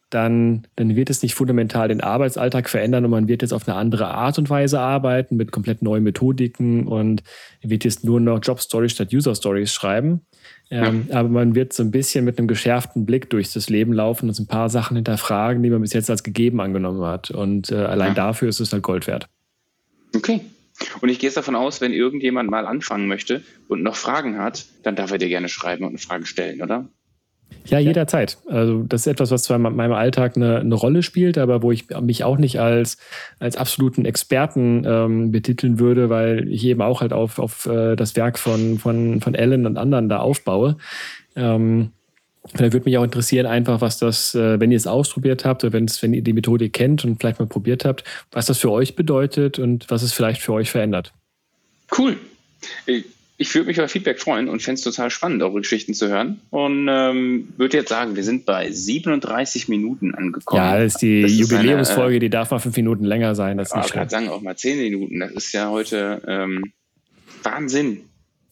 dann, 0.09 0.65
dann 0.75 0.95
wird 0.95 1.09
es 1.09 1.21
nicht 1.21 1.35
fundamental 1.35 1.89
den 1.89 2.01
Arbeitsalltag 2.01 2.69
verändern 2.69 3.03
und 3.05 3.11
man 3.11 3.27
wird 3.27 3.41
jetzt 3.41 3.51
auf 3.51 3.67
eine 3.67 3.77
andere 3.77 4.07
Art 4.07 4.37
und 4.37 4.49
Weise 4.49 4.79
arbeiten 4.79 5.35
mit 5.35 5.51
komplett 5.51 5.81
neuen 5.81 6.03
Methodiken 6.03 6.87
und 6.87 7.23
wird 7.61 7.83
jetzt 7.83 8.05
nur 8.05 8.19
noch 8.19 8.39
Job 8.41 8.61
Stories 8.61 8.93
statt 8.93 9.13
User 9.13 9.35
Stories 9.35 9.73
schreiben. 9.73 10.21
Ähm, 10.69 11.07
Aber 11.11 11.29
man 11.29 11.55
wird 11.55 11.73
so 11.73 11.83
ein 11.83 11.91
bisschen 11.91 12.25
mit 12.25 12.37
einem 12.37 12.47
geschärften 12.47 13.05
Blick 13.05 13.29
durch 13.29 13.51
das 13.51 13.69
Leben 13.69 13.93
laufen 13.93 14.27
und 14.29 14.33
so 14.33 14.43
ein 14.43 14.47
paar 14.47 14.69
Sachen 14.69 14.95
hinterfragen, 14.95 15.61
die 15.63 15.69
man 15.69 15.81
bis 15.81 15.93
jetzt 15.93 16.09
als 16.09 16.23
gegeben 16.23 16.61
angenommen 16.61 17.03
hat. 17.03 17.31
Und 17.31 17.71
äh, 17.71 17.75
allein 17.75 18.09
ja. 18.09 18.13
dafür 18.13 18.49
ist 18.49 18.59
es 18.59 18.71
halt 18.71 18.83
Gold 18.83 19.07
wert. 19.07 19.27
Okay. 20.15 20.41
Und 21.01 21.09
ich 21.09 21.19
gehe 21.19 21.27
jetzt 21.27 21.37
davon 21.37 21.55
aus, 21.55 21.81
wenn 21.81 21.91
irgendjemand 21.91 22.49
mal 22.49 22.65
anfangen 22.65 23.07
möchte 23.07 23.43
und 23.67 23.81
noch 23.81 23.95
Fragen 23.95 24.37
hat, 24.37 24.65
dann 24.83 24.95
darf 24.95 25.11
er 25.11 25.17
dir 25.17 25.27
gerne 25.27 25.49
schreiben 25.49 25.83
und 25.83 25.89
eine 25.89 25.97
Frage 25.97 26.25
stellen, 26.25 26.61
oder? 26.61 26.87
Ja, 27.65 27.79
jederzeit. 27.79 28.37
Also 28.47 28.83
das 28.83 29.01
ist 29.01 29.07
etwas, 29.07 29.31
was 29.31 29.43
zwar 29.43 29.57
in 29.57 29.61
meinem 29.61 29.91
Alltag 29.91 30.37
eine, 30.37 30.59
eine 30.59 30.75
Rolle 30.75 31.03
spielt, 31.03 31.37
aber 31.37 31.61
wo 31.61 31.71
ich 31.71 31.89
mich 32.01 32.23
auch 32.23 32.37
nicht 32.37 32.59
als, 32.59 32.97
als 33.39 33.57
absoluten 33.57 34.05
Experten 34.05 34.83
ähm, 34.85 35.31
betiteln 35.31 35.77
würde, 35.77 36.09
weil 36.09 36.47
ich 36.49 36.63
eben 36.63 36.81
auch 36.81 37.01
halt 37.01 37.11
auf, 37.11 37.39
auf 37.39 37.65
äh, 37.65 37.95
das 37.95 38.15
Werk 38.15 38.39
von, 38.39 38.79
von, 38.79 39.19
von 39.19 39.35
Ellen 39.35 39.65
und 39.65 39.77
anderen 39.77 40.09
da 40.09 40.19
aufbaue. 40.19 40.77
Ähm, 41.35 41.91
Vielleicht 42.55 42.71
würde 42.71 42.85
mich 42.85 42.97
auch 42.97 43.03
interessieren, 43.03 43.45
einfach, 43.45 43.81
was 43.81 43.99
das, 43.99 44.33
äh, 44.33 44.57
wenn 44.57 44.71
ihr 44.71 44.77
es 44.77 44.87
ausprobiert 44.87 45.43
habt 45.43 45.65
oder 45.65 45.73
wenn 45.73 46.13
ihr 46.13 46.21
die 46.21 46.31
Methode 46.31 46.69
kennt 46.69 47.03
und 47.03 47.19
vielleicht 47.19 47.39
mal 47.39 47.45
probiert 47.45 47.83
habt, 47.83 48.05
was 48.31 48.45
das 48.45 48.57
für 48.57 48.71
euch 48.71 48.95
bedeutet 48.95 49.59
und 49.59 49.89
was 49.89 50.01
es 50.01 50.13
vielleicht 50.13 50.41
für 50.41 50.53
euch 50.53 50.71
verändert. 50.71 51.11
Cool 51.97 52.15
ich 53.39 53.53
würde 53.53 53.67
mich 53.67 53.77
über 53.77 53.87
Feedback 53.87 54.19
freuen 54.19 54.49
und 54.49 54.63
fände 54.63 54.79
es 54.79 54.81
total 54.81 55.11
spannend, 55.11 55.43
eure 55.43 55.61
Geschichten 55.61 55.93
zu 55.93 56.07
hören. 56.07 56.41
Und 56.49 56.87
ähm, 56.89 57.53
würde 57.57 57.77
jetzt 57.77 57.89
sagen, 57.89 58.15
wir 58.15 58.23
sind 58.23 58.45
bei 58.45 58.71
37 58.71 59.69
Minuten 59.69 60.15
angekommen. 60.15 60.61
Ja, 60.61 60.79
das 60.79 60.95
ist 60.95 61.01
die 61.03 61.21
das 61.21 61.31
Jubiläumsfolge, 61.33 61.85
ist 61.85 62.01
eine, 62.01 62.15
äh, 62.15 62.19
die 62.19 62.29
darf 62.31 62.49
mal 62.49 62.59
fünf 62.59 62.75
Minuten 62.75 63.05
länger 63.05 63.35
sein. 63.35 63.57
Das 63.57 63.69
ist 63.69 63.75
nicht 63.75 63.93
gerade 63.93 64.09
sagen, 64.09 64.29
auch 64.29 64.41
mal 64.41 64.57
zehn 64.57 64.79
Minuten. 64.79 65.19
Das 65.19 65.31
ist 65.33 65.53
ja 65.53 65.69
heute 65.69 66.21
ähm, 66.27 66.73
Wahnsinn. 67.43 68.01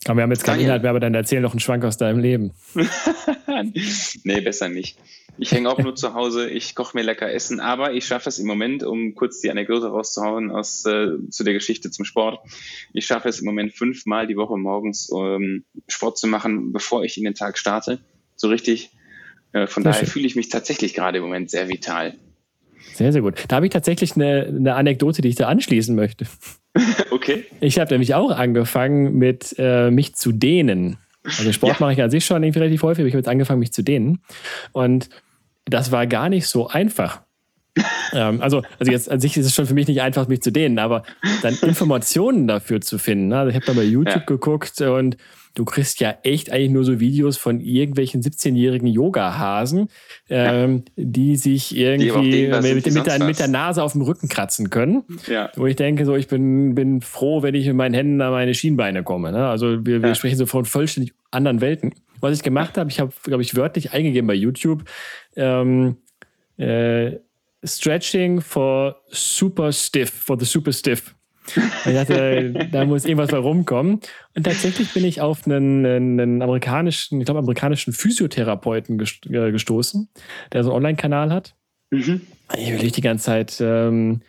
Aber 0.06 0.18
wir 0.18 0.24
haben 0.24 0.32
jetzt 0.32 0.44
keinen 0.44 0.62
Inhalt 0.62 0.84
mehr, 0.84 0.92
aber 0.92 1.00
dann 1.00 1.16
erzähl 1.16 1.42
noch 1.42 1.52
einen 1.52 1.60
Schwank 1.60 1.84
aus 1.84 1.98
deinem 1.98 2.20
Leben. 2.20 2.52
nee, 4.24 4.42
besser 4.42 4.70
nicht. 4.70 5.00
Ich 5.38 5.52
hänge 5.52 5.70
auch 5.70 5.80
nur 5.80 5.96
zu 5.96 6.14
Hause, 6.14 6.50
ich 6.50 6.76
koche 6.76 6.98
mir 6.98 7.04
lecker 7.04 7.32
Essen, 7.32 7.60
aber 7.60 7.94
ich 7.94 8.06
schaffe 8.06 8.30
es 8.30 8.40
im 8.40 8.48
Moment, 8.48 8.84
um 8.84 9.16
kurz 9.16 9.42
die 9.42 9.52
Anekdote 9.52 9.88
rauszuhauen 9.88 10.52
aus, 10.52 10.86
äh, 10.86 11.08
zu 11.30 11.44
der 11.44 11.54
Geschichte 11.54 11.92
zum 11.92 12.06
Sport. 12.06 12.40
Ich 12.94 13.06
schaffe 13.06 13.28
es 13.28 13.40
im 13.40 13.46
Moment 13.46 13.74
fünfmal 13.74 14.28
die 14.28 14.38
Woche 14.38 14.58
morgens 14.58 15.12
ähm, 15.14 15.66
Sport 15.88 16.18
zu 16.18 16.28
machen, 16.28 16.72
bevor 16.72 17.04
ich 17.04 17.18
in 17.18 17.26
den 17.26 17.34
Tag 17.34 17.58
starte. 17.58 18.00
So 18.36 18.48
richtig. 18.48 18.92
Äh, 19.52 19.68
von 19.68 19.84
sehr 19.84 19.92
daher 19.92 20.08
fühle 20.08 20.26
ich 20.26 20.36
mich 20.36 20.50
tatsächlich 20.50 20.94
gerade 20.94 21.18
im 21.18 21.24
Moment 21.24 21.50
sehr 21.50 21.68
vital. 21.68 22.16
Sehr, 22.94 23.12
sehr 23.12 23.22
gut. 23.22 23.44
Da 23.50 23.58
habe 23.58 23.66
ich 23.66 23.74
tatsächlich 23.74 24.16
eine, 24.16 24.46
eine 24.48 24.76
Anekdote, 24.76 25.22
die 25.22 25.28
ich 25.30 25.36
da 25.36 25.48
anschließen 25.48 25.96
möchte. 25.96 26.28
okay. 27.12 27.44
Ich 27.60 27.80
habe 27.80 27.92
nämlich 27.94 28.14
auch 28.14 28.32
angefangen 28.32 29.18
mit 29.18 29.56
äh, 29.58 29.92
mich 29.92 30.16
zu 30.16 30.32
dehnen. 30.32 30.98
Also 31.24 31.52
Sport 31.52 31.74
ja. 31.74 31.78
mache 31.80 31.94
ich 31.94 32.02
an 32.02 32.12
sich 32.12 32.26
schon 32.26 32.44
irgendwie 32.44 32.60
relativ 32.60 32.84
häufig, 32.84 33.02
aber 33.02 33.08
ich 33.08 33.14
habe 33.14 33.20
jetzt 33.20 33.28
angefangen, 33.28 33.60
mich 33.60 33.74
zu 33.74 33.82
dehnen. 33.82 34.20
Und 34.72 35.10
das 35.66 35.92
war 35.92 36.08
gar 36.08 36.30
nicht 36.30 36.48
so 36.48 36.68
einfach. 36.68 37.22
ähm, 38.14 38.42
also, 38.42 38.64
also 38.80 38.92
jetzt 38.92 39.12
an 39.12 39.20
sich 39.20 39.36
ist 39.36 39.46
es 39.46 39.54
schon 39.54 39.66
für 39.66 39.74
mich 39.74 39.88
nicht 39.88 40.02
einfach, 40.02 40.28
mich 40.28 40.42
zu 40.42 40.52
dehnen, 40.52 40.80
aber 40.80 41.04
dann 41.42 41.56
Informationen 41.62 42.48
dafür 42.48 42.82
zu 42.82 42.98
finden. 42.98 43.30
Ne? 43.30 43.40
Also 43.40 43.50
ich 43.50 43.56
habe 43.56 43.66
da 43.66 43.74
bei 43.74 43.84
YouTube 43.84 44.16
ja. 44.16 44.24
geguckt 44.26 44.80
und 44.82 45.18
du 45.56 45.66
kriegst 45.66 46.00
ja 46.00 46.16
echt 46.24 46.52
eigentlich 46.52 46.72
nur 46.72 46.86
so 46.86 47.00
Videos 47.00 47.38
von 47.38 47.60
irgendwelchen 47.60 48.22
17-jährigen 48.22 48.88
Yoga-Hasen, 48.88 49.90
ähm, 50.30 50.84
ja. 50.96 51.04
die 51.04 51.36
sich 51.36 51.76
irgendwie 51.76 52.06
die 52.06 52.48
mit, 52.48 52.86
mit, 52.86 53.08
der, 53.08 53.24
mit, 53.24 53.40
der, 53.40 53.48
Nase 53.48 53.82
auf 53.82 53.94
dem 53.94 54.02
Rücken 54.02 54.30
kratzen 54.30 54.70
können. 54.70 55.04
Ja. 55.28 55.50
Wo 55.56 55.66
ich 55.66 55.76
denke, 55.76 56.06
so 56.06 56.16
ich 56.16 56.28
bin, 56.28 56.76
bin 56.76 57.02
froh, 57.02 57.42
wenn 57.42 57.56
ich 57.56 57.68
mit 57.68 57.76
meinen 57.76 57.94
Händen 57.94 58.22
an 58.22 58.32
meine 58.32 58.54
Schienbeine 58.54 59.04
komme. 59.04 59.32
Ne? 59.32 59.48
Also 59.48 59.86
wir, 59.86 60.02
wir 60.04 60.16
sprechen 60.16 60.38
so 60.38 60.46
von 60.46 60.66
vollständig 60.66 61.14
anderen 61.32 61.62
Welten. 61.62 61.94
Was 62.26 62.38
ich 62.38 62.44
gemacht 62.44 62.78
habe, 62.78 62.90
ich 62.90 63.00
habe, 63.00 63.12
glaube 63.24 63.44
ich, 63.44 63.56
wörtlich 63.56 63.94
eingegeben 63.94 64.28
bei 64.28 64.34
YouTube, 64.34 64.84
ähm, 65.36 65.98
äh, 66.58 67.12
Stretching 67.64 68.42
for 68.42 69.02
super 69.10 69.72
stiff, 69.72 70.12
for 70.12 70.40
the 70.40 70.46
super 70.46 70.72
stiff. 70.72 71.16
Ich 71.86 71.94
dachte, 71.94 72.54
da 72.72 72.86
muss 72.86 73.06
irgendwas 73.06 73.32
bei 73.32 73.38
rumkommen. 73.38 74.00
Und 74.36 74.44
tatsächlich 74.44 74.94
bin 74.94 75.06
ich 75.06 75.22
auf 75.22 75.46
einen, 75.46 75.86
einen 75.86 76.42
amerikanischen, 76.42 77.20
ich 77.20 77.26
glaube, 77.26 77.40
amerikanischen 77.40 77.94
Physiotherapeuten 77.94 79.00
äh, 79.00 79.52
gestoßen, 79.52 80.10
der 80.54 80.64
so 80.64 80.72
einen 80.72 80.78
Online-Kanal 80.78 81.32
hat. 81.32 81.56
Mhm. 81.92 82.22
Ich 82.58 82.72
will 82.72 82.80
nicht 82.80 82.98
die 82.98 83.02
ganze 83.02 83.26
Zeit 83.26 83.58
ähm, 83.60 84.22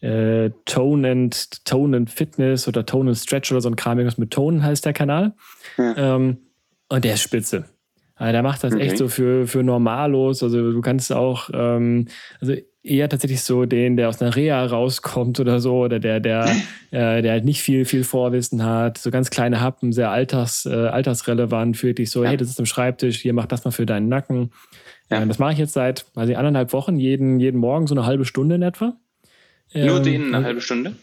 äh, 0.00 0.50
Tone, 0.64 1.10
and, 1.10 1.64
Tone 1.64 1.96
and 1.96 2.10
Fitness 2.10 2.68
oder 2.68 2.84
Tone 2.84 3.10
and 3.10 3.18
Stretch 3.18 3.52
oder 3.52 3.60
so 3.60 3.68
ein 3.68 3.76
Kram, 3.76 3.98
irgendwas 3.98 4.18
mit 4.18 4.30
Tone 4.30 4.62
heißt 4.62 4.84
der 4.84 4.92
Kanal. 4.92 5.34
Ja. 5.78 6.16
Ähm, 6.16 6.38
und 6.92 7.04
der 7.04 7.14
ist 7.14 7.22
spitze. 7.22 7.64
Also 8.16 8.32
der 8.32 8.42
macht 8.42 8.62
das 8.62 8.74
okay. 8.74 8.82
echt 8.82 8.98
so 8.98 9.08
für, 9.08 9.46
für 9.46 9.62
Normalos. 9.62 10.42
Also 10.42 10.72
du 10.72 10.80
kannst 10.82 11.10
auch, 11.10 11.48
ähm, 11.54 12.06
also 12.38 12.54
eher 12.82 13.08
tatsächlich 13.08 13.40
so 13.42 13.64
den, 13.64 13.96
der 13.96 14.10
aus 14.10 14.20
einer 14.20 14.36
Reha 14.36 14.62
rauskommt 14.66 15.40
oder 15.40 15.58
so, 15.60 15.78
oder 15.84 15.98
der, 15.98 16.20
der, 16.20 16.44
äh, 16.90 17.22
der 17.22 17.32
halt 17.32 17.46
nicht 17.46 17.62
viel, 17.62 17.86
viel 17.86 18.04
Vorwissen 18.04 18.62
hat, 18.62 18.98
so 18.98 19.10
ganz 19.10 19.30
kleine 19.30 19.62
Happen, 19.62 19.92
sehr 19.92 20.10
alters, 20.10 20.66
äh, 20.66 20.74
altersrelevant, 20.74 21.78
fühlt 21.78 21.96
dich 21.96 22.10
so, 22.10 22.24
ja. 22.24 22.30
hey, 22.30 22.36
das 22.36 22.48
ist 22.48 22.60
am 22.60 22.66
Schreibtisch, 22.66 23.20
hier 23.20 23.32
mach 23.32 23.46
das 23.46 23.64
mal 23.64 23.70
für 23.70 23.86
deinen 23.86 24.08
Nacken. 24.08 24.52
Ja. 25.10 25.22
Äh, 25.22 25.26
das 25.26 25.38
mache 25.38 25.54
ich 25.54 25.58
jetzt 25.58 25.72
seit, 25.72 26.04
weiß 26.14 26.28
ich, 26.28 26.36
anderthalb 26.36 26.74
Wochen, 26.74 26.98
jeden, 26.98 27.40
jeden 27.40 27.58
Morgen 27.58 27.86
so 27.86 27.94
eine 27.94 28.04
halbe 28.04 28.26
Stunde 28.26 28.56
in 28.56 28.62
etwa. 28.62 28.96
Nur 29.72 29.96
ähm, 29.96 30.02
den 30.02 30.34
eine 30.34 30.44
halbe 30.44 30.60
Stunde? 30.60 30.94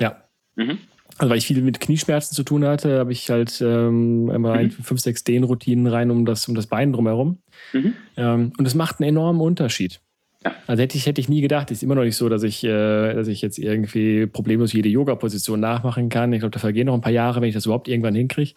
Ja. 0.00 0.24
Mhm. 0.56 0.78
Also 1.18 1.30
weil 1.30 1.38
ich 1.38 1.46
viel 1.46 1.62
mit 1.62 1.80
Knieschmerzen 1.80 2.34
zu 2.34 2.42
tun 2.42 2.64
hatte, 2.64 2.98
habe 2.98 3.12
ich 3.12 3.30
halt 3.30 3.60
ähm, 3.62 4.30
immer 4.30 4.62
mhm. 4.62 4.70
fünf, 4.70 5.00
sechs 5.00 5.24
Dehnroutinen 5.24 5.86
rein 5.86 6.10
um 6.10 6.26
das, 6.26 6.46
um 6.46 6.54
das 6.54 6.66
Bein 6.66 6.92
drumherum. 6.92 7.38
Mhm. 7.72 7.94
Ähm, 8.16 8.52
und 8.58 8.66
es 8.66 8.74
macht 8.74 9.00
einen 9.00 9.08
enormen 9.08 9.40
Unterschied. 9.40 10.00
Ja. 10.44 10.54
Also 10.66 10.82
hätte 10.82 10.98
ich, 10.98 11.06
hätte 11.06 11.20
ich 11.20 11.28
nie 11.28 11.40
gedacht. 11.40 11.70
Ist 11.70 11.82
immer 11.82 11.94
noch 11.94 12.04
nicht 12.04 12.16
so, 12.16 12.28
dass 12.28 12.42
ich, 12.42 12.62
äh, 12.64 13.14
dass 13.14 13.28
ich 13.28 13.40
jetzt 13.40 13.58
irgendwie 13.58 14.26
problemlos 14.26 14.74
jede 14.74 14.90
Yoga-Position 14.90 15.58
nachmachen 15.58 16.10
kann. 16.10 16.32
Ich 16.34 16.40
glaube, 16.40 16.52
da 16.52 16.58
vergehen 16.58 16.86
noch 16.86 16.94
ein 16.94 17.00
paar 17.00 17.12
Jahre, 17.12 17.40
wenn 17.40 17.48
ich 17.48 17.54
das 17.54 17.64
überhaupt 17.64 17.88
irgendwann 17.88 18.14
hinkriege. 18.14 18.52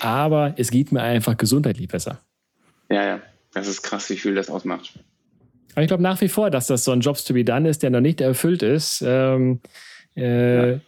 Aber 0.00 0.54
es 0.56 0.70
geht 0.70 0.92
mir 0.92 1.02
einfach 1.02 1.36
gesundheitlich 1.36 1.88
besser. 1.88 2.20
Ja, 2.90 3.04
ja. 3.04 3.20
Das 3.52 3.68
ist 3.68 3.82
krass, 3.82 4.08
wie 4.10 4.16
viel 4.16 4.34
das 4.34 4.48
ausmacht. 4.48 4.98
Aber 5.74 5.82
ich 5.82 5.88
glaube 5.88 6.02
nach 6.02 6.20
wie 6.20 6.28
vor, 6.28 6.50
dass 6.50 6.66
das 6.66 6.84
so 6.84 6.92
ein 6.92 7.00
Jobs 7.00 7.24
to 7.24 7.34
be 7.34 7.44
done 7.44 7.68
ist, 7.68 7.82
der 7.82 7.90
noch 7.90 8.00
nicht 8.00 8.20
erfüllt 8.20 8.62
ist. 8.62 9.02
Ähm, 9.06 9.60
äh, 10.16 10.72
ja 10.72 10.80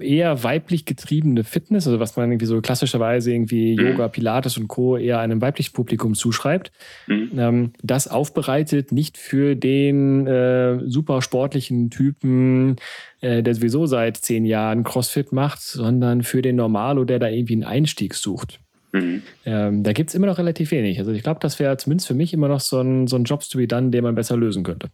eher 0.00 0.42
weiblich 0.42 0.84
getriebene 0.84 1.44
Fitness, 1.44 1.86
also 1.86 2.00
was 2.00 2.16
man 2.16 2.30
irgendwie 2.30 2.46
so 2.46 2.60
klassischerweise 2.60 3.32
irgendwie 3.32 3.76
mhm. 3.76 3.86
Yoga, 3.86 4.08
Pilates 4.08 4.56
und 4.58 4.68
Co. 4.68 4.96
eher 4.96 5.18
einem 5.20 5.40
weiblichen 5.40 5.72
Publikum 5.72 6.14
zuschreibt, 6.14 6.72
mhm. 7.06 7.30
ähm, 7.36 7.72
das 7.82 8.08
aufbereitet 8.08 8.92
nicht 8.92 9.18
für 9.18 9.56
den 9.56 10.26
äh, 10.26 10.78
super 10.86 11.22
sportlichen 11.22 11.90
Typen, 11.90 12.76
äh, 13.20 13.42
der 13.42 13.54
sowieso 13.54 13.86
seit 13.86 14.16
zehn 14.16 14.44
Jahren 14.44 14.84
CrossFit 14.84 15.32
macht, 15.32 15.60
sondern 15.60 16.22
für 16.22 16.42
den 16.42 16.56
Normalo, 16.56 17.04
der 17.04 17.18
da 17.18 17.28
irgendwie 17.28 17.54
einen 17.54 17.64
Einstieg 17.64 18.14
sucht. 18.14 18.60
Mhm. 18.92 19.22
Ähm, 19.44 19.82
da 19.82 19.92
gibt 19.92 20.10
es 20.10 20.14
immer 20.14 20.26
noch 20.26 20.38
relativ 20.38 20.70
wenig. 20.70 20.98
Also 20.98 21.12
ich 21.12 21.22
glaube, 21.22 21.40
das 21.40 21.58
wäre 21.58 21.76
zumindest 21.76 22.06
für 22.08 22.14
mich 22.14 22.32
immer 22.32 22.48
noch 22.48 22.60
so 22.60 22.80
ein, 22.80 23.06
so 23.06 23.16
ein 23.16 23.24
Jobs 23.24 23.48
to 23.48 23.58
be 23.58 23.66
done, 23.66 23.90
den 23.90 24.04
man 24.04 24.14
besser 24.14 24.36
lösen 24.36 24.62
könnte. 24.62 24.88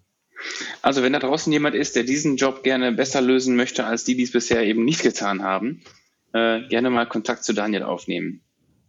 Also 0.83 1.03
wenn 1.03 1.13
da 1.13 1.19
draußen 1.19 1.53
jemand 1.53 1.75
ist, 1.75 1.97
der 1.97 2.05
diesen 2.05 2.37
Job 2.37 2.63
gerne 2.63 2.93
besser 2.93 3.21
lösen 3.21 3.57
möchte, 3.57 3.85
als 3.85 4.05
die, 4.05 4.17
die 4.17 4.25
es 4.25 4.33
bisher 4.33 4.63
eben 4.65 4.85
nicht 4.85 5.03
getan 5.03 5.43
haben, 5.43 5.83
äh, 6.33 6.63
gerne 6.69 6.91
mal 6.91 7.07
Kontakt 7.07 7.45
zu 7.45 7.53
Daniel 7.53 7.83
aufnehmen. 7.83 8.43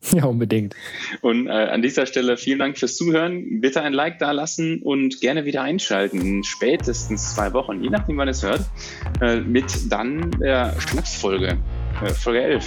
Ja, 0.14 0.26
unbedingt. 0.26 0.76
Und 1.22 1.48
äh, 1.48 1.52
an 1.52 1.82
dieser 1.82 2.06
Stelle 2.06 2.38
vielen 2.38 2.60
Dank 2.60 2.78
fürs 2.78 2.96
Zuhören. 2.96 3.62
Bitte 3.62 3.82
ein 3.82 3.94
Like 3.94 4.20
da 4.20 4.32
lassen 4.32 4.82
und 4.82 5.22
gerne 5.22 5.46
wieder 5.46 5.62
einschalten. 5.62 6.22
In 6.22 6.44
spätestens 6.44 7.36
zwei 7.36 7.54
Wochen, 7.54 7.82
je 7.82 7.90
nachdem, 7.90 8.18
wann 8.18 8.28
es 8.28 8.44
hört, 8.44 8.62
äh, 9.22 9.40
mit 9.40 9.66
dann 9.90 10.32
der 10.40 10.76
Schnapsfolge, 10.80 11.58
äh, 12.04 12.10
Folge 12.10 12.42
11. 12.42 12.66